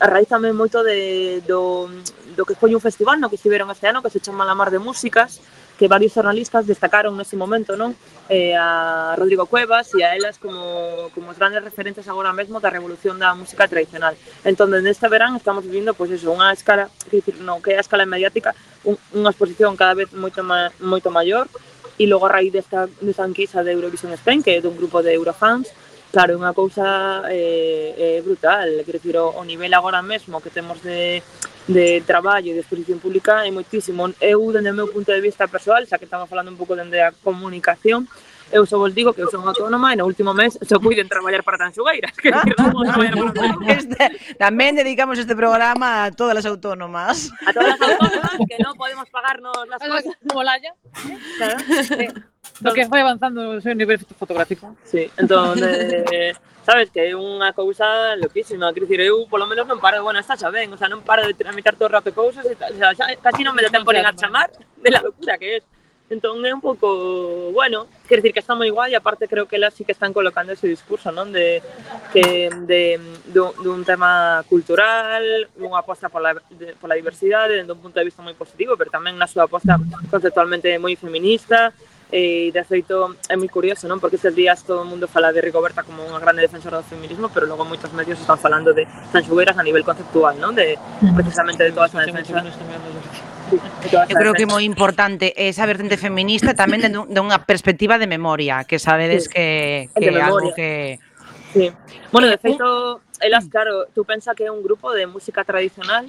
a 0.00 0.08
raíz 0.08 0.32
tamén 0.32 0.56
moito 0.56 0.80
de, 0.80 1.44
do, 1.44 1.92
do 2.32 2.48
que 2.48 2.56
foi 2.56 2.72
un 2.72 2.80
festival 2.80 3.20
no 3.20 3.28
que 3.28 3.36
estiveron 3.36 3.68
este 3.68 3.84
ano 3.84 4.00
que 4.00 4.08
se 4.08 4.16
chama 4.16 4.48
La 4.48 4.56
Mar 4.56 4.72
de 4.72 4.80
Músicas 4.80 5.44
que 5.76 5.92
varios 5.92 6.16
jornalistas 6.16 6.64
destacaron 6.64 7.20
nese 7.20 7.36
momento, 7.36 7.76
non? 7.76 7.92
Eh, 8.32 8.56
a 8.56 9.12
Rodrigo 9.14 9.44
Cuevas 9.44 9.92
e 9.92 10.02
a 10.02 10.16
elas 10.16 10.40
como, 10.40 11.12
como 11.12 11.30
os 11.30 11.38
grandes 11.38 11.60
referentes 11.60 12.08
agora 12.08 12.32
mesmo 12.32 12.64
da 12.64 12.72
revolución 12.72 13.20
da 13.20 13.36
música 13.36 13.68
tradicional. 13.68 14.16
Entón, 14.42 14.72
neste 14.72 15.04
verán 15.06 15.36
estamos 15.36 15.68
vivindo, 15.68 15.92
pois 15.92 16.08
pues, 16.08 16.24
eso, 16.24 16.32
unha 16.32 16.50
escala, 16.50 16.88
que 17.12 17.20
dicir, 17.20 17.38
non, 17.44 17.60
que 17.60 17.76
é 17.76 17.78
a 17.78 17.84
escala 17.84 18.08
mediática, 18.08 18.56
un, 18.88 18.96
unha 19.14 19.30
exposición 19.30 19.76
cada 19.76 19.92
vez 19.94 20.10
moito, 20.16 20.40
ma, 20.40 20.72
moito 20.80 21.12
maior, 21.12 21.46
e 21.94 22.10
logo 22.10 22.26
a 22.26 22.34
raíz 22.34 22.50
desta, 22.50 22.90
desta 22.98 23.22
enquisa 23.22 23.62
de 23.62 23.70
Eurovision 23.70 24.10
Spain, 24.18 24.42
que 24.42 24.58
é 24.58 24.64
dun 24.64 24.74
grupo 24.74 24.98
de 24.98 25.14
Eurofans, 25.14 25.70
claro, 26.12 26.34
é 26.34 26.36
unha 26.36 26.56
cousa 26.56 26.84
eh, 27.28 27.94
eh, 27.96 28.18
brutal. 28.24 28.68
Quero 28.84 28.98
dicir, 28.98 29.16
o, 29.16 29.36
o 29.36 29.42
nivel 29.44 29.72
agora 29.74 30.02
mesmo 30.02 30.40
que 30.40 30.50
temos 30.50 30.80
de, 30.82 31.22
de 31.68 32.00
traballo 32.02 32.50
e 32.50 32.56
de 32.56 32.64
exposición 32.64 32.98
pública 32.98 33.44
é 33.44 33.50
moitísimo. 33.52 34.08
Eu, 34.20 34.40
dende 34.52 34.72
o 34.72 34.78
meu 34.78 34.88
punto 34.88 35.12
de 35.12 35.20
vista 35.20 35.46
persoal, 35.46 35.84
xa 35.84 36.00
que 36.00 36.08
estamos 36.08 36.28
falando 36.28 36.48
un 36.48 36.58
pouco 36.58 36.76
dende 36.76 37.00
a 37.00 37.12
comunicación, 37.12 38.08
eu 38.52 38.66
só 38.66 38.78
vos 38.78 38.94
digo 38.94 39.12
que 39.12 39.22
eu 39.22 39.30
son 39.30 39.44
autónoma 39.46 39.92
e 39.92 39.96
no 39.96 40.04
último 40.08 40.32
mes 40.32 40.58
só 40.64 40.80
puiden 40.80 41.08
traballar 41.08 41.42
para 41.44 41.58
Tanxugueiras. 41.58 42.12
Que 42.22 42.32
ah, 42.34 42.44
este, 43.68 44.34
tamén 44.36 44.74
dedicamos 44.74 45.18
este 45.18 45.36
programa 45.36 46.08
a 46.08 46.10
todas 46.10 46.36
as 46.40 46.46
autónomas. 46.48 47.30
A 47.46 47.52
todas 47.52 47.76
as 47.76 47.82
autónomas 47.82 48.36
que 48.48 48.56
non 48.60 48.74
podemos 48.74 49.06
pagarnos 49.12 49.54
las 49.68 49.80
cosas. 49.80 50.16
Como 50.24 50.42
Laya. 50.42 50.72
Claro. 51.36 51.56
Sí. 51.84 52.08
Lo 52.60 52.74
que 52.74 52.88
foi 52.88 53.00
avanzando 53.00 53.56
o 53.56 53.60
seu 53.60 53.74
nivel 53.74 53.98
fotográfico. 54.18 54.74
Sí, 54.82 55.10
entón, 55.16 55.60
eh, 55.62 56.34
sabes 56.68 56.90
que 56.90 57.00
é 57.00 57.16
unha 57.16 57.54
cousa 57.54 58.18
loquísima, 58.20 58.72
quero 58.76 58.84
dicir, 58.84 59.00
eu 59.00 59.24
polo 59.30 59.46
menos 59.46 59.64
non 59.64 59.78
paro, 59.78 60.02
bueno, 60.02 60.18
está 60.18 60.36
xa 60.36 60.50
ben, 60.50 60.68
o 60.68 60.76
sea, 60.76 60.90
non 60.90 61.00
paro 61.00 61.24
de 61.24 61.32
tramitar 61.32 61.78
todo 61.78 61.88
rato 61.88 62.10
cousas 62.12 62.44
e 62.44 62.52
tal, 62.58 62.74
o 62.74 62.78
sea, 62.78 62.92
xa, 62.92 63.08
casi 63.24 63.40
non 63.40 63.54
me 63.54 63.62
dá 63.62 63.70
tempo 63.70 63.88
nin 63.94 64.04
a 64.04 64.12
chamar 64.12 64.52
de 64.52 64.90
la 64.90 65.00
locura 65.00 65.40
que 65.40 65.56
é. 65.56 65.77
Entón 66.08 66.40
é 66.40 66.54
un 66.56 66.64
pouco, 66.64 67.52
bueno, 67.52 67.84
quer 68.08 68.24
dicir 68.24 68.32
que 68.32 68.40
está 68.40 68.56
moi 68.56 68.72
e 68.88 68.96
aparte 68.96 69.28
creo 69.28 69.44
que 69.44 69.60
elas 69.60 69.76
sí 69.76 69.84
que 69.84 69.92
están 69.92 70.16
colocando 70.16 70.56
ese 70.56 70.64
discurso, 70.64 71.12
non, 71.12 71.28
de 71.28 71.60
que 72.16 72.48
de 72.64 72.96
dun, 73.28 73.52
dun 73.60 73.84
tema 73.84 74.40
cultural, 74.48 75.20
unha 75.60 75.84
aposta 75.84 76.08
pola, 76.08 76.32
de, 76.48 76.72
pola 76.80 76.96
diversidade 76.96 77.60
dende 77.60 77.76
un 77.76 77.84
punto 77.84 78.00
de 78.00 78.08
vista 78.08 78.24
moi 78.24 78.32
positivo, 78.32 78.72
pero 78.80 78.88
tamén 78.88 79.20
na 79.20 79.28
súa 79.28 79.44
aposta 79.44 79.76
conceptualmente 80.08 80.80
moi 80.80 80.96
feminista, 80.96 81.76
e 82.08 82.48
de 82.56 82.64
feito 82.64 83.20
é 83.28 83.36
moi 83.36 83.52
curioso, 83.52 83.84
non? 83.84 84.00
Porque 84.00 84.16
estes 84.16 84.32
días 84.32 84.64
todo 84.64 84.80
o 84.80 84.88
mundo 84.88 85.12
fala 85.12 85.28
de 85.28 85.44
Rigoberta 85.44 85.84
como 85.84 86.08
unha 86.08 86.16
grande 86.16 86.40
defensora 86.40 86.80
do 86.80 86.88
feminismo, 86.88 87.28
pero 87.28 87.44
logo 87.44 87.68
moitos 87.68 87.92
medios 87.92 88.16
están 88.16 88.40
falando 88.40 88.72
de 88.72 88.88
Sanxugueras 89.12 89.60
a 89.60 89.64
nivel 89.64 89.84
conceptual, 89.84 90.40
non? 90.40 90.56
De 90.56 90.80
precisamente 91.12 91.68
de 91.68 91.72
toda 91.76 91.92
esa 91.92 92.00
defensa. 92.00 92.40
Eu 93.48 94.16
creo 94.16 94.34
que 94.34 94.44
é 94.44 94.50
moi 94.50 94.64
importante 94.64 95.32
esa 95.36 95.64
vertente 95.64 95.96
feminista 95.96 96.52
tamén 96.52 96.84
de, 96.84 96.90
de 96.90 97.20
unha 97.20 97.40
perspectiva 97.44 97.96
de 97.96 98.08
memoria, 98.10 98.68
que 98.68 98.76
sabedes 98.76 99.26
sí. 99.26 99.32
que, 99.32 99.46
que 99.96 100.08
é 100.08 100.20
algo 100.20 100.52
que... 100.52 101.00
Sí. 101.52 101.72
Bueno, 102.12 102.28
de 102.28 102.36
feito, 102.36 103.00
elas, 103.20 103.48
claro, 103.48 103.88
tú 103.94 104.04
pensa 104.04 104.36
que 104.36 104.46
é 104.46 104.52
un 104.52 104.60
grupo 104.60 104.92
de 104.92 105.08
música 105.08 105.44
tradicional 105.44 106.04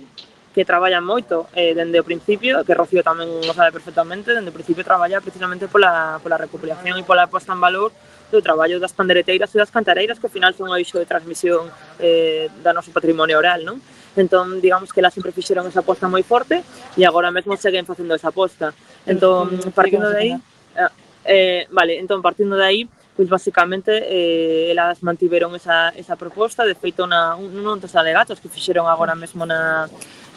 que 0.53 0.65
traballan 0.65 1.05
moito 1.05 1.47
eh, 1.53 1.77
dende 1.77 2.01
o 2.01 2.05
principio, 2.05 2.65
que 2.65 2.73
Rocío 2.73 3.05
tamén 3.05 3.29
o 3.29 3.53
sabe 3.53 3.71
perfectamente, 3.71 4.33
dende 4.33 4.49
o 4.49 4.55
principio 4.55 4.83
traballa 4.83 5.21
precisamente 5.21 5.69
pola, 5.69 6.17
pola 6.19 6.41
recopilación 6.41 6.97
e 6.97 7.05
pola 7.05 7.29
posta 7.29 7.53
en 7.53 7.61
valor 7.61 7.93
do 8.29 8.41
traballo 8.41 8.81
das 8.81 8.93
pandereteiras 8.93 9.53
e 9.53 9.61
das 9.61 9.71
cantareiras, 9.71 10.17
que 10.17 10.27
ao 10.27 10.33
final 10.33 10.53
son 10.57 10.69
o 10.69 10.77
eixo 10.77 10.97
de 10.97 11.05
transmisión 11.05 11.69
eh, 12.01 12.49
da 12.65 12.73
noso 12.73 12.89
patrimonio 12.89 13.37
oral, 13.37 13.61
non? 13.61 13.77
Entón, 14.19 14.59
digamos 14.59 14.91
que 14.91 14.99
lá 14.99 15.07
sempre 15.07 15.31
fixeron 15.31 15.63
esa 15.63 15.79
aposta 15.79 16.11
moi 16.11 16.27
forte 16.27 16.59
e 16.99 17.07
agora 17.07 17.31
mesmo 17.31 17.55
seguen 17.55 17.87
facendo 17.87 18.19
esa 18.19 18.35
aposta. 18.35 18.75
Entón, 19.07 19.55
partindo 19.71 20.11
de 20.11 20.19
aí, 20.19 20.31
eh, 20.75 20.91
eh, 21.23 21.61
vale, 21.71 21.95
entón 21.95 22.19
partindo 22.19 22.59
de 22.59 22.65
aí, 22.67 22.81
pois 23.15 23.31
basicamente 23.31 23.91
eh, 23.95 24.71
elas 24.71 24.99
mantiveron 25.03 25.55
esa, 25.55 25.95
esa 25.95 26.19
proposta, 26.19 26.67
de 26.67 26.75
feito 26.75 27.07
na, 27.07 27.39
un, 27.39 27.55
un 27.55 27.79
dos 27.79 27.95
alegatos 27.95 28.43
que 28.43 28.51
fixeron 28.51 28.91
agora 28.91 29.15
mesmo 29.15 29.47
na, 29.47 29.87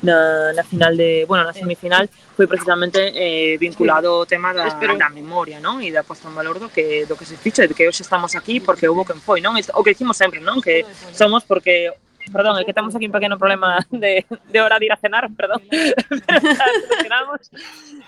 na, 0.02 0.52
na 0.52 0.64
final 0.64 0.96
de, 0.96 1.24
bueno, 1.26 1.44
na 1.44 1.54
semifinal 1.54 2.10
foi 2.36 2.46
precisamente 2.46 2.98
eh, 3.14 3.56
vinculado 3.58 4.22
ao 4.22 4.26
tema 4.26 4.52
da, 4.52 4.66
Espero. 4.66 4.98
da 4.98 5.08
memoria, 5.10 5.62
non? 5.62 5.78
E 5.78 5.94
da 5.94 6.02
posta 6.02 6.26
en 6.26 6.34
valor 6.34 6.58
do 6.58 6.68
que, 6.70 7.06
do 7.06 7.14
que 7.14 7.26
se 7.26 7.38
ficha, 7.38 7.66
de 7.66 7.74
que 7.74 7.86
hoxe 7.86 8.02
estamos 8.02 8.34
aquí 8.34 8.58
porque 8.58 8.90
houve 8.90 9.06
quen 9.06 9.22
foi, 9.22 9.38
non? 9.38 9.54
O 9.54 9.82
que 9.82 9.94
dicimos 9.94 10.18
sempre, 10.18 10.42
non? 10.42 10.58
Que 10.58 10.82
somos 11.14 11.46
porque 11.46 11.94
Perdón, 12.30 12.58
é 12.60 12.64
que 12.64 12.70
estamos 12.70 12.94
aquí 12.94 13.06
un 13.06 13.12
pequeno 13.12 13.38
problema 13.38 13.82
de, 13.90 14.22
de 14.28 14.58
hora 14.60 14.78
de 14.78 14.86
ir 14.86 14.92
a 14.92 14.96
cenar, 14.96 15.26
perdón. 15.34 15.62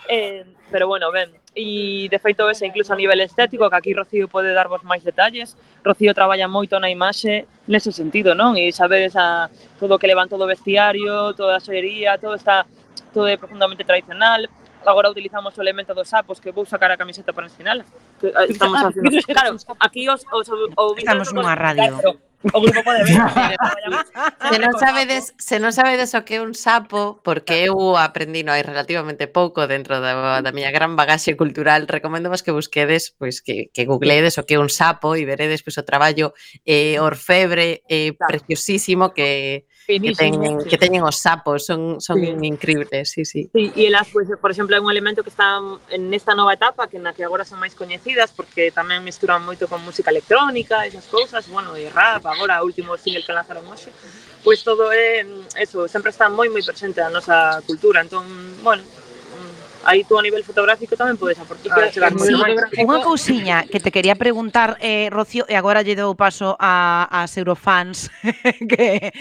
eh, 0.08 0.44
pero 0.70 0.86
bueno, 0.86 1.10
ben, 1.10 1.34
e 1.54 2.06
de 2.06 2.18
feito 2.18 2.46
ese 2.50 2.66
incluso 2.66 2.92
a 2.92 2.96
nivel 2.96 3.20
estético, 3.20 3.70
que 3.70 3.76
aquí 3.76 3.90
Rocío 3.94 4.28
pode 4.28 4.54
darvos 4.54 4.86
máis 4.86 5.02
detalles. 5.02 5.58
Rocío 5.82 6.14
traballa 6.14 6.46
moito 6.46 6.78
na 6.78 6.90
imaxe 6.90 7.50
nese 7.66 7.90
sentido, 7.90 8.38
non? 8.38 8.54
E 8.54 8.70
saber 8.70 9.02
esa, 9.02 9.50
todo 9.82 9.96
o 9.96 9.98
que 9.98 10.06
levan 10.06 10.30
todo 10.30 10.46
o 10.46 10.50
vestiario, 10.50 11.34
toda 11.34 11.58
a 11.58 11.64
xoería, 11.64 12.14
todo 12.18 12.38
está 12.38 12.66
todo 13.14 13.30
é 13.30 13.38
profundamente 13.38 13.86
tradicional, 13.86 14.50
agora 14.86 15.10
utilizamos 15.10 15.56
o 15.56 15.62
elemento 15.62 15.94
dos 15.94 16.08
sapos 16.08 16.40
que 16.40 16.50
vou 16.50 16.66
sacar 16.66 16.90
a 16.90 16.96
camiseta 16.96 17.32
para 17.32 17.46
ensinala. 17.46 17.84
Eh, 18.22 18.32
estamos 18.48 18.82
ah, 18.82 18.88
haciendo... 18.88 19.10
claro, 19.26 19.56
aquí 19.80 20.08
os, 20.08 20.26
os, 20.32 20.48
os, 20.48 20.70
os 20.76 20.98
Estamos 20.98 21.32
nunha 21.32 21.54
radio. 21.54 21.94
Claro, 21.94 22.18
o 22.52 22.60
grupo 22.60 22.82
pode 22.84 23.04
ver. 23.04 23.16
se 24.50 24.58
non 24.60 24.74
sabedes, 24.76 25.24
se 25.40 25.56
non 25.56 25.72
sabedes 25.72 26.12
o 26.12 26.24
que 26.28 26.36
é 26.36 26.44
un 26.44 26.52
sapo, 26.52 27.24
porque 27.24 27.64
eu 27.64 27.96
aprendino 27.96 28.52
hai 28.52 28.60
relativamente 28.60 29.24
pouco 29.24 29.64
dentro 29.64 30.02
da, 30.04 30.44
da 30.44 30.52
miña 30.52 30.68
gran 30.68 30.92
bagaxe 30.98 31.32
cultural, 31.40 31.88
recomendo 31.88 32.28
vos 32.28 32.44
que 32.44 32.52
busquedes, 32.52 33.16
pois 33.16 33.40
que, 33.40 33.72
que 33.72 33.88
googleedes 33.88 34.36
o 34.36 34.44
que 34.44 34.56
é 34.56 34.60
un 34.60 34.68
sapo 34.68 35.16
e 35.16 35.24
veredes 35.24 35.64
pois, 35.64 35.80
o 35.80 35.88
traballo 35.88 36.36
eh, 36.68 37.00
orfebre 37.00 37.80
eh, 37.88 38.12
preciosísimo 38.12 39.16
que, 39.16 39.64
Finísimo, 39.84 40.16
que 40.16 40.24
teñen, 40.24 40.60
sí. 40.62 40.68
que 40.68 40.78
teñen 40.78 41.02
os 41.02 41.16
sapos, 41.20 41.66
son, 41.66 42.00
son 42.00 42.18
sí. 42.18 42.32
increíbles, 42.40 43.10
sí, 43.10 43.24
sí. 43.24 43.50
sí 43.52 43.72
e 43.76 43.84
elas, 43.84 44.08
pues, 44.08 44.28
por 44.40 44.50
exemplo, 44.50 44.72
é 44.72 44.80
un 44.80 44.88
elemento 44.88 45.20
que 45.20 45.28
está 45.28 45.60
en 45.92 46.08
esta 46.16 46.32
nova 46.32 46.56
etapa, 46.56 46.88
que 46.88 46.96
na 46.96 47.12
que 47.12 47.20
agora 47.20 47.44
son 47.44 47.60
máis 47.60 47.76
coñecidas, 47.76 48.32
porque 48.32 48.72
tamén 48.72 49.04
misturan 49.04 49.44
moito 49.44 49.68
con 49.68 49.84
música 49.84 50.08
electrónica, 50.08 50.88
esas 50.88 51.04
cousas, 51.04 51.44
bueno, 51.52 51.76
e 51.76 51.92
rap, 51.92 52.24
agora 52.24 52.64
o 52.64 52.64
último 52.64 52.96
single 52.96 53.28
que 53.28 53.36
lanzaron 53.36 53.68
hoxe, 53.68 53.92
pois 54.40 54.64
pues, 54.64 54.64
todo 54.64 54.88
é, 54.88 55.20
eso, 55.60 55.84
sempre 55.84 56.08
está 56.08 56.32
moi, 56.32 56.48
moi 56.48 56.64
presente 56.64 57.04
a 57.04 57.12
nosa 57.12 57.60
cultura, 57.68 58.00
entón, 58.00 58.24
bueno, 58.64 58.80
aí 59.86 60.04
tú 60.04 60.18
a 60.18 60.22
nivel 60.22 60.44
fotográfico 60.44 60.96
tamén 60.96 61.16
podes 61.16 61.38
aportar. 61.38 61.92
Sí, 61.92 62.34
unha 62.80 63.00
cousiña 63.04 63.64
que 63.68 63.80
te 63.80 63.92
quería 63.92 64.16
preguntar, 64.16 64.76
eh, 64.80 65.08
Rocío, 65.12 65.44
e 65.48 65.54
agora 65.54 65.84
lle 65.84 65.96
dou 65.96 66.16
paso 66.16 66.56
a, 66.58 67.06
a 67.08 67.28
Eurofans 67.28 68.10
que, 68.70 69.12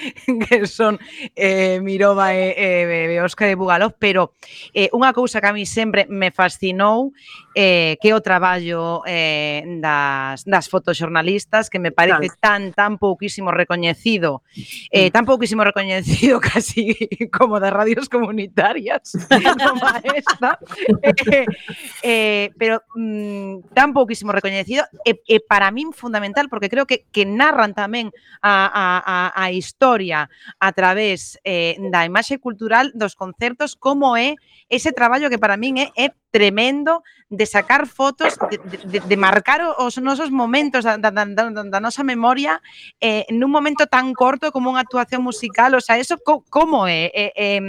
que 0.47 0.57
son 0.67 0.99
eh, 1.35 1.79
Mirova 1.83 2.33
e, 2.33 2.55
e, 2.55 3.15
e 3.15 3.21
Óscar 3.21 3.49
de 3.49 3.55
Bugalov, 3.55 3.95
pero 3.99 4.33
eh, 4.73 4.89
unha 4.95 5.11
cousa 5.11 5.43
que 5.43 5.49
a 5.49 5.55
mí 5.55 5.67
sempre 5.67 6.07
me 6.09 6.31
fascinou 6.31 7.11
eh, 7.55 7.97
que 8.01 8.13
o 8.13 8.21
traballo 8.21 9.01
eh, 9.05 9.63
das, 9.79 10.43
das 10.45 10.69
fotoxornalistas 10.69 11.69
que 11.69 11.79
me 11.79 11.91
parece 11.91 12.29
claro. 12.29 12.41
tan, 12.41 12.61
tan 12.73 12.93
pouquísimo 12.97 13.51
recoñecido 13.51 14.41
eh, 14.91 15.09
mm. 15.09 15.11
tan 15.11 15.25
pouquísimo 15.25 15.63
recoñecido 15.63 16.39
casi 16.41 16.95
como 17.31 17.59
das 17.59 17.73
radios 17.73 18.09
comunitarias 18.09 19.13
como 19.29 19.85
esta 20.13 20.52
eh, 21.01 21.45
eh, 22.03 22.49
pero 22.57 22.83
mm, 22.95 23.73
tan 23.73 23.93
pouquísimo 23.93 24.31
recoñecido 24.31 24.85
e, 25.05 25.11
eh, 25.11 25.21
e 25.27 25.35
eh, 25.37 25.41
para 25.43 25.71
min 25.71 25.93
fundamental 25.93 26.49
porque 26.49 26.69
creo 26.69 26.85
que, 26.85 27.05
que 27.11 27.25
narran 27.25 27.75
tamén 27.75 28.09
a, 28.41 28.65
a, 28.67 28.85
a, 29.03 29.17
a 29.33 29.45
historia 29.51 30.29
a 30.59 30.69
través 30.71 31.37
eh, 31.43 31.77
da 31.91 32.05
imaxe 32.05 32.39
cultural 32.39 32.91
dos 32.95 33.15
concertos 33.15 33.75
como 33.75 34.17
é 34.17 34.35
ese 34.69 34.91
traballo 34.91 35.29
que 35.29 35.41
para 35.41 35.57
min 35.57 35.77
é, 35.77 35.91
é 35.95 36.13
tremendo 36.33 37.03
de 37.29 37.45
sacar 37.45 37.85
fotos, 37.85 38.33
de, 38.49 38.57
de, 38.89 38.99
de 39.05 39.17
marcar 39.17 39.61
os 39.77 40.01
nosos 40.01 40.33
momentos 40.33 40.83
da, 40.83 40.97
da, 40.97 41.13
da, 41.13 41.43
da 41.53 41.79
nosa 41.79 42.01
memoria 42.01 42.57
eh, 42.97 43.29
nun 43.29 43.53
momento 43.53 43.85
tan 43.85 44.17
corto 44.17 44.49
como 44.49 44.73
unha 44.73 44.81
actuación 44.81 45.21
musical, 45.21 45.77
o 45.77 45.81
sea, 45.81 46.01
eso 46.01 46.17
co, 46.17 46.41
como 46.49 46.89
é? 46.89 47.13
Eh, 47.13 47.31
eh, 47.37 47.61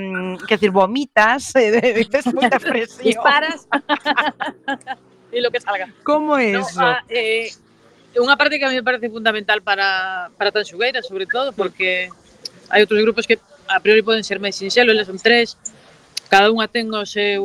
que 0.49 0.57
decir, 0.57 0.73
vomitas, 0.73 1.53
eh, 1.61 1.93
dices 1.93 2.25
moita 2.33 2.57
presión. 2.65 3.05
Disparas. 3.05 3.69
e 5.35 5.45
lo 5.45 5.53
que 5.53 5.61
salga. 5.61 5.93
Como 6.01 6.41
é 6.41 6.57
no, 6.57 6.65
eso? 6.65 6.81
Ah, 6.81 7.05
eh, 7.13 7.53
unha 8.17 8.41
parte 8.41 8.57
que 8.57 8.65
a 8.65 8.73
mí 8.73 8.81
me 8.81 8.87
parece 8.87 9.13
fundamental 9.13 9.61
para, 9.61 10.33
para 10.41 10.49
Tanxugueira, 10.49 11.05
sobre 11.05 11.29
todo, 11.29 11.53
porque 11.53 12.09
hai 12.73 12.81
outros 12.81 13.05
grupos 13.05 13.29
que 13.29 13.37
a 13.69 13.77
priori 13.85 14.01
poden 14.01 14.25
ser 14.25 14.41
máis 14.41 14.57
sinxelos, 14.57 14.97
eles 14.97 15.05
son 15.05 15.21
tres, 15.21 15.61
cada 16.33 16.49
unha 16.49 16.65
ten 16.65 16.89
o 16.97 17.05
seu 17.05 17.45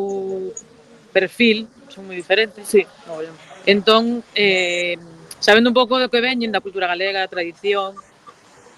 perfil, 1.11 1.67
son 1.89 2.07
moi 2.07 2.15
diferentes. 2.15 2.63
Sí. 2.65 2.85
Entón, 3.65 4.23
eh, 4.33 4.95
sabendo 5.39 5.69
un 5.69 5.77
pouco 5.77 5.99
do 5.99 6.09
que 6.09 6.21
veñen 6.21 6.53
da 6.53 6.63
cultura 6.63 6.87
galega, 6.87 7.25
da 7.25 7.31
tradición, 7.31 7.97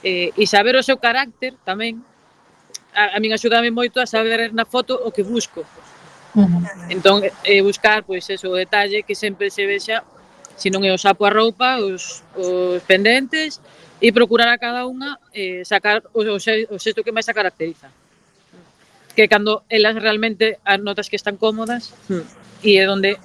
eh, 0.03 0.33
e 0.33 0.43
saber 0.49 0.75
o 0.75 0.83
seu 0.83 0.97
carácter 0.97 1.53
tamén, 1.63 2.01
a, 2.95 3.15
a 3.15 3.17
min 3.21 3.31
axudame 3.31 3.71
moito 3.71 4.01
a 4.01 4.07
saber 4.09 4.51
na 4.51 4.65
foto 4.65 4.97
o 4.97 5.13
que 5.13 5.23
busco. 5.23 5.63
Uh 6.33 6.47
-huh. 6.47 6.91
Entón, 6.91 7.23
eh, 7.43 7.61
buscar 7.61 8.03
pois 8.07 8.23
eso, 8.29 8.49
o 8.49 8.57
detalle 8.57 9.03
que 9.03 9.15
sempre 9.15 9.51
se 9.51 9.67
vexa 9.67 10.03
se 10.55 10.69
non 10.69 10.83
é 10.85 10.91
o 10.93 10.99
sapo 10.99 11.25
a 11.25 11.31
roupa, 11.33 11.81
os, 11.81 12.21
os 12.37 12.79
pendentes, 12.85 13.57
e 14.01 14.09
procurar 14.11 14.49
a 14.49 14.61
cada 14.61 14.85
unha 14.89 15.17
eh, 15.33 15.61
sacar 15.65 16.01
o, 16.13 16.21
o, 16.25 16.37
o 16.37 16.77
xesto 16.81 17.05
que 17.05 17.13
máis 17.13 17.29
a 17.29 17.37
caracteriza 17.37 17.89
que 19.13 19.27
cando 19.27 19.63
elas 19.69 19.95
realmente 19.95 20.59
notas 20.79 21.09
que 21.09 21.15
están 21.15 21.37
cómodas 21.37 21.93
hmm. 22.07 22.23
e 22.63 22.77
é 22.77 22.87
onde 22.87 23.17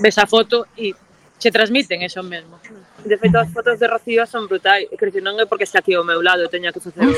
ves 0.00 0.18
a 0.18 0.26
foto 0.26 0.66
e 0.76 0.94
se 1.42 1.50
transmiten 1.50 2.02
eso 2.02 2.22
mesmo. 2.22 2.60
De 3.04 3.18
feito, 3.18 3.36
as 3.36 3.50
fotos 3.50 3.80
de 3.80 3.88
Rocío 3.88 4.24
son 4.30 4.46
brutais. 4.46 4.86
Quer 4.94 5.10
dizer, 5.10 5.26
non 5.26 5.34
é 5.42 5.44
porque 5.50 5.66
está 5.66 5.82
aquí 5.82 5.90
ao 5.90 6.06
meu 6.06 6.22
lado, 6.22 6.46
teña 6.46 6.70
que 6.70 6.78
facer 6.78 7.02
o 7.02 7.14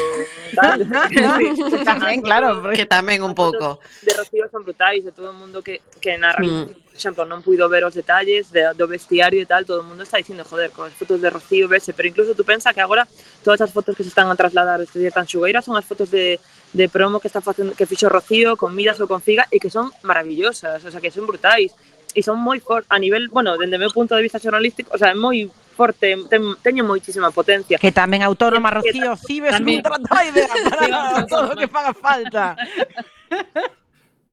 tal. 0.57 0.80
que 1.12 1.84
tamén, 1.84 2.24
claro, 2.24 2.57
porque... 2.64 2.80
que 2.80 2.86
tamén 2.88 3.20
un 3.20 3.36
pouco. 3.36 3.84
De 4.00 4.16
Rocío 4.16 4.48
son 4.48 4.64
brutais, 4.64 5.05
de 5.05 5.12
todo 5.12 5.28
o 5.28 5.36
mundo 5.36 5.61
que, 5.61 5.84
que 6.00 6.16
narra. 6.16 6.40
Mm. 6.40 6.72
Por 6.72 6.96
exemplo, 6.96 7.22
non 7.28 7.44
puido 7.44 7.68
ver 7.68 7.84
os 7.84 7.92
detalles 7.92 8.48
de, 8.48 8.64
do 8.72 8.88
vestiario 8.88 9.44
e 9.44 9.44
tal, 9.44 9.68
todo 9.68 9.84
o 9.84 9.88
mundo 9.92 10.09
está 10.09 10.16
dicindo, 10.16 10.40
joder, 10.48 10.72
con 10.72 10.88
as 10.88 10.96
fotos 10.96 11.20
de 11.20 11.28
Rocío 11.28 11.68
vese, 11.68 11.92
pero 11.92 12.09
incluso 12.09 12.32
tú 12.32 12.48
pensa 12.48 12.72
que 12.72 12.80
agora 12.80 13.05
todas 13.44 13.61
as 13.61 13.68
fotos 13.68 13.92
que 13.92 14.09
se 14.09 14.09
están 14.09 14.32
a 14.32 14.38
trasladar 14.40 14.80
este 14.80 14.96
día 15.05 15.12
tan 15.12 15.28
xugueira 15.28 15.61
son 15.61 15.76
as 15.76 15.84
fotos 15.84 16.09
de 16.09 16.40
de 16.75 16.89
promo 16.89 17.20
que 17.20 17.29
está 17.29 17.41
facendo 17.41 17.72
que 17.72 17.87
fixo 17.87 18.11
Rocío 18.11 18.59
con 18.59 18.75
Midas 18.75 18.99
ou 18.99 19.07
con 19.07 19.22
Figa 19.22 19.47
e 19.49 19.62
que 19.62 19.70
son 19.70 19.95
maravillosas, 20.03 20.83
o 20.83 20.91
sea, 20.91 21.01
que 21.01 21.14
son 21.14 21.25
brutais 21.25 21.70
e 22.14 22.20
son 22.20 22.43
moi 22.43 22.59
for 22.59 22.83
a 22.91 22.99
nivel, 22.99 23.31
bueno, 23.31 23.55
dende 23.55 23.79
meu 23.79 23.95
punto 23.95 24.18
de 24.18 24.27
vista 24.27 24.43
xornalístico, 24.43 24.91
o 24.91 24.99
sea, 24.99 25.14
é 25.14 25.16
moi 25.16 25.47
forte, 25.75 26.18
ten, 26.27 26.59
teño 26.62 26.83
moitísima 26.83 27.31
potencia. 27.31 27.79
Que 27.79 27.95
tamén 27.95 28.27
autónoma 28.27 28.75
Rocío 28.75 29.14
Cibes 29.14 29.55
contratoide 29.55 30.43
para 30.51 31.27
todo 31.31 31.55
o 31.55 31.59
que 31.59 31.70
faga 31.70 31.95
falta. 31.95 32.59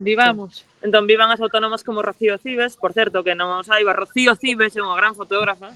Vivamos. 0.02 0.66
Entón 0.82 1.06
vivan 1.06 1.30
as 1.30 1.42
autónomas 1.46 1.86
como 1.86 2.02
Rocío 2.02 2.42
Cibes, 2.42 2.74
por 2.74 2.90
certo 2.90 3.22
que 3.22 3.38
non 3.38 3.54
os 3.54 3.70
saiba, 3.70 3.94
Rocío 3.94 4.34
Cibes 4.34 4.74
é 4.74 4.82
unha 4.82 4.98
gran 4.98 5.14
fotógrafa 5.14 5.70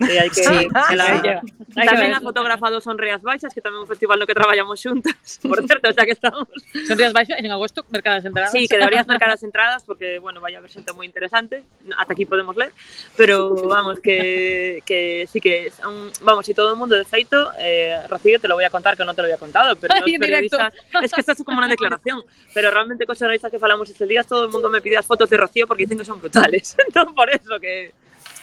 E 0.00 0.18
hai 0.18 0.30
que, 0.32 0.42
Sí, 0.42 0.68
que 0.88 0.96
la, 0.96 1.20
sí. 1.20 1.28
Hai 1.76 1.86
que 1.88 2.12
a 2.16 2.20
fotógrafa 2.20 2.72
do 2.72 2.80
Son 2.80 2.96
Reas 2.96 3.20
Baixas, 3.20 3.52
que 3.52 3.60
tamén 3.60 3.80
é 3.80 3.82
un 3.84 3.90
festival 3.90 4.16
no 4.16 4.24
que 4.24 4.32
traballamos 4.32 4.80
xuntas, 4.80 5.12
por 5.44 5.60
certo, 5.68 5.92
xa 5.92 6.08
que 6.08 6.16
estamos. 6.16 6.48
Son 6.88 6.96
días 6.96 7.12
baixos 7.12 7.36
en 7.36 7.52
agosto, 7.52 7.84
mercadas 7.92 8.24
entradas. 8.24 8.48
Sí, 8.48 8.64
que 8.64 8.80
deberías 8.80 9.04
marcar 9.04 9.28
as 9.28 9.44
entradas 9.44 9.84
porque, 9.84 10.16
bueno, 10.16 10.40
vai 10.40 10.56
a 10.56 10.64
haber 10.64 10.72
xente 10.72 10.96
moi 10.96 11.04
interesante, 11.04 11.68
ata 12.00 12.16
aquí 12.16 12.24
podemos 12.24 12.56
ler, 12.56 12.72
pero 13.12 13.52
vamos, 13.68 14.00
que, 14.00 14.80
que 14.88 15.28
sí 15.28 15.36
que 15.36 15.68
son, 15.68 16.08
vamos, 16.24 16.48
y 16.48 16.56
todo 16.56 16.72
el 16.72 16.80
mundo 16.80 16.96
de 16.96 17.04
feito, 17.04 17.52
eh, 17.60 18.00
Rocío, 18.08 18.40
te 18.40 18.48
lo 18.48 18.56
voy 18.56 18.64
a 18.64 18.72
contar 18.72 18.96
que 18.96 19.04
no 19.04 19.12
te 19.12 19.20
lo 19.20 19.28
había 19.28 19.36
contado, 19.36 19.76
pero 19.76 20.00
Ay, 20.00 20.16
periodistas, 20.16 20.72
es 21.02 21.12
que 21.12 21.20
esto 21.20 21.32
es 21.36 21.44
como 21.44 21.60
una 21.60 21.68
declaración, 21.68 22.24
pero 22.56 22.72
realmente 22.72 23.04
con 23.04 23.12
los 23.12 23.20
periodistas 23.20 23.52
que 23.52 23.60
falamos 23.60 23.84
estos 23.90 24.08
días, 24.08 24.24
todo 24.26 24.48
el 24.48 24.50
mundo 24.50 24.72
me 24.72 24.80
pide 24.80 24.96
las 24.96 25.06
fotos 25.06 25.28
de 25.28 25.36
Rocío 25.36 25.68
porque 25.68 25.84
dicen 25.84 25.98
que 25.98 26.08
son 26.08 26.20
brutales, 26.20 26.74
entonces 26.88 27.12
por 27.14 27.28
eso 27.28 27.60
que 27.60 27.92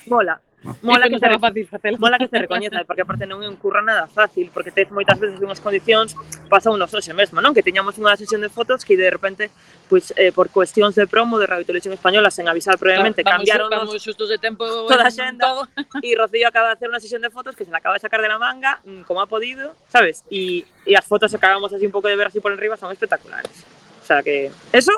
mola. 0.08 0.42
Mola 0.82 1.08
que, 1.08 1.20
será 1.20 1.40
fácil 1.40 1.68
facelo. 1.68 1.98
mola 1.98 2.18
que 2.18 2.28
se 2.28 2.38
recoñeza, 2.38 2.84
porque 2.84 3.06
aparte 3.06 3.30
non 3.30 3.40
é 3.46 3.48
un 3.48 3.56
curro 3.56 3.80
nada 3.86 4.10
fácil, 4.10 4.50
porque 4.50 4.74
tes 4.74 4.90
moitas 4.90 5.16
veces 5.16 5.38
unhas 5.40 5.62
condicións 5.62 6.18
pasa 6.50 6.74
unos 6.74 6.90
hoxe 6.92 7.14
mesmo, 7.14 7.40
non? 7.40 7.54
Que 7.54 7.62
teñamos 7.62 7.96
unha 8.02 8.18
sesión 8.18 8.42
de 8.42 8.50
fotos 8.50 8.82
que 8.82 8.98
de 8.98 9.08
repente, 9.08 9.54
pois, 9.86 10.12
eh, 10.18 10.34
por 10.34 10.50
cuestións 10.50 10.98
de 10.98 11.06
promo 11.06 11.38
de 11.38 11.46
Radio 11.46 11.64
Televisión 11.64 11.94
Española, 11.94 12.34
sen 12.34 12.50
avisar 12.50 12.76
previamente, 12.82 13.22
vamos, 13.22 13.46
cambiaron 13.46 13.70
vamos 13.70 13.94
los, 13.94 14.02
xustos 14.02 14.28
de 14.34 14.42
tempo 14.42 14.66
toda 14.66 15.08
a 15.08 15.14
en 15.14 15.16
xenda 15.16 15.46
todo. 15.46 15.70
e 16.02 16.10
Rocío 16.20 16.50
acaba 16.50 16.74
de 16.74 16.82
hacer 16.82 16.90
unha 16.90 17.00
sesión 17.00 17.22
de 17.22 17.30
fotos 17.30 17.54
que 17.54 17.64
se 17.64 17.72
la 17.72 17.80
acaba 17.80 17.96
de 17.96 18.04
sacar 18.04 18.20
de 18.20 18.28
la 18.28 18.42
manga, 18.42 18.82
mm, 18.82 19.06
como 19.06 19.22
ha 19.22 19.30
podido, 19.30 19.78
sabes? 19.88 20.26
E, 20.34 20.66
e 20.84 20.98
as 20.98 21.06
fotos 21.06 21.30
que 21.32 21.38
acabamos 21.38 21.70
así 21.70 21.86
un 21.86 21.94
pouco 21.94 22.10
de 22.10 22.18
ver 22.18 22.34
así 22.34 22.42
por 22.42 22.52
enriba 22.52 22.76
son 22.76 22.90
espectaculares. 22.92 23.64
O 24.02 24.06
sea 24.06 24.26
que, 24.26 24.50
eso, 24.74 24.92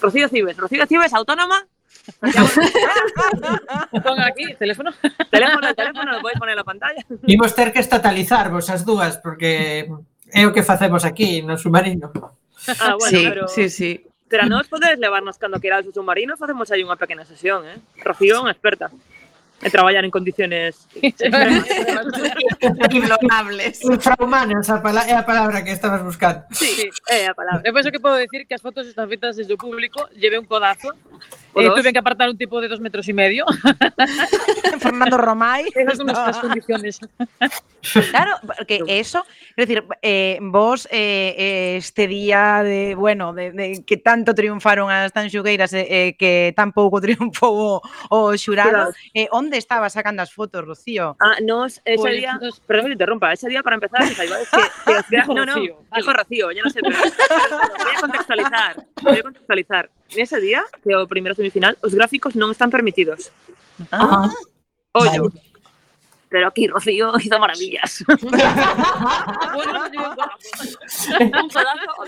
Rocío 0.00 0.30
Cibes, 0.30 0.56
Rocío 0.56 0.86
Cibes, 0.86 1.12
autónoma, 1.12 1.66
Pon 4.04 4.20
aquí, 4.20 4.54
teléfono. 4.54 4.92
Teléfono, 5.30 5.74
teléfono, 5.74 6.12
lo 6.12 6.20
podéis 6.20 6.38
poner 6.38 6.56
la 6.56 6.64
pantalla. 6.64 7.04
Imos 7.26 7.54
ter 7.54 7.72
que 7.72 7.80
estatalizarvos 7.80 8.70
as 8.70 8.84
dúas, 8.84 9.18
porque 9.18 9.88
é 10.32 10.46
o 10.46 10.52
que 10.52 10.62
facemos 10.62 11.04
aquí 11.04 11.42
no 11.42 11.56
submarino. 11.56 12.12
Ah, 12.80 12.96
bueno, 12.98 13.18
sí, 13.18 13.26
pero... 13.28 13.48
sí, 13.48 13.70
sí. 13.70 14.04
Pero 14.28 14.44
nós 14.44 14.68
podes 14.68 14.98
levarnos 14.98 15.38
cando 15.38 15.60
queira 15.60 15.80
o 15.80 15.92
submarino, 15.92 16.36
facemos 16.36 16.68
aí 16.68 16.84
unha 16.84 17.00
pequena 17.00 17.24
sesión, 17.24 17.64
eh? 17.64 17.80
Rocío, 18.04 18.44
unha 18.44 18.52
experta 18.52 18.92
e 19.58 19.70
traballar 19.70 20.04
en 20.06 20.10
condiciones 20.10 20.86
deplorables. 22.78 23.82
Infrahumanas, 23.90 24.70
a 24.70 24.78
pala 24.78 25.02
é 25.02 25.18
a 25.18 25.26
palabra 25.26 25.64
que 25.66 25.72
estabas 25.74 26.02
buscando. 26.02 26.44
Sí, 26.54 26.90
é 27.10 27.26
a 27.26 27.34
palabra. 27.34 27.66
Eu 27.66 27.74
penso 27.74 27.90
que 27.90 27.98
podo 27.98 28.14
decir 28.14 28.46
que 28.46 28.54
as 28.54 28.62
fotos 28.62 28.86
están 28.86 29.08
feitas 29.10 29.34
desde 29.34 29.50
o 29.52 29.58
público, 29.58 30.06
lleve 30.14 30.38
un 30.38 30.46
codazo, 30.46 30.94
Eh, 31.54 31.70
tuve 31.74 31.92
que 31.92 31.98
apartar 31.98 32.28
un 32.28 32.38
tipo 32.38 32.60
de 32.60 32.68
dos 32.68 32.80
metros 32.80 33.08
y 33.08 33.12
medio. 33.12 33.44
Fernando 34.78 35.16
Romay. 35.16 35.66
Esas 35.74 35.96
son 35.96 36.06
nuestras 36.06 36.38
condiciones. 36.38 37.00
claro, 38.10 38.36
porque 38.44 38.82
eso, 38.86 39.24
es 39.56 39.68
decir, 39.68 39.84
eh, 40.02 40.38
vos 40.40 40.86
eh, 40.90 41.34
eh, 41.36 41.76
este 41.76 42.06
día 42.06 42.62
de, 42.62 42.94
bueno, 42.94 43.32
de, 43.32 43.52
de 43.52 43.84
que 43.84 43.96
tanto 43.96 44.34
triunfaron 44.34 44.90
as 44.90 45.12
tan 45.12 45.30
xugueiras 45.30 45.72
e 45.72 45.86
eh, 45.86 46.10
que 46.18 46.52
tampouco 46.54 47.00
triunfou 47.04 47.80
o, 47.80 47.82
o 48.10 48.36
xurado, 48.36 48.92
eh, 49.14 49.28
onde 49.30 49.58
estaba 49.58 49.90
sacando 49.90 50.22
as 50.22 50.30
fotos, 50.30 50.64
Rocío? 50.64 51.16
Ah, 51.20 51.38
nos, 51.42 51.80
ese 51.84 51.96
pues, 51.96 52.16
día, 52.16 52.38
nos... 52.38 52.60
perdón 52.60 52.86
que 52.86 52.90
te 52.90 52.98
interrumpa, 52.98 53.32
ese 53.32 53.48
día 53.48 53.62
para 53.62 53.76
empezar, 53.76 54.02
es 54.02 54.18
que, 54.18 54.26
que, 54.26 54.92
que, 55.08 55.16
no, 55.26 55.46
no, 55.46 55.54
Rocío, 55.54 55.74
dijo 55.94 56.12
Rocío, 56.12 56.52
ya 56.52 56.62
no 56.62 56.70
sé, 56.70 56.80
pero 56.82 56.98
voy 56.98 57.94
a 57.96 58.00
contextualizar, 58.00 58.72
voy 59.02 59.18
a 59.18 59.22
contextualizar 59.22 59.90
nese 60.16 60.40
día, 60.40 60.64
que 60.82 60.96
o 60.96 61.06
primeiro 61.08 61.36
semifinal, 61.36 61.76
os 61.84 61.92
gráficos 61.92 62.36
non 62.36 62.50
están 62.52 62.70
permitidos. 62.72 63.32
Ah, 63.92 64.28
Ollo. 64.92 65.28
Vale. 65.28 65.48
Pero 66.28 66.48
aquí 66.48 66.66
Rocío 66.66 67.12
hizo 67.18 67.38
maravillas. 67.38 68.04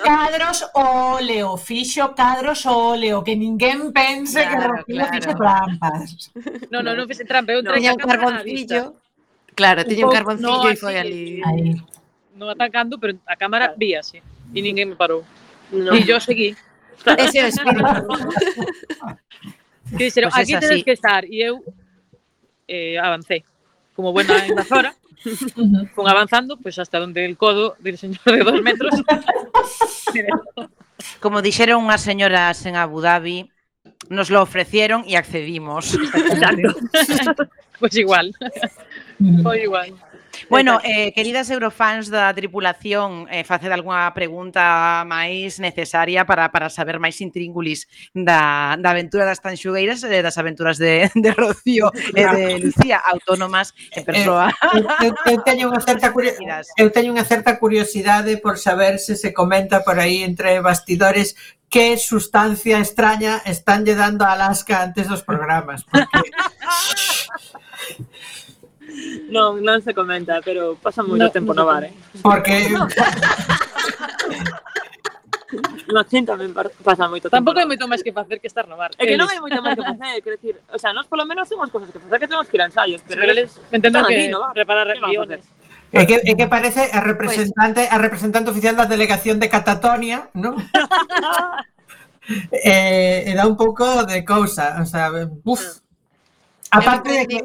cadros 0.05 0.67
óleo, 0.75 1.57
fixo 1.57 2.15
cadros 2.15 2.67
óleo, 2.67 3.25
que 3.25 3.35
ninguén 3.35 3.91
pense 3.93 4.45
claro, 4.45 4.61
que 4.61 4.69
Rocío 4.69 4.97
claro. 4.97 5.15
fixo 5.15 5.35
trampas. 5.37 6.31
No, 6.69 6.83
no, 6.85 6.93
non 6.93 7.09
fixe 7.09 7.25
trampa, 7.25 7.57
eu 7.57 7.65
traía 7.65 7.97
un 7.97 8.05
carboncillo. 8.05 8.93
Claro, 9.57 9.89
tiña 9.89 10.05
un 10.05 10.13
carboncillo 10.13 10.69
no, 10.69 10.69
e 10.69 10.77
foi 10.77 11.01
ali. 11.01 11.41
Non 12.37 12.53
atacando, 12.53 13.01
pero 13.01 13.17
a 13.25 13.41
cámara 13.41 13.73
claro. 13.73 13.81
víase. 13.81 14.21
E 14.53 14.61
ninguén 14.61 14.93
me 14.93 15.01
parou. 15.01 15.25
No. 15.73 15.97
E 15.97 16.05
yo 16.05 16.21
seguí. 16.21 16.53
Ese 17.19 17.39
é 17.39 17.45
o 17.45 17.49
espírito. 17.49 18.09
que 19.97 20.05
dixeron, 20.05 20.31
pues 20.31 20.43
aquí 20.43 20.59
tedes 20.59 20.85
que 20.85 20.93
estar. 20.93 21.25
E 21.25 21.43
eu 21.43 21.65
eh, 22.69 22.99
avancei. 22.99 23.45
Como 23.95 24.13
buena 24.13 24.47
invasora, 24.47 24.95
fun 25.95 26.09
avanzando, 26.09 26.57
pois 26.57 26.77
pues, 26.77 26.79
hasta 26.79 26.99
donde 26.99 27.25
el 27.25 27.37
codo 27.37 27.77
del 27.79 27.99
señor 27.99 28.25
de 28.25 28.45
dos 28.45 28.63
metros. 28.63 28.95
Como 31.21 31.43
dixeron 31.43 31.85
unhas 31.85 32.01
señoras 32.05 32.65
en 32.65 32.77
Abu 32.77 33.01
Dhabi, 33.01 33.51
nos 34.09 34.31
lo 34.31 34.43
ofrecieron 34.43 35.05
y 35.07 35.17
accedimos. 35.17 35.95
Exacto. 35.95 36.77
pues 37.81 37.97
igual. 37.97 38.33
Foi 39.43 39.65
igual. 39.65 39.95
Bueno, 40.49 40.81
eh, 40.83 41.13
queridas 41.13 41.51
eurofans 41.51 42.09
da 42.09 42.33
tripulación, 42.33 43.27
eh, 43.31 43.45
faced 43.45 43.71
algunha 43.71 44.09
pregunta 44.15 45.05
máis 45.05 45.61
necesaria 45.61 46.25
para, 46.25 46.49
para 46.49 46.71
saber 46.71 47.03
máis 47.03 47.21
intríngulis 47.21 47.85
da, 48.15 48.77
da 48.81 48.91
aventura 48.95 49.29
das 49.29 49.43
tanxugueiras 49.43 50.07
e 50.07 50.19
eh, 50.19 50.23
das 50.23 50.39
aventuras 50.39 50.79
de, 50.79 51.11
de 51.15 51.31
Rocío 51.35 51.93
e 52.17 52.23
eh, 52.23 52.31
de 52.31 52.47
Lucía, 52.63 53.03
autónomas 53.03 53.75
e 53.93 54.01
persoa. 54.01 54.49
Eh, 54.49 54.81
eu, 54.81 55.13
eu, 55.13 55.15
eu, 55.35 55.39
teño 55.45 55.69
unha 55.69 55.83
certa 55.83 56.15
curiosidade, 56.15 56.67
eu 56.79 56.89
teño 56.89 57.11
unha 57.13 57.27
certa 57.27 57.59
curiosidade 57.61 58.39
por 58.39 58.57
saber 58.57 59.03
se 59.03 59.19
se 59.19 59.35
comenta 59.35 59.83
por 59.85 59.99
aí 60.01 60.23
entre 60.25 60.63
bastidores 60.65 61.37
que 61.71 61.97
sustancia 61.97 62.83
extraña 62.83 63.39
están 63.47 63.87
lle 63.87 63.95
dando 63.95 64.27
a 64.27 64.35
Alaska 64.35 64.83
antes 64.83 65.07
dos 65.07 65.23
programas. 65.23 65.87
Porque... 65.87 66.19
non, 69.31 69.63
non 69.63 69.83
se 69.83 69.95
comenta, 69.95 70.41
pero 70.43 70.77
pasa 70.81 71.03
moito 71.03 71.29
no, 71.29 71.35
tempo 71.35 71.55
no, 71.55 71.63
no 71.63 71.71
bar, 71.71 71.85
eh? 71.85 71.93
Porque... 72.23 72.69
no 75.91 76.07
chin 76.07 76.23
tamén 76.23 76.55
pasa 76.55 77.11
moito 77.11 77.27
tempo. 77.27 77.37
Tampouco 77.37 77.59
hai 77.59 77.67
moito 77.67 77.91
máis 77.91 78.03
que 78.03 78.15
facer 78.15 78.39
que 78.39 78.47
estar 78.47 78.71
no 78.71 78.79
bar. 78.79 78.95
É 78.99 79.07
que 79.07 79.19
non 79.19 79.27
hai 79.27 79.43
moito 79.43 79.59
máis 79.63 79.75
que 79.75 79.87
facer, 79.87 80.23
quero 80.23 80.37
dicir, 80.39 80.55
o 80.71 80.79
sea, 80.79 80.95
nós 80.95 81.07
polo 81.11 81.27
menos 81.27 81.51
temos 81.51 81.71
cosas 81.71 81.91
que 81.91 81.99
facer 81.99 82.19
que 82.23 82.31
temos 82.31 82.47
que 82.47 82.57
ir 82.57 82.63
a 82.63 82.71
ensaios, 82.71 83.03
pero, 83.07 83.23
pero 83.23 83.33
eles 83.35 83.59
entendo 83.75 83.99
que 84.07 84.15
aquí, 84.15 84.29
no 84.31 84.41
bar. 84.41 84.55
preparar 84.55 84.87
guiones. 84.95 85.43
É 85.91 86.07
que, 86.07 86.23
é 86.23 86.35
que 86.39 86.47
parece 86.47 86.87
a 86.95 87.03
representante 87.03 87.83
pues... 87.83 87.93
a 87.93 87.99
representante 87.99 88.51
oficial 88.55 88.79
da 88.79 88.87
delegación 88.87 89.43
de 89.43 89.51
Catatonia, 89.51 90.31
¿no? 90.39 90.55
eh, 92.55 93.27
e 93.27 93.33
dá 93.35 93.51
un 93.51 93.59
pouco 93.59 94.07
de 94.07 94.23
cousa, 94.23 94.79
o 94.79 94.87
sea, 94.87 95.11
uf. 95.43 95.83
Aparte 96.71 97.11
de 97.11 97.27
que 97.27 97.39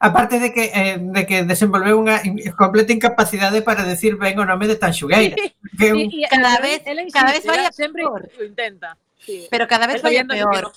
aparte 0.00 0.38
de 0.38 0.52
que, 0.52 0.70
eh, 0.74 0.98
de 0.98 1.22
que 1.26 1.42
desenvolveu 1.44 1.98
unha 1.98 2.22
completa 2.54 2.94
incapacidade 2.94 3.62
para 3.62 3.82
decir 3.82 4.14
ben 4.16 4.38
o 4.38 4.46
nome 4.46 4.70
de 4.70 4.78
Tanxugueira. 4.78 5.36
Que 5.78 5.92
un... 5.92 6.10
sí, 6.10 6.22
cada 6.30 6.58
vez, 6.62 6.82
cada 7.12 7.30
vez 7.34 7.44
vai 7.44 7.66
a 7.66 7.72
sempre 7.74 8.06
o 8.06 8.18
intenta. 8.42 8.96
Sí. 9.18 9.46
Pero 9.50 9.66
cada 9.66 9.90
vez 9.90 10.00
vai 10.00 10.14
peor, 10.24 10.70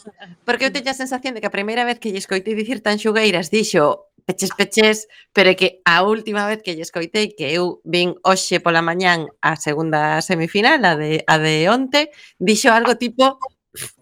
porque 0.44 0.66
eu 0.66 0.74
teño 0.74 0.90
a 0.90 0.98
sensación 0.98 1.38
de 1.38 1.40
que 1.40 1.50
a 1.50 1.54
primeira 1.54 1.86
vez 1.86 2.02
que 2.02 2.10
lle 2.10 2.20
escoitei 2.20 2.58
dicir 2.58 2.82
tan 2.82 2.98
xugueiras 2.98 3.54
dixo 3.54 4.12
peches 4.26 4.52
peches, 4.58 4.98
pero 5.34 5.50
é 5.50 5.56
que 5.56 5.82
a 5.86 6.04
última 6.04 6.46
vez 6.48 6.62
que 6.62 6.74
lle 6.74 6.82
escoitei 6.82 7.34
que 7.38 7.54
eu 7.54 7.82
vin 7.86 8.18
hoxe 8.26 8.60
pola 8.60 8.82
mañán 8.82 9.30
a 9.42 9.56
segunda 9.56 10.22
semifinal, 10.26 10.82
a 10.86 10.98
de, 10.98 11.24
a 11.26 11.36
de 11.38 11.70
onte, 11.70 12.12
dixo 12.42 12.74
algo 12.74 12.98
tipo 12.98 13.38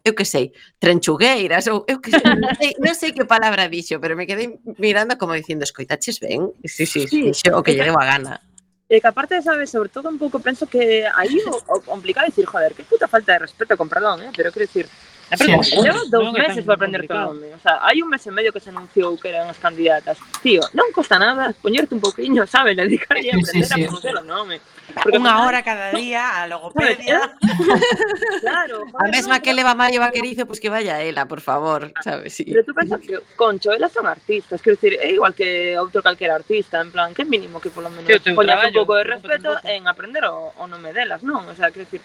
eu 0.04 0.14
que 0.16 0.26
sei, 0.26 0.52
trenchugueiras 0.80 1.68
ou 1.68 1.86
eu 1.88 2.02
que 2.02 2.10
sei, 2.12 2.26
non 2.26 2.54
sei, 2.58 2.72
non 2.84 2.96
sei 2.98 3.12
que 3.14 3.26
palabra 3.30 3.70
dixo, 3.70 4.02
pero 4.02 4.18
me 4.18 4.26
quedei 4.26 4.58
mirando 4.82 5.18
como 5.18 5.38
dicindo, 5.38 5.64
escoitaches 5.64 6.18
ben? 6.20 6.50
Sí, 6.66 6.86
sí, 6.90 7.06
sí. 7.06 7.30
dixo 7.30 7.54
o 7.54 7.62
que 7.62 7.78
lle 7.78 7.86
debo 7.86 8.02
a 8.02 8.10
gana. 8.10 8.42
E 8.90 8.98
que 8.98 9.06
aparte, 9.06 9.38
sabes, 9.46 9.70
sobre 9.70 9.94
todo 9.94 10.10
un 10.10 10.18
pouco 10.18 10.42
penso 10.42 10.66
que 10.66 11.06
aí 11.06 11.38
o, 11.46 11.54
o 11.54 11.78
complicado 11.86 12.26
é 12.26 12.34
dicir, 12.34 12.50
joder, 12.50 12.74
que 12.74 12.82
puta 12.82 13.06
falta 13.06 13.38
de 13.38 13.46
respeto, 13.46 13.78
con 13.78 13.86
perdón, 13.86 14.26
eh? 14.26 14.34
pero 14.34 14.50
quero 14.50 14.66
dicir, 14.66 14.90
A 15.32 15.38
pregunta, 15.38 15.64
sí, 15.64 15.78
leva 15.78 16.02
dous 16.10 16.34
meses 16.34 16.66
para 16.66 16.76
aprender 16.76 17.08
todo 17.08 17.38
o 17.38 17.62
sea, 17.62 17.78
hai 17.86 18.02
un 18.02 18.10
mes 18.10 18.26
e 18.26 18.32
medio 18.34 18.50
que 18.50 18.60
se 18.60 18.74
anunciou 18.74 19.14
que 19.20 19.30
eran 19.30 19.46
as 19.46 19.60
candidatas. 19.62 20.18
Tío, 20.42 20.64
non 20.74 20.90
costa 20.90 21.22
nada 21.22 21.54
poñerte 21.62 21.94
un 21.94 22.02
pouquiño, 22.02 22.48
sabes, 22.50 22.74
dedicar 22.74 23.14
a 23.14 23.22
aprender 23.22 23.46
sí, 23.46 23.62
sí, 23.62 23.68
sí. 23.68 23.74
a 23.74 23.78
pronunciar 23.86 24.16
o 24.18 24.24
nome. 24.26 24.58
Porque 24.90 25.22
Unha 25.22 25.46
hora 25.46 25.62
cada 25.62 25.94
día 25.94 26.42
a 26.42 26.50
logopedia. 26.50 27.36
claro. 28.42 28.90
Joder, 28.90 29.06
a 29.06 29.06
mesma 29.12 29.38
que 29.38 29.54
leva 29.54 29.78
Mario 29.78 30.02
Vaquerizo, 30.02 30.50
pois 30.50 30.58
pues 30.58 30.60
que 30.66 30.74
vaya 30.74 31.04
ela, 31.06 31.30
por 31.30 31.46
favor, 31.46 31.94
ah, 31.94 32.02
sabes, 32.02 32.34
sí. 32.34 32.50
Pero 32.50 32.66
tú 32.66 32.74
pensas 32.74 32.98
que, 32.98 33.20
concho, 33.36 33.70
elas 33.70 33.94
son 33.94 34.08
artistas, 34.08 34.62
quero 34.64 34.82
decir, 34.82 34.98
é 34.98 35.14
igual 35.14 35.38
que 35.38 35.78
outro 35.78 36.02
calquera 36.02 36.40
artista, 36.42 36.82
en 36.82 36.90
plan, 36.90 37.14
que 37.14 37.22
mínimo 37.22 37.62
que 37.62 37.70
polo 37.70 37.94
menos 37.94 38.08
poñas 38.34 38.66
un 38.66 38.74
pouco 38.74 38.98
de 38.98 39.06
respeto 39.06 39.62
en 39.68 39.86
aprender 39.86 40.26
o, 40.26 40.58
o 40.58 40.66
nome 40.66 40.90
delas, 40.90 41.22
non? 41.22 41.46
O 41.46 41.54
sea, 41.54 41.70
quero 41.70 41.86
decir, 41.86 42.02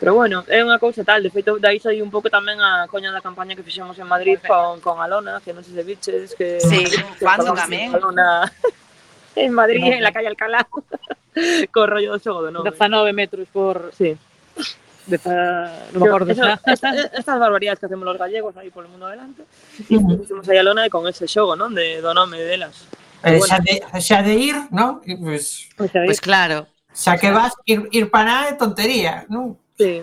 Pero 0.00 0.14
bueno, 0.14 0.40
é 0.48 0.64
unha 0.64 0.80
cousa 0.80 1.04
tal, 1.04 1.20
de 1.20 1.28
feito, 1.28 1.60
dai 1.60 1.76
aí 1.76 2.00
un 2.00 2.08
pouco 2.08 2.32
tamén 2.32 2.56
a 2.56 2.88
coña 2.88 3.12
da 3.12 3.20
campaña 3.20 3.52
que 3.52 3.60
fixemos 3.60 4.00
en 4.00 4.08
Madrid 4.08 4.40
con, 4.40 4.80
con 4.80 4.96
Alona, 4.96 5.44
que 5.44 5.52
non 5.52 5.60
sei 5.60 5.76
se 5.76 5.84
biches, 5.84 6.32
que... 6.32 6.56
Sí, 6.56 6.88
que 7.20 7.20
cuando 7.20 7.52
tamén. 7.52 7.92
Alona 7.92 8.48
en 9.36 9.52
Madrid, 9.52 9.84
no, 9.84 10.00
en 10.00 10.00
la 10.00 10.08
calle 10.08 10.32
Alcalá, 10.32 10.64
co 11.74 11.84
rollo 11.84 12.16
do 12.16 12.18
xogo 12.18 12.40
do 12.40 12.48
nome. 12.48 12.72
19 12.72 13.12
metros 13.12 13.44
por... 13.52 13.92
Sí. 13.92 14.16
De 15.04 15.20
fa... 15.20 15.68
no 15.92 16.00
me 16.00 16.08
acordo. 16.08 16.32
Eso, 16.32 16.48
esta, 16.48 16.96
estas 17.12 17.36
barbaridades 17.36 17.84
que 17.84 17.86
hacemos 17.92 18.08
los 18.08 18.16
gallegos 18.16 18.56
aí 18.56 18.72
polo 18.72 18.88
mundo 18.88 19.04
adelante, 19.04 19.44
e 19.84 19.96
uh 19.96 20.00
-huh. 20.00 20.16
fixemos 20.24 20.48
aí 20.48 20.56
a 20.56 20.64
Lona 20.64 20.88
con 20.88 21.04
ese 21.12 21.28
xogo, 21.28 21.60
non? 21.60 21.76
De, 21.76 22.00
do 22.00 22.16
nome 22.16 22.40
delas. 22.40 22.88
Eh, 23.20 23.36
bueno, 23.36 23.44
xa, 23.44 23.60
de, 23.60 23.84
xa 24.00 24.24
de 24.24 24.32
ir, 24.32 24.56
non? 24.72 25.04
Pois 25.04 25.68
pues, 25.76 25.92
pues, 25.92 25.92
pues 26.08 26.20
claro. 26.24 26.64
Xa 26.96 27.20
que 27.20 27.28
vas, 27.28 27.52
ir, 27.68 27.84
ir 27.92 28.08
para 28.08 28.24
nada 28.24 28.44
é 28.48 28.56
tontería, 28.56 29.28
non? 29.28 29.60
Sí. 29.80 30.02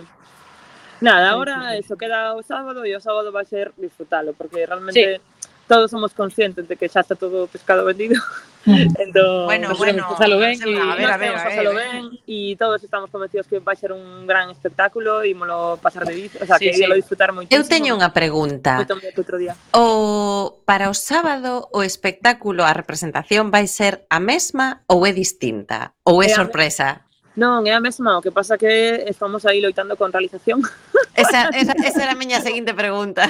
Nada, 1.00 1.30
ahora 1.30 1.76
eso 1.76 1.96
queda 1.96 2.34
o 2.34 2.42
sábado 2.42 2.82
e 2.82 2.90
o 2.96 3.00
sábado 3.00 3.30
vai 3.30 3.46
ser 3.46 3.70
disfrutalo, 3.78 4.34
porque 4.34 4.66
realmente 4.66 5.22
sí. 5.22 5.46
todos 5.70 5.90
somos 5.94 6.10
conscientes 6.10 6.66
de 6.66 6.74
que 6.74 6.90
xa 6.90 7.06
está 7.06 7.14
todo 7.14 7.46
pescado 7.46 7.86
vendido. 7.86 8.18
entón, 8.98 9.46
bueno, 9.46 9.70
bueno, 9.78 10.02
pasalo 10.10 10.38
ben, 10.38 10.58
y, 10.58 10.74
a 10.74 10.94
ver, 10.96 11.06
a 11.06 11.16
ver, 11.16 11.30
a 11.30 11.44
ver, 11.46 11.66
a 11.66 11.70
ver. 11.70 11.74
ben, 11.78 12.18
e 12.26 12.58
todos 12.58 12.82
estamos 12.82 13.14
convencidos 13.14 13.46
que 13.46 13.62
vai 13.62 13.78
ser 13.78 13.94
un 13.94 14.26
gran 14.26 14.50
espectáculo 14.50 15.22
e 15.22 15.30
molo 15.38 15.78
pasar 15.78 16.02
de 16.02 16.26
o 16.26 16.42
sea, 16.42 16.58
sí, 16.58 16.66
que 16.66 16.74
sí. 16.74 16.82
disfrutar 16.82 17.30
moitísimo. 17.30 17.54
Eu 17.54 17.62
teño 17.62 17.94
unha 17.94 18.10
pregunta. 18.10 18.82
Outro 19.14 19.38
día. 19.38 19.54
O 19.70 20.58
para 20.66 20.90
o 20.90 20.94
sábado 20.98 21.70
o 21.70 21.86
espectáculo, 21.86 22.66
a 22.66 22.74
representación 22.74 23.54
vai 23.54 23.70
ser 23.70 24.02
a 24.10 24.18
mesma 24.18 24.82
ou 24.90 25.06
é 25.06 25.14
distinta? 25.14 25.94
Ou 26.02 26.18
é, 26.18 26.26
eh, 26.26 26.34
é 26.34 26.34
sorpresa? 26.34 27.07
Non, 27.38 27.62
é 27.70 27.72
a 27.72 27.78
mesma, 27.78 28.18
o 28.18 28.20
que 28.20 28.34
pasa 28.34 28.58
que 28.58 29.06
estamos 29.06 29.46
aí 29.46 29.62
loitando 29.62 29.94
con 29.94 30.10
realización. 30.10 30.58
Esa, 31.18 31.50
esa, 31.50 31.74
esa 31.82 32.02
era 32.06 32.14
a 32.14 32.14
miña 32.14 32.38
seguinte 32.38 32.70
pregunta. 32.78 33.26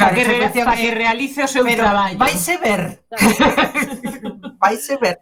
Para 0.00 0.16
que, 0.16 0.24
re, 0.24 0.48
pa 0.64 0.72
que 0.80 0.88
realice 0.96 1.44
o 1.44 1.48
seu 1.48 1.60
Pero 1.60 1.84
traballo. 1.84 2.16
Vaise 2.16 2.56
ver. 2.56 3.04
vaise 4.64 4.96
ver. 4.96 5.20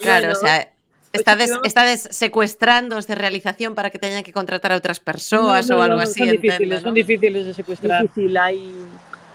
Claro, 0.00 0.32
bueno, 0.32 0.32
o 0.32 0.40
sea, 0.40 0.72
estades, 1.12 1.52
estades 1.62 2.08
secuestrando 2.10 2.96
de 2.96 3.14
realización 3.14 3.74
para 3.74 3.92
que 3.92 4.00
teñan 4.00 4.24
que 4.24 4.32
contratar 4.32 4.72
a 4.72 4.80
outras 4.80 4.96
persoas 4.96 5.68
no, 5.68 5.76
no, 5.76 5.76
ou 5.76 5.80
algo 5.84 6.00
no, 6.00 6.08
así. 6.08 6.24
Son 6.24 6.32
difíciles, 6.32 6.80
entendo, 6.80 6.80
son 6.80 6.96
¿no? 6.96 7.00
difíciles 7.04 7.42
de 7.44 7.52
secuestrar. 7.52 8.00
Difícil, 8.08 8.32
hai... 8.40 8.56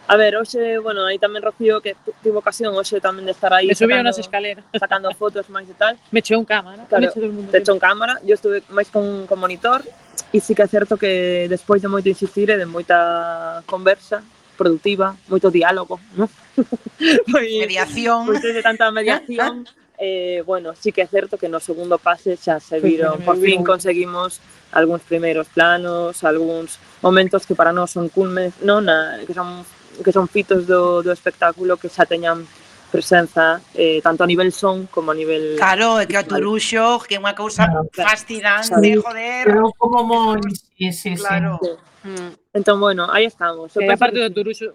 A 0.09 0.17
ver, 0.17 0.35
hoxe, 0.35 0.81
bueno, 0.81 1.05
aí 1.05 1.21
tamén 1.21 1.45
Rocío 1.45 1.85
que 1.85 1.93
tivo 2.25 2.41
ocasión 2.41 2.73
hoxe 2.73 2.97
tamén 2.97 3.29
de 3.29 3.33
estar 3.37 3.53
aí. 3.53 3.69
Me 3.69 3.77
subía 3.77 4.01
unas 4.01 4.17
escaleras. 4.17 4.65
Sacando 4.81 5.13
fotos 5.13 5.45
máis 5.53 5.69
e 5.69 5.77
tal. 5.77 6.01
Me 6.09 6.25
echou 6.25 6.41
un 6.41 6.49
cámara. 6.49 6.89
Claro, 6.89 7.13
me 7.13 7.57
echou 7.61 7.77
un 7.77 7.81
cámara. 7.81 8.17
Yo 8.25 8.33
estuve 8.33 8.65
máis 8.73 8.89
con, 8.89 9.29
con 9.29 9.37
monitor 9.37 9.85
e 10.33 10.41
sí 10.41 10.57
que 10.57 10.65
é 10.65 10.67
certo 10.67 10.97
que 10.97 11.45
despois 11.45 11.77
de 11.77 11.93
moito 11.93 12.09
insistir 12.09 12.49
e 12.49 12.57
de 12.57 12.65
moita 12.65 13.61
conversa 13.69 14.25
productiva, 14.57 15.13
moito 15.29 15.53
diálogo, 15.53 16.01
¿no? 16.17 16.25
Muy, 17.29 17.61
mediación. 17.61 18.25
Pois 18.25 18.41
de 18.41 18.65
tanta 18.65 18.89
mediación, 18.89 19.69
eh, 20.01 20.41
bueno, 20.41 20.73
sí 20.73 20.89
que 20.89 21.05
é 21.05 21.07
certo 21.07 21.37
que 21.37 21.53
no 21.53 21.61
segundo 21.61 22.01
pase 22.01 22.33
xa 22.33 22.57
se 22.57 22.81
viron, 22.81 23.21
por 23.21 23.37
fin 23.37 23.61
conseguimos 23.61 24.41
algúns 24.73 25.05
primeiros 25.05 25.45
planos, 25.53 26.25
algúns 26.25 26.81
momentos 27.05 27.45
que 27.45 27.53
para 27.53 27.69
nós 27.69 27.93
son 27.93 28.09
culmes, 28.09 28.57
non, 28.65 28.89
na, 28.89 29.21
que 29.21 29.37
son 29.37 29.61
que 30.03 30.11
son 30.11 30.27
fitos 30.27 30.65
do, 30.65 31.03
do 31.03 31.11
espectáculo 31.11 31.77
que 31.77 31.89
xa 31.89 32.05
teñan 32.07 32.47
presenza 32.89 33.61
eh, 33.75 34.01
tanto 34.01 34.23
a 34.23 34.27
nivel 34.27 34.51
son 34.51 34.87
como 34.87 35.11
a 35.11 35.15
nivel... 35.15 35.55
Claro, 35.57 35.99
é 36.01 36.09
que 36.09 36.17
o 36.17 36.25
Turuxo, 36.25 36.99
que 37.05 37.15
é 37.15 37.19
unha 37.21 37.37
cousa 37.37 37.69
claro, 37.69 37.85
fascinante, 37.93 38.73
sabe, 38.73 38.97
joder. 38.97 39.45
Pero 39.45 39.69
como 39.77 40.01
moi... 40.01 40.41
Sí, 40.75 40.89
sí, 40.91 41.13
claro. 41.15 41.61
Sí. 41.61 41.69
Mm. 42.09 42.31
Entón, 42.53 42.79
bueno, 42.81 43.05
aí 43.11 43.29
estamos. 43.29 43.71
Que, 43.73 43.85
a 43.85 43.97
parte 43.97 44.17
do 44.17 44.33
Turuxo, 44.33 44.73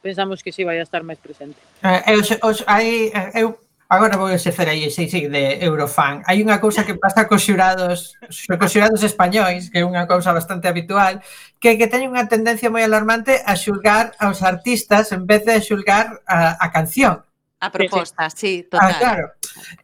pensamos 0.00 0.40
que 0.40 0.50
si 0.52 0.62
sí 0.62 0.64
vai 0.64 0.80
a 0.80 0.86
estar 0.88 1.04
máis 1.04 1.20
presente. 1.20 1.60
Eh, 1.84 2.16
eu, 2.16 2.20
eh, 2.24 2.40
eu, 2.40 2.50
aí, 2.64 3.12
eu 3.36 3.60
Agora 3.88 4.16
vou 4.16 4.32
ser 4.38 4.68
aí, 4.68 4.90
sí, 4.90 5.08
sí, 5.08 5.28
de 5.28 5.64
Eurofan. 5.64 6.24
Hai 6.24 6.40
unha 6.40 6.56
cousa 6.56 6.88
que 6.88 6.96
pasa 6.96 7.28
cos 7.28 7.44
xurados, 7.44 8.16
cos 8.48 8.72
xurados 8.72 9.04
españois, 9.04 9.68
que 9.68 9.80
é 9.80 9.86
unha 9.86 10.08
cousa 10.08 10.32
bastante 10.32 10.66
habitual, 10.66 11.20
que 11.60 11.76
que 11.76 11.86
teñen 11.86 12.10
unha 12.10 12.24
tendencia 12.24 12.72
moi 12.72 12.80
alarmante 12.80 13.44
a 13.44 13.52
xulgar 13.54 14.16
aos 14.16 14.40
artistas 14.40 15.12
en 15.12 15.28
vez 15.28 15.44
de 15.44 15.60
xulgar 15.60 16.24
a, 16.24 16.56
a 16.56 16.66
canción. 16.72 17.20
A 17.60 17.68
proposta, 17.68 18.32
sí, 18.32 18.64
sí 18.64 18.68
total. 18.68 18.88
Ah, 18.88 18.98
claro. 18.98 19.24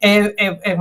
É, 0.00 0.32
é, 0.36 0.48
é, 0.64 0.72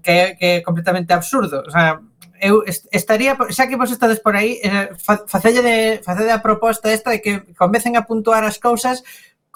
que, 0.00 0.16
que 0.40 0.48
é 0.58 0.62
completamente 0.64 1.12
absurdo. 1.12 1.60
O 1.60 1.70
sea, 1.70 2.00
eu 2.40 2.64
estaría, 2.92 3.36
xa 3.52 3.68
que 3.68 3.76
vos 3.76 3.92
estades 3.92 4.20
por 4.20 4.36
aí, 4.36 4.60
eh, 4.64 4.96
facelle 5.28 5.62
de, 5.62 5.76
facelle 6.04 6.32
a 6.32 6.44
proposta 6.44 6.92
esta 6.92 7.12
de 7.12 7.20
que 7.20 7.32
comecen 7.56 7.96
a 7.96 8.04
puntuar 8.04 8.44
as 8.44 8.60
cousas 8.60 9.04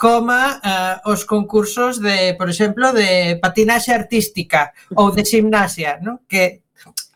coma 0.00 0.56
uh, 0.64 1.12
os 1.12 1.28
concursos 1.28 2.00
de, 2.00 2.32
por 2.40 2.48
exemplo, 2.48 2.88
de 2.96 3.36
patinaxe 3.36 3.92
artística 3.92 4.72
ou 4.96 5.12
de 5.12 5.28
gimnasia, 5.28 6.00
no? 6.00 6.24
que 6.24 6.64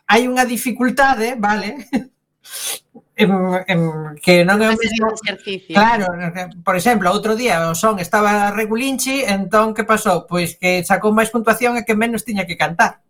hai 0.05 0.29
unha 0.29 0.45
dificultade, 0.45 1.33
vale, 1.33 1.81
en, 3.17 3.33
en, 3.65 3.79
que 4.21 4.45
non 4.45 4.61
é 4.61 4.69
o 4.69 4.77
mesmo 4.77 5.09
exercicio. 5.17 5.73
Claro, 5.73 6.13
por 6.61 6.77
exemplo, 6.77 7.09
outro 7.09 7.33
día 7.33 7.65
o 7.65 7.73
son 7.73 7.97
estaba 7.97 8.53
regulinchi, 8.53 9.25
entón 9.25 9.73
que 9.73 9.81
pasou? 9.81 10.29
Pois 10.29 10.53
que 10.53 10.85
sacou 10.85 11.09
máis 11.09 11.33
puntuación 11.33 11.81
e 11.81 11.81
que 11.81 11.97
menos 11.97 12.21
tiña 12.21 12.45
que 12.45 12.53
cantar. 12.53 13.01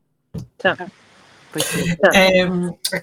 Claro. 0.55 0.87
Pois 1.51 1.67
sí. 1.67 1.83
Eh, 2.15 2.47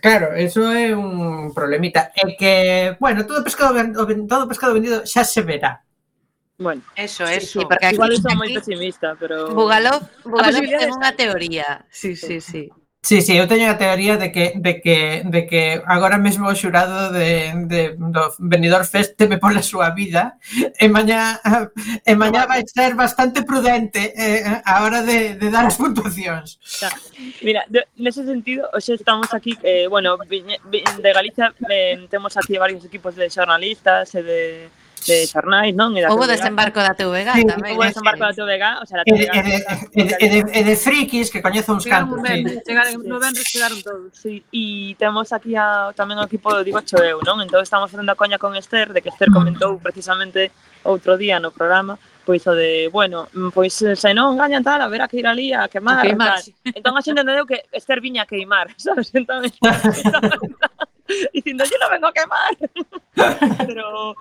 claro, 0.00 0.32
eso 0.32 0.72
é 0.72 0.96
un 0.96 1.52
problemita. 1.52 2.16
É 2.16 2.32
que, 2.32 2.54
bueno, 2.96 3.28
todo 3.28 3.44
pescado, 3.44 3.76
todo 4.24 4.48
pescado 4.48 4.72
vendido 4.72 5.04
xa 5.04 5.20
se 5.20 5.44
verá. 5.44 5.84
Bueno, 6.62 6.82
eso, 6.96 7.26
sí, 7.26 7.34
eso. 7.34 7.60
Sí, 7.60 7.66
porque 7.68 7.86
aquí, 7.86 7.94
Igual 7.96 8.16
son 8.22 8.38
moi 8.38 8.48
pesimista, 8.54 9.18
pero... 9.18 9.50
Bugalov, 9.50 10.00
ah, 10.00 10.30
Bugalov 10.30 10.62
ten 10.62 10.88
unha 10.94 11.10
teoría. 11.18 11.82
Sí, 11.90 12.14
sí, 12.14 12.38
sí. 12.38 12.70
Sí, 13.04 13.20
sí, 13.20 13.34
eu 13.34 13.50
teño 13.50 13.66
a 13.66 13.74
teoría 13.74 14.14
de 14.14 14.30
que 14.30 14.54
de 14.54 14.78
que 14.78 15.26
de 15.26 15.42
que 15.50 15.82
agora 15.90 16.22
mesmo 16.22 16.46
o 16.46 16.54
xurado 16.54 17.10
de 17.10 17.50
de 17.66 17.98
do 17.98 18.22
Benidorm 18.38 18.86
Fest 18.86 19.18
teme 19.18 19.42
pola 19.42 19.58
súa 19.58 19.90
vida 19.90 20.38
e 20.78 20.86
mañá 20.86 21.42
e 22.06 22.14
mañá 22.14 22.46
vai 22.46 22.62
ser 22.62 22.94
bastante 22.94 23.42
prudente 23.42 24.14
eh, 24.14 24.46
a 24.62 24.86
hora 24.86 25.02
de, 25.02 25.34
de 25.34 25.50
dar 25.50 25.66
as 25.66 25.74
puntuacións. 25.74 26.62
Mira, 27.42 27.66
de, 27.66 27.82
nese 27.98 28.22
sentido, 28.22 28.70
hoxe 28.70 28.94
estamos 28.94 29.34
aquí 29.34 29.58
eh, 29.66 29.90
bueno, 29.90 30.14
de 30.22 31.10
Galicia 31.10 31.50
eh, 31.66 32.06
temos 32.06 32.38
aquí 32.38 32.54
varios 32.54 32.86
equipos 32.86 33.18
de 33.18 33.26
xornalistas 33.26 34.14
e 34.14 34.22
eh, 34.22 34.22
de 34.22 34.40
de 35.06 35.26
xornais, 35.26 35.74
non? 35.74 35.94
E 35.98 36.00
da 36.02 36.10
Houve 36.10 36.30
desembarco 36.30 36.78
da 36.78 36.94
TVG 36.94 37.28
sí, 37.34 37.42
tamén. 37.42 37.74
Houve 37.74 37.86
¿eh? 37.86 37.90
desembarco 37.90 38.22
da 38.22 38.34
TVG, 38.34 38.64
o 38.82 38.86
sea, 38.86 38.96
da 39.00 39.04
TVG. 39.04 39.34
E 39.34 39.42
de, 39.42 39.56
e 39.58 40.04
de, 40.06 40.14
e 40.18 40.26
de, 40.28 40.40
e 40.46 40.60
de 40.62 40.74
frikis 40.78 41.28
que 41.30 41.42
coñezo 41.42 41.74
uns 41.74 41.86
cantos. 41.86 42.22
Chegaron 42.22 42.48
sí. 42.48 42.60
chegaron, 42.62 42.94
no 43.02 43.16
ben 43.18 43.34
chegaron 43.34 43.78
todos, 43.82 44.14
sí. 44.14 44.42
E 44.54 44.94
temos 44.94 45.34
aquí 45.34 45.58
a, 45.58 45.90
tamén 45.92 46.18
o 46.18 46.24
equipo 46.26 46.54
do 46.54 46.62
Digo 46.62 46.82
Choeu, 46.86 47.18
non? 47.26 47.42
Entón 47.42 47.62
estamos 47.66 47.90
facendo 47.90 48.14
a 48.14 48.18
coña 48.18 48.38
con 48.38 48.54
Esther, 48.54 48.94
de 48.94 49.02
que 49.02 49.10
Esther 49.10 49.30
mm. 49.30 49.34
comentou 49.34 49.70
precisamente 49.82 50.54
outro 50.86 51.18
día 51.18 51.38
no 51.38 51.50
programa, 51.50 51.98
pois 52.24 52.46
o 52.46 52.54
de, 52.54 52.88
bueno, 52.92 53.26
pois 53.54 53.74
se 53.74 54.10
non 54.14 54.38
gañan 54.38 54.62
tal, 54.62 54.82
haberá 54.82 55.10
que 55.10 55.18
ir 55.18 55.26
ali 55.26 55.50
a 55.52 55.66
quemar. 55.66 56.02
A 56.02 56.06
queimar. 56.06 56.38
Tal. 56.38 56.74
Entón 56.74 56.94
a 56.94 57.02
xente 57.02 57.22
entendeu 57.22 57.46
que 57.46 57.66
Esther 57.74 57.98
viña 57.98 58.22
a 58.22 58.30
queimar, 58.30 58.70
sabes? 58.78 59.10
Entón, 59.14 59.44
entón, 59.46 59.74
entón 59.74 60.62
y 61.32 61.56
yo 61.56 61.76
lo 61.80 61.90
vengo 61.90 62.06
a 62.06 62.12
quemar. 62.12 62.56
pero, 63.66 64.14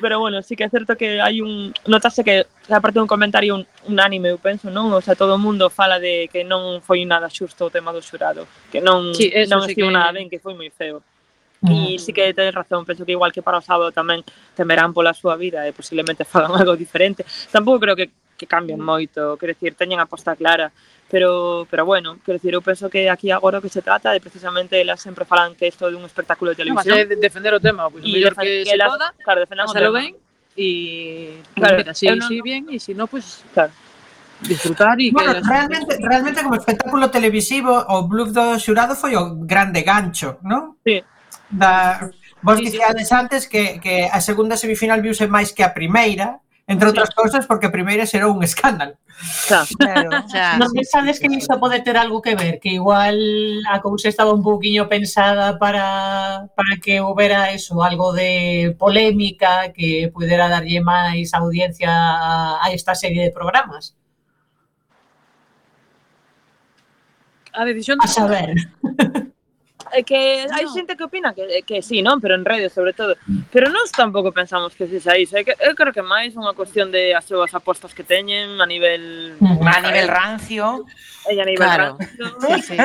pero 0.00 0.18
bueno, 0.18 0.42
sí 0.42 0.56
que 0.56 0.64
es 0.64 0.70
cierto 0.70 0.96
que 0.96 1.20
hai 1.20 1.40
un... 1.40 1.72
Notase 1.86 2.24
que, 2.24 2.46
aparte 2.68 2.98
de 2.98 3.02
un 3.02 3.08
comentario 3.08 3.54
un, 3.54 3.66
unánime, 3.88 4.28
eu 4.28 4.38
penso, 4.38 4.70
non? 4.70 4.92
O 4.92 5.00
sea, 5.00 5.14
todo 5.14 5.34
o 5.34 5.40
mundo 5.40 5.70
fala 5.70 5.98
de 5.98 6.28
que 6.28 6.44
non 6.44 6.80
foi 6.84 7.04
nada 7.04 7.32
xusto 7.32 7.66
o 7.66 7.72
tema 7.72 7.92
do 7.92 8.04
xurado, 8.04 8.46
que 8.68 8.80
non, 8.80 9.12
sí, 9.16 9.32
non 9.48 9.64
sí 9.64 9.72
estivo 9.72 9.88
que... 9.90 9.96
nada 9.96 10.12
ben, 10.12 10.28
que 10.28 10.42
foi 10.42 10.54
moi 10.54 10.68
feo. 10.68 11.00
Mm. 11.64 11.96
E 11.96 11.98
sí 11.98 12.12
que 12.12 12.34
tens 12.36 12.52
razón, 12.52 12.84
penso 12.84 13.06
que 13.06 13.16
igual 13.16 13.32
que 13.32 13.40
para 13.40 13.58
o 13.58 13.64
sábado 13.64 13.88
tamén 13.88 14.20
temerán 14.52 14.92
pola 14.92 15.16
súa 15.16 15.40
vida 15.40 15.64
e 15.64 15.72
posiblemente 15.72 16.28
fagan 16.28 16.52
algo 16.52 16.76
diferente. 16.76 17.24
Tampouco 17.48 17.80
creo 17.80 17.96
que, 17.96 18.12
que 18.36 18.44
cambien 18.44 18.80
mm. 18.80 18.84
moito, 18.84 19.20
quero 19.40 19.56
dicir, 19.56 19.72
teñen 19.72 20.00
a 20.00 20.06
posta 20.06 20.36
clara 20.36 20.68
pero, 21.14 21.64
pero 21.70 21.86
bueno, 21.86 22.18
quero 22.26 22.38
dicir, 22.38 22.54
eu 22.54 22.60
penso 22.60 22.90
que 22.90 23.06
aquí 23.06 23.30
agora 23.30 23.58
o 23.58 23.62
que 23.62 23.70
se 23.70 23.86
trata 23.86 24.10
de 24.10 24.18
precisamente 24.18 24.82
elas 24.82 24.98
sempre 24.98 25.22
falan 25.22 25.54
que 25.54 25.70
isto 25.70 25.86
é 25.86 25.94
un 25.94 26.02
espectáculo 26.02 26.50
de 26.50 26.58
televisión. 26.58 26.98
No, 26.98 27.06
de 27.06 27.14
defender 27.14 27.54
o 27.54 27.62
tema, 27.62 27.86
pois 27.86 28.02
pues, 28.02 28.10
mellor 28.10 28.34
que, 28.34 28.66
que 28.66 28.74
se 28.74 28.82
poda, 28.82 29.14
claro, 29.22 29.46
defendamos 29.46 29.70
o 29.70 29.78
tema. 29.78 29.94
ben 29.94 30.18
e 30.58 31.38
claro, 31.54 31.78
mira, 31.78 31.94
si, 31.94 32.10
sí, 32.10 32.18
no, 32.18 32.26
si 32.26 32.42
bien 32.42 32.66
e 32.66 32.82
si 32.82 32.98
no, 32.98 33.06
pois 33.06 33.46
pues, 33.46 33.54
claro 33.54 33.70
disfrutar 34.42 34.98
e 34.98 35.14
bueno, 35.14 35.38
que 35.38 35.46
realmente, 35.46 35.92
realmente 36.02 36.42
como 36.42 36.58
espectáculo 36.58 37.06
televisivo 37.14 37.70
o 37.70 38.10
Bluff 38.10 38.34
do 38.34 38.58
Xurado 38.58 38.98
foi 38.98 39.14
o 39.14 39.38
grande 39.46 39.86
gancho, 39.86 40.42
non? 40.42 40.82
Sí. 40.82 40.98
Da, 41.46 42.10
vos 42.42 42.58
sí, 42.58 42.74
dicíades 42.74 43.06
sí. 43.06 43.14
antes 43.14 43.46
que, 43.46 43.78
que 43.78 44.10
a 44.10 44.18
segunda 44.18 44.58
semifinal 44.58 44.98
viuse 44.98 45.30
máis 45.30 45.54
que 45.54 45.62
a 45.62 45.70
primeira, 45.70 46.42
Entre 46.66 46.88
outras 46.88 47.12
cousas, 47.12 47.44
porque 47.44 47.68
a 47.68 47.74
primeira 47.74 48.08
xerou 48.08 48.32
un 48.32 48.40
escándalo. 48.40 48.96
Claro. 49.46 49.68
claro. 49.76 50.10
claro. 50.32 50.58
Non 50.64 50.72
pensades 50.72 51.20
que 51.20 51.28
isto 51.28 51.60
pode 51.60 51.84
ter 51.84 52.00
algo 52.00 52.24
que 52.24 52.32
ver? 52.32 52.56
Que 52.56 52.80
igual 52.80 53.20
a 53.68 53.84
cousa 53.84 54.08
estaba 54.08 54.32
un 54.32 54.40
pouquiño 54.40 54.88
pensada 54.88 55.60
para, 55.60 56.48
para 56.56 56.80
que 56.80 57.04
houbera 57.04 57.52
eso, 57.52 57.84
algo 57.84 58.16
de 58.16 58.72
polémica 58.80 59.76
que 59.76 60.08
pudera 60.08 60.48
darlle 60.48 60.80
máis 60.80 61.36
audiencia 61.36 61.92
a 62.56 62.72
esta 62.72 62.96
serie 62.96 63.28
de 63.28 63.32
programas. 63.36 63.92
A 67.52 67.64
decisión... 67.68 68.00
A 68.00 68.08
saber. 68.08 68.56
Eh, 69.94 70.02
que 70.02 70.46
hai 70.50 70.66
no. 70.66 70.74
xente 70.74 70.98
que 70.98 71.04
opina 71.06 71.30
que, 71.34 71.46
eh, 71.46 71.62
que 71.62 71.78
sí, 71.78 72.02
non? 72.02 72.18
Pero 72.18 72.34
en 72.34 72.42
redes, 72.42 72.74
sobre 72.74 72.92
todo. 72.92 73.14
Pero 73.54 73.70
nós 73.70 73.94
tampouco 73.94 74.34
pensamos 74.34 74.74
que 74.74 74.90
sexa 74.90 75.14
iso. 75.14 75.38
É 75.38 75.46
que, 75.46 75.54
eu 75.62 75.78
creo 75.78 75.94
que 75.94 76.02
máis 76.02 76.34
unha 76.34 76.50
cuestión 76.52 76.90
de 76.90 77.14
as 77.14 77.22
súas 77.22 77.54
apostas 77.54 77.94
que 77.94 78.02
teñen 78.02 78.58
a 78.58 78.66
nivel... 78.66 79.38
A 79.38 79.80
nivel 79.80 80.10
rancio. 80.10 80.82
E 81.30 81.38
a 81.38 81.46
nivel 81.46 81.62
claro. 81.62 81.94
rancio. 81.94 82.26
Sí, 82.42 82.74
sí. 82.74 82.76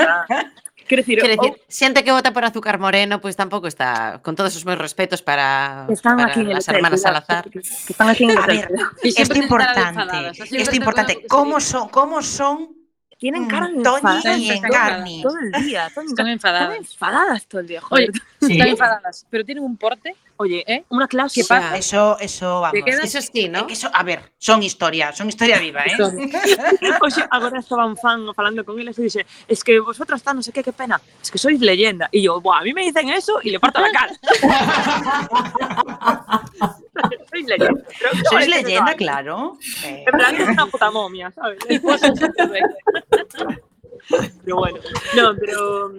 Quero 0.89 1.03
dicir, 1.05 1.22
Quero 1.22 1.34
dicir 1.38 1.53
ou... 1.53 1.62
Oh. 1.62 1.70
xente 1.70 2.01
que 2.01 2.10
vota 2.10 2.34
por 2.34 2.41
Azúcar 2.41 2.82
Moreno, 2.82 3.22
pois 3.22 3.38
pues, 3.38 3.38
tampouco 3.38 3.70
está, 3.70 4.26
con 4.26 4.34
todos 4.34 4.57
os 4.57 4.66
meus 4.66 4.82
respetos 4.82 5.22
para, 5.22 5.86
están 5.86 6.18
para 6.18 6.34
aquí 6.34 6.41
las 6.41 6.66
hermanas 6.66 7.05
Salazar. 7.05 7.45
Que, 7.45 7.62
que 7.62 7.93
están 7.93 8.10
aquí 8.10 8.26
en 8.26 8.34
el 8.34 8.38
A 8.41 8.47
ver, 8.49 8.66
isto 9.05 9.38
importante, 9.38 10.34
isto 10.49 10.76
importante, 10.76 11.28
como 11.30 11.62
son, 11.62 11.89
como 11.93 12.26
son 12.26 12.78
Tienen 13.20 13.47
cara 13.47 13.67
de 13.67 13.74
Mm, 13.76 13.84
Toñi 13.84 13.97
enfadadas. 13.97 14.26
Están? 14.26 15.22
Todo 15.22 15.38
el 15.39 15.51
día. 15.63 15.91
Toñi, 15.93 16.07
Están 16.07 16.28
enfadadas. 16.28 16.70
Están 16.70 16.78
enfadadas 16.78 17.45
todo 17.45 17.61
el 17.61 17.67
día, 17.67 17.82
Oye, 17.91 18.07
joder. 18.07 18.11
Sí. 18.41 18.53
están 18.53 18.67
enfadadas, 18.70 19.26
pero 19.30 19.45
tienen 19.45 19.63
un 19.63 19.76
porte. 19.78 20.15
Oye, 20.41 20.63
¿eh? 20.67 20.85
una 20.87 21.05
clase. 21.09 21.41
¿Qué 21.41 21.45
pasa? 21.45 21.75
Eso, 21.77 22.17
eso, 22.17 22.61
vamos. 22.61 22.71
Te 22.71 22.81
quedas- 22.81 23.03
Eso 23.03 23.19
sí, 23.21 23.49
¿no? 23.49 23.59
É 23.59 23.67
que 23.67 23.73
eso, 23.73 23.89
a 23.91 24.03
ver, 24.03 24.21
son 24.39 24.63
historia, 24.63 25.11
son 25.11 25.27
historia 25.27 25.59
viva, 25.65 25.83
¿eh? 25.83 25.97
Oye, 27.01 27.25
agora 27.29 27.59
estaba 27.59 27.85
un 27.85 27.97
fan 27.97 28.33
falando 28.33 28.63
con 28.63 28.79
él 28.79 28.89
y 28.97 29.01
dice, 29.01 29.25
es 29.49 29.61
que 29.65 29.81
vosotras 29.81 30.21
está 30.21 30.33
no 30.33 30.41
sé 30.41 30.53
qué, 30.53 30.63
qué 30.63 30.71
pena, 30.71 31.01
es 31.21 31.29
que 31.29 31.37
sois 31.37 31.59
leyenda. 31.59 32.07
Y 32.13 32.21
yo, 32.21 32.39
Buah, 32.39 32.59
a 32.59 32.63
mí 32.63 32.73
me 32.73 32.83
dicen 32.85 33.09
eso 33.09 33.41
y 33.43 33.49
le 33.51 33.59
parto 33.59 33.81
la 33.81 33.91
cara. 33.91 34.13
sois 37.29 37.45
leyenda. 37.45 37.81
Pero, 37.99 38.11
¿qué 38.13 38.23
Sois 38.29 38.47
leyenda, 38.47 38.93
claro. 38.95 39.57
Eh, 39.83 40.05
En 40.07 40.17
plan, 40.17 40.35
es 40.39 40.47
una 40.47 40.65
puta 40.67 40.89
momia, 40.89 41.31
¿sabes? 41.31 41.59
pero 44.43 44.55
bueno, 44.55 44.77
no, 45.17 45.35
pero, 45.37 45.91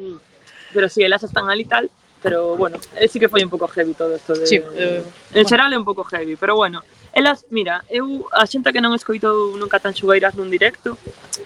pero 0.72 0.88
sí, 0.88 1.02
elas 1.02 1.22
están 1.22 1.50
ali 1.50 1.66
tal, 1.66 1.90
pero 2.22 2.56
bueno, 2.56 2.78
eh, 2.96 3.08
sí 3.08 3.18
que 3.18 3.28
foi 3.28 3.42
un 3.42 3.50
pouco 3.50 3.66
heavy 3.68 3.94
todo 3.94 4.16
isto 4.16 4.34
de... 4.34 4.46
Sí, 4.46 4.60
eh, 4.76 5.02
en 5.34 5.44
xeral 5.48 5.72
é 5.72 5.78
un 5.78 5.84
pouco 5.84 6.04
heavy, 6.04 6.36
pero 6.36 6.56
bueno, 6.56 6.84
elas, 7.12 7.44
mira, 7.50 7.84
eu, 7.88 8.28
a 8.32 8.44
xente 8.46 8.72
que 8.72 8.80
non 8.80 8.92
escoitou 8.94 9.56
nunca 9.56 9.80
tan 9.80 9.96
xugueiras 9.96 10.36
nun 10.36 10.52
directo, 10.52 11.00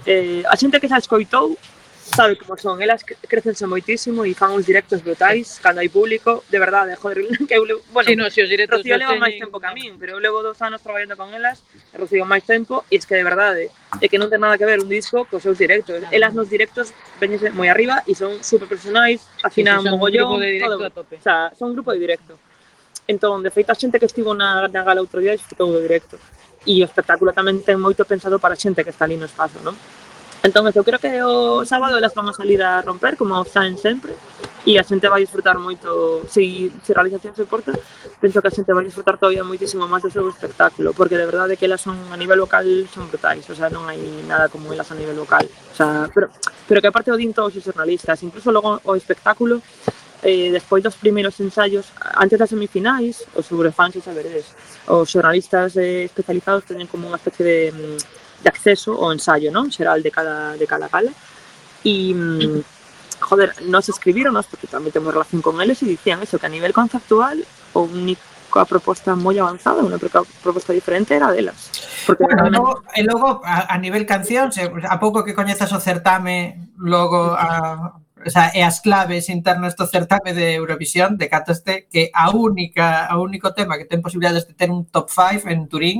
eh, 0.04 0.42
a 0.44 0.54
xente 0.58 0.82
que 0.82 0.90
xa 0.90 0.98
escoitou, 0.98 1.56
sabe 2.04 2.36
como 2.36 2.56
son, 2.58 2.82
elas 2.82 3.04
crecense 3.04 3.66
moitísimo 3.66 4.28
e 4.28 4.36
fan 4.36 4.52
uns 4.52 4.68
directos 4.68 5.00
brutais 5.00 5.56
cando 5.58 5.80
hai 5.80 5.88
público, 5.88 6.44
de 6.52 6.58
verdade, 6.60 6.92
joder, 7.00 7.24
que 7.48 7.56
eu, 7.56 7.64
bueno, 7.90 8.08
sí, 8.08 8.14
no, 8.16 8.28
si 8.28 8.44
os 8.44 8.48
directos 8.48 8.84
Rocío 8.84 9.00
leva 9.00 9.16
máis 9.16 9.40
tempo 9.40 9.56
que 9.56 9.66
a 9.66 9.72
min, 9.72 9.96
pero 9.96 10.14
eu 10.16 10.20
levo 10.20 10.44
dos 10.44 10.60
anos 10.60 10.84
traballando 10.84 11.16
con 11.16 11.32
elas, 11.32 11.64
e 11.72 11.96
Rocío 11.96 12.28
máis 12.28 12.44
tempo, 12.44 12.84
e 12.92 13.00
es 13.00 13.08
que 13.08 13.16
de 13.16 13.24
verdade, 13.24 13.72
é 14.04 14.06
que 14.12 14.20
non 14.20 14.28
ten 14.28 14.44
nada 14.44 14.60
que 14.60 14.68
ver 14.68 14.84
un 14.84 14.90
disco 14.92 15.24
cos 15.24 15.40
seus 15.40 15.56
directos. 15.56 16.04
Claro. 16.04 16.12
Elas 16.12 16.36
nos 16.36 16.52
directos 16.52 16.92
veñense 17.16 17.48
moi 17.56 17.72
arriba 17.72 18.04
e 18.04 18.12
son 18.12 18.44
super 18.44 18.68
profesionais, 18.68 19.24
afinan 19.40 19.80
sí, 19.80 19.88
mogollón, 19.88 20.36
grupo 20.36 20.44
de 20.44 20.50
directo 20.60 20.76
todo, 20.76 20.84
a 20.84 20.92
tope. 20.92 21.16
O 21.16 21.24
sea, 21.24 21.56
son 21.56 21.72
un 21.72 21.74
grupo 21.80 21.96
de 21.96 21.98
directo. 22.04 22.36
Entón, 23.08 23.40
de 23.40 23.48
feito, 23.48 23.72
a 23.72 23.76
xente 23.76 23.96
que 23.96 24.08
estivo 24.08 24.36
na, 24.36 24.68
na 24.68 24.84
gala 24.84 25.00
outro 25.00 25.24
día 25.24 25.32
disfrutou 25.32 25.72
do 25.72 25.80
directo. 25.80 26.20
E 26.68 26.80
o 26.80 26.86
espectáculo 26.88 27.32
tamén 27.32 27.64
ten 27.64 27.80
moito 27.80 28.04
pensado 28.04 28.36
para 28.36 28.56
a 28.56 28.60
xente 28.60 28.84
que 28.84 28.92
está 28.92 29.08
ali 29.08 29.16
no 29.16 29.28
espazo, 29.28 29.60
non? 29.64 29.76
Entón, 30.44 30.68
eu 30.68 30.84
creo 30.84 31.00
que 31.00 31.24
o 31.24 31.64
sábado 31.64 31.96
elas 31.96 32.12
van 32.12 32.28
a 32.28 32.36
salir 32.36 32.60
a 32.60 32.84
romper, 32.84 33.16
como 33.16 33.40
saen 33.48 33.80
sempre, 33.80 34.12
e 34.68 34.76
a 34.76 34.84
xente 34.84 35.08
vai 35.08 35.24
disfrutar 35.24 35.56
moito, 35.56 36.20
se, 36.28 36.68
se 36.84 36.92
realización 36.92 37.32
se 37.32 37.48
porta, 37.48 37.72
penso 38.20 38.44
que 38.44 38.48
a 38.48 38.52
xente 38.52 38.76
vai 38.76 38.84
disfrutar 38.84 39.16
todavía 39.16 39.40
moitísimo 39.40 39.88
máis 39.88 40.04
do 40.04 40.12
seu 40.12 40.28
espectáculo, 40.28 40.92
porque 40.92 41.16
de 41.16 41.24
verdade 41.24 41.56
que 41.56 41.64
elas 41.64 41.80
son 41.80 41.96
a 42.12 42.16
nivel 42.20 42.36
local 42.36 42.68
son 42.92 43.08
brutais, 43.08 43.48
o 43.48 43.56
sea, 43.56 43.72
non 43.72 43.88
hai 43.88 43.96
nada 44.28 44.52
como 44.52 44.68
elas 44.68 44.92
a 44.92 44.96
nivel 45.00 45.16
local, 45.16 45.48
o 45.48 45.76
sea, 45.80 46.12
pero, 46.12 46.28
pero 46.68 46.84
que 46.84 46.92
aparte 46.92 47.08
o 47.08 47.16
din 47.16 47.32
todos 47.32 47.56
os 47.56 47.64
jornalistas, 47.64 48.20
incluso 48.20 48.52
logo 48.52 48.84
o 48.84 48.92
espectáculo, 49.00 49.64
eh, 50.20 50.52
despois 50.52 50.84
dos 50.84 51.00
primeiros 51.00 51.40
ensaios, 51.40 51.88
antes 52.20 52.36
das 52.36 52.52
semifinais, 52.52 53.24
os 53.32 53.48
sobrefans 53.48 53.96
e 53.96 54.04
saberedes, 54.04 54.52
os 54.92 55.08
xornalistas 55.08 55.72
eh, 55.80 56.04
especializados 56.04 56.68
teñen 56.68 56.84
como 56.84 57.08
unha 57.08 57.16
especie 57.16 57.44
de 57.44 57.58
mm, 57.72 58.23
de 58.44 58.52
acceso 58.52 58.92
ao 59.00 59.16
ensaio, 59.16 59.48
non? 59.48 59.72
Xeral 59.72 60.04
de 60.04 60.12
cada, 60.12 60.60
de 60.60 60.66
cada 60.68 60.92
gala. 60.92 61.08
E, 61.80 62.12
mm, 62.12 62.60
joder, 63.24 63.56
nos 63.64 63.88
escribironos, 63.88 64.44
porque 64.44 64.68
tamén 64.68 64.92
temos 64.92 65.16
relación 65.16 65.40
con 65.40 65.56
eles, 65.64 65.80
e 65.80 65.88
dicían 65.88 66.20
eso, 66.20 66.36
que 66.36 66.44
a 66.46 66.52
nivel 66.52 66.76
conceptual, 66.76 67.40
a 67.40 67.78
única 67.80 68.68
proposta 68.68 69.16
moi 69.16 69.40
avanzada, 69.40 69.80
unha 69.80 69.96
proposta 69.96 70.76
diferente 70.76 71.16
era 71.16 71.32
delas. 71.32 71.72
Porque 72.04 72.28
bueno, 72.28 72.44
realmente... 72.44 72.60
logo, 72.60 72.72
e 72.92 73.02
logo, 73.02 73.28
a, 73.42 73.72
a 73.72 73.76
nivel 73.80 74.04
canción, 74.04 74.52
se, 74.52 74.68
a 74.68 74.96
pouco 75.00 75.24
que 75.24 75.32
coñezas 75.32 75.72
o 75.72 75.80
certame, 75.80 76.68
logo 76.76 77.32
a, 77.32 77.96
o 78.24 78.30
sea, 78.30 78.52
e 78.52 78.64
as 78.64 78.80
claves 78.80 79.28
internas 79.28 79.76
do 79.76 79.88
certame 79.88 80.32
de 80.32 80.56
Eurovisión 80.56 81.16
de 81.20 81.28
Cataste 81.28 81.88
que 81.92 82.08
a 82.14 82.32
única 82.32 83.04
a 83.04 83.20
único 83.20 83.52
tema 83.52 83.76
que 83.76 83.84
ten 83.84 84.00
posibilidades 84.00 84.48
de 84.48 84.56
ter 84.56 84.72
un 84.72 84.88
top 84.88 85.12
5 85.12 85.48
en 85.52 85.68
Turín 85.68 85.98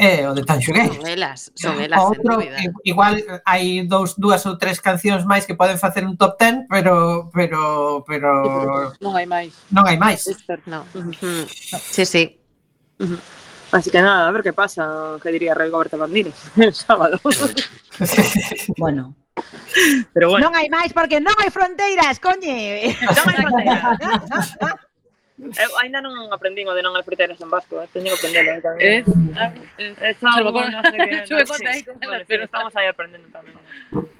é 0.00 0.24
o 0.24 0.32
de 0.32 0.42
Tanxugueiro. 0.48 0.96
Son 0.96 1.06
elas, 1.06 1.52
son 1.52 1.76
ah, 1.76 1.84
elas, 1.84 2.00
Outro, 2.00 2.40
eh, 2.40 2.72
Igual 2.88 3.20
hai 3.44 3.84
dous, 3.84 4.16
dúas 4.16 4.40
ou 4.48 4.56
tres 4.56 4.80
cancións 4.80 5.28
máis 5.28 5.44
que 5.44 5.52
poden 5.52 5.76
facer 5.76 6.08
un 6.08 6.16
top 6.16 6.40
10, 6.40 6.72
pero 6.72 7.28
pero 7.28 7.60
pero 8.08 8.28
non 9.04 9.12
hai 9.12 9.28
máis. 9.28 9.52
Non 9.68 9.84
hai 9.84 10.00
máis. 10.00 10.24
No. 10.64 10.88
Uh. 10.96 11.44
Sí, 11.92 12.08
sí. 12.08 12.40
Así 13.72 13.90
que 13.90 14.00
nada, 14.00 14.26
a 14.26 14.32
ver 14.32 14.42
que 14.42 14.52
pasa, 14.52 15.16
que 15.22 15.30
diría 15.30 15.54
Rigoberto 15.54 15.96
Bandini 15.96 16.32
el 16.56 16.74
sábado. 16.74 17.20
bueno. 18.76 19.14
Pero 20.12 20.28
bueno. 20.28 20.50
Non 20.50 20.56
hai 20.56 20.66
máis 20.72 20.90
porque 20.96 21.20
non 21.20 21.36
hai 21.38 21.52
fronteiras, 21.52 22.18
coñe. 22.18 22.96
Non 22.98 23.24
hai 23.28 23.36
fronteiras. 23.36 24.88
Eu 25.40 25.70
ainda 25.80 26.04
non 26.04 26.28
aprendín 26.28 26.68
o 26.68 26.76
de 26.76 26.84
non 26.84 26.92
hai 26.92 27.04
en 27.08 27.48
vasco, 27.48 27.80
eh? 27.80 27.88
teño 27.88 28.12
que 28.12 28.28
aprendelo 28.28 28.52
eh, 28.52 28.60
tamén. 28.60 28.80
Eh? 28.84 29.00
Eh, 29.80 29.94
eh 29.96 30.12
está 30.12 30.36
algo, 30.36 30.52
no 30.52 30.80
sé 30.84 30.96
que... 31.00 31.16
Non, 31.24 31.46
sí, 31.48 31.80
bueno, 32.04 32.24
pero 32.28 32.44
estamos 32.44 32.72
aí 32.76 32.86
aprendendo 32.92 33.24
tamén. 33.32 33.56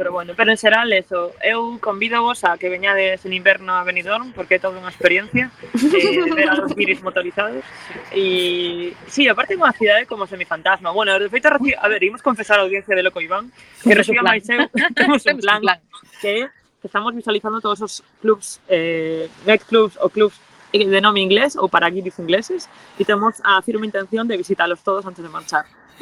Pero 0.01 0.17
bueno, 0.17 0.33
pero 0.33 0.49
en 0.49 0.57
xeral, 0.57 0.89
eso, 0.97 1.37
eu 1.45 1.77
convido 1.77 2.25
vos 2.25 2.41
a 2.49 2.57
que 2.57 2.73
veñades 2.73 3.21
en 3.29 3.37
inverno 3.37 3.77
a 3.77 3.85
Benidorm, 3.85 4.33
porque 4.33 4.57
é 4.57 4.63
toda 4.65 4.81
unha 4.81 4.89
experiencia 4.89 5.53
eh, 5.77 6.25
de 6.25 6.33
ver 6.33 6.49
a 6.49 6.57
los 6.57 6.73
guiris 6.73 7.05
motorizados. 7.05 7.61
E, 8.17 8.97
sí, 9.05 9.29
aparte 9.29 9.55
é 9.55 9.61
unha 9.61 9.77
cidade 9.77 10.09
como 10.09 10.25
semifantasma. 10.25 10.89
Bueno, 10.89 11.21
de 11.21 11.29
feito, 11.29 11.53
reci... 11.53 11.77
a 11.77 11.85
ver, 11.85 12.01
imos 12.01 12.25
confesar 12.25 12.57
a 12.57 12.65
audiencia 12.65 12.97
de 12.97 13.05
Loco 13.05 13.21
Iván, 13.21 13.53
que 13.85 13.93
reciba 13.93 14.25
máis 14.25 14.49
eu, 14.49 14.73
temos 14.97 15.21
un 15.29 15.37
plan, 15.45 15.61
que, 16.25 16.49
que 16.81 16.87
estamos 16.89 17.13
visualizando 17.13 17.61
todos 17.61 17.85
os 17.85 18.01
clubs, 18.25 18.57
eh, 18.73 19.29
nightclubs 19.45 20.01
ou 20.01 20.09
clubs 20.09 20.41
Eh, 20.73 20.87
de 20.87 21.01
nombre 21.01 21.23
inglés 21.23 21.57
o 21.57 21.69
para 21.69 21.91
guiris 21.91 22.19
ingleses 22.19 22.69
y 22.99 23.05
tenemos 23.05 23.37
a 23.43 23.61
firme 23.63 23.87
intención 23.87 24.29
de 24.29 24.37
visitarlos 24.37 24.83
todos 24.83 25.05
antes 25.07 25.23
de 25.23 25.29
marchar. 25.29 25.65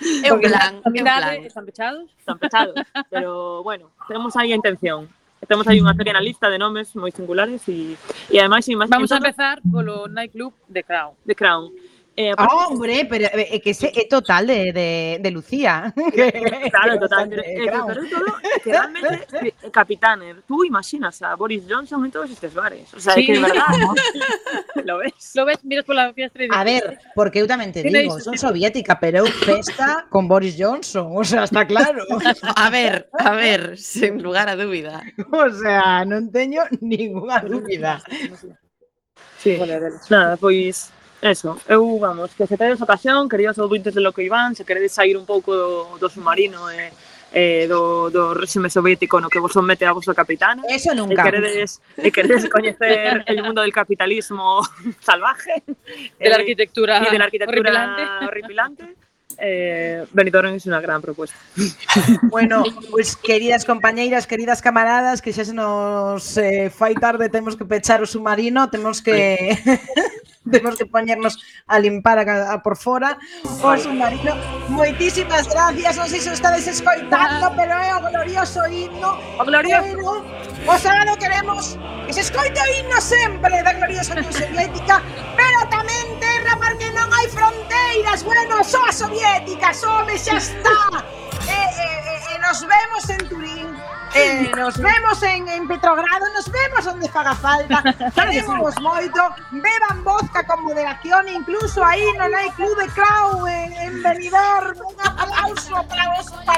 ¿Están 0.00 1.66
pechados? 1.66 2.10
Están 2.18 2.38
pechados, 2.38 2.74
pero 3.10 3.62
bueno, 3.62 3.90
tenemos 4.08 4.36
ahí 4.36 4.52
a 4.52 4.56
intención. 4.56 5.08
Tenemos 5.46 5.68
ahí 5.68 5.80
una 5.80 5.94
pequeña 5.94 6.20
lista 6.20 6.48
de 6.48 6.58
nombres 6.58 6.96
muy 6.96 7.12
singulares 7.12 7.68
y, 7.68 7.96
y 8.30 8.38
además... 8.38 8.66
Y 8.68 8.74
más 8.74 8.88
Vamos 8.88 9.12
a 9.12 9.18
empezar 9.18 9.60
con 9.70 9.86
los 9.86 10.10
nightclub 10.10 10.54
de 10.66 10.82
Crown. 10.82 11.14
De 11.24 11.36
Crown. 11.36 11.72
Eh, 12.18 12.32
Ah, 12.36 12.66
hombre, 12.72 13.04
pero 13.04 13.28
é 13.28 13.60
que 13.60 13.76
ese 13.76 13.92
é 13.92 14.08
total 14.08 14.46
de, 14.48 14.72
de, 14.72 14.88
de 15.20 15.30
Lucía. 15.30 15.92
Claro, 16.72 16.96
total. 16.98 17.28
Pero, 17.28 17.42
Eh, 17.44 17.54
eh, 17.60 17.66
Crown. 17.68 17.86
pero 17.92 18.00
todo, 18.08 18.28
que 18.64 18.70
realmente, 18.72 19.26
eh, 19.44 19.52
Capitaner, 19.70 20.40
tú 20.48 20.64
imaginas 20.64 21.20
a 21.20 21.36
Boris 21.36 21.64
Johnson 21.68 22.00
en 22.06 22.10
todos 22.10 22.30
estes 22.32 22.54
bares. 22.56 22.88
O 22.94 23.00
sea, 23.00 23.12
Sí. 23.12 23.20
é 23.20 23.26
que 23.26 23.32
de 23.36 23.40
verdad, 23.44 23.68
lo 24.88 24.96
ves. 25.04 25.32
Lo 25.36 25.44
ves, 25.44 25.60
miras 25.62 25.84
pola 25.84 26.08
fiestra 26.16 26.40
e 26.40 26.46
dices, 26.48 26.56
A 26.56 26.64
ver, 26.64 26.84
porque 27.12 27.44
eu 27.44 27.46
tamén 27.46 27.68
te 27.68 27.84
digo, 27.84 28.16
son 28.16 28.40
soviética, 28.40 28.96
pero 28.96 29.28
festa 29.28 30.08
con 30.08 30.24
Boris 30.24 30.56
Johnson, 30.56 31.12
o 31.12 31.20
sea, 31.20 31.44
está 31.44 31.68
claro. 31.68 32.00
A 32.56 32.70
ver, 32.72 33.12
a 33.12 33.36
ver, 33.36 33.76
sin 33.76 34.24
lugar 34.24 34.48
a 34.48 34.56
dúbida. 34.56 35.04
O 35.36 35.52
sea, 35.52 36.00
non 36.08 36.32
teño 36.32 36.64
ninguna 36.80 37.44
dúbida. 37.44 38.00
Sí. 39.36 39.60
Nada, 40.08 40.36
pois 40.40 40.90
Eso, 41.26 41.58
eu, 41.68 41.98
vamos, 41.98 42.34
que 42.34 42.46
se 42.46 42.56
tedes 42.56 42.80
ocasión, 42.80 43.28
queridos 43.28 43.58
ouvintes 43.58 43.94
de 43.94 44.00
Loco 44.00 44.20
Iván, 44.20 44.54
se 44.54 44.64
queredes 44.64 44.92
sair 44.92 45.16
un 45.16 45.26
pouco 45.26 45.54
do, 45.54 45.98
do 45.98 46.08
submarino 46.08 46.70
e, 46.70 46.78
eh, 46.78 46.92
eh, 47.32 47.66
do, 47.66 48.10
do 48.10 48.34
réxime 48.34 48.70
soviético 48.70 49.20
no 49.20 49.28
que 49.28 49.42
vos 49.42 49.52
somete 49.52 49.84
a 49.84 49.92
vosso 49.92 50.14
capitana. 50.14 50.62
Eso 50.70 50.94
nunca. 50.94 51.20
E 51.20 51.26
queredes, 51.26 51.82
e 51.98 52.08
queredes 52.14 52.46
coñecer 52.46 53.26
el 53.26 53.42
mundo 53.42 53.60
del 53.60 53.74
capitalismo 53.74 54.62
salvaje. 55.02 55.66
De 55.66 56.28
la 56.30 56.38
eh, 56.38 56.40
arquitectura, 56.40 57.02
y 57.02 57.10
de 57.10 57.18
la 57.18 57.26
arquitectura 57.26 57.58
horripilante. 57.58 58.02
horripilante 58.26 59.06
eh, 59.38 60.06
Benidorm 60.12 60.54
es 60.54 60.66
una 60.66 60.80
gran 60.80 61.02
propuesta. 61.02 61.36
Bueno, 62.22 62.64
pues 62.90 63.16
queridas 63.16 63.64
compañeiras, 63.64 64.26
queridas 64.26 64.62
camaradas, 64.62 65.22
que 65.22 65.32
xa 65.32 65.44
se 65.44 65.54
nos 65.54 66.36
eh, 66.36 66.70
fai 66.70 66.94
tarde, 66.94 67.28
temos 67.28 67.56
que 67.56 67.64
pechar 67.64 68.02
o 68.02 68.06
submarino, 68.06 68.70
temos 68.70 69.02
que... 69.02 69.56
temos 70.50 70.76
que 70.76 70.86
poñernos 70.86 71.38
a 71.66 71.78
limpar 71.78 72.18
a, 72.18 72.52
a 72.52 72.62
por 72.62 72.76
fora 72.76 73.18
o 73.62 73.76
submarino. 73.76 74.34
Moitísimas 74.68 75.48
gracias, 75.48 75.96
non 75.96 76.08
sei 76.08 76.20
se 76.20 76.30
o 76.30 76.36
estades 76.36 76.66
escoitando, 76.66 77.50
pero 77.58 77.74
é 77.74 77.90
o 77.94 78.00
glorioso 78.02 78.62
himno. 78.70 79.18
O 79.38 79.44
glorioso. 79.44 79.82
Pero, 79.82 80.22
o 80.66 80.74
sábado 80.78 81.14
queremos 81.18 81.78
que 82.06 82.12
se 82.12 82.22
escoite 82.22 82.58
o 82.58 82.68
himno 82.78 82.98
sempre 83.02 83.62
da 83.62 83.72
gloriosa 83.74 84.14
Unión 84.14 84.32
Soviética, 84.40 85.02
pero 85.34 85.58
tamén 85.70 86.06
terra 86.22 86.54
porque 86.58 86.88
non 86.94 87.08
hai 87.10 87.26
fronteiras, 87.30 88.22
bueno, 88.22 88.62
só 88.62 88.82
a 88.86 88.92
soviética, 88.94 89.74
some 89.74 90.14
xa 90.14 90.38
está. 90.38 91.02
Eh, 91.48 91.52
eh, 91.52 92.20
eh, 92.34 92.38
nos 92.40 92.60
vemos 92.66 93.10
en 93.10 93.28
Turín, 93.28 93.76
eh, 94.14 94.50
nos 94.56 94.78
vemos 94.78 95.22
en, 95.22 95.48
en 95.48 95.68
Petrogrado, 95.68 96.26
nos 96.34 96.50
vemos 96.50 96.86
onde 96.86 97.08
faga 97.08 97.34
falta, 97.34 97.82
queremos 98.14 98.74
moito, 98.80 99.20
beban 99.50 100.04
vodka 100.04 100.46
con 100.46 100.62
moderación, 100.64 101.28
incluso 101.28 101.82
aí 101.84 102.06
non 102.16 102.30
hai 102.32 102.48
de 102.54 102.86
Clau 102.94 103.46
en, 103.46 103.72
en 103.74 103.92
Benidorm, 104.02 104.78
un 104.78 104.96
aplauso 105.02 105.74
para 105.90 106.06
vos, 106.14 106.26
para 106.32 106.54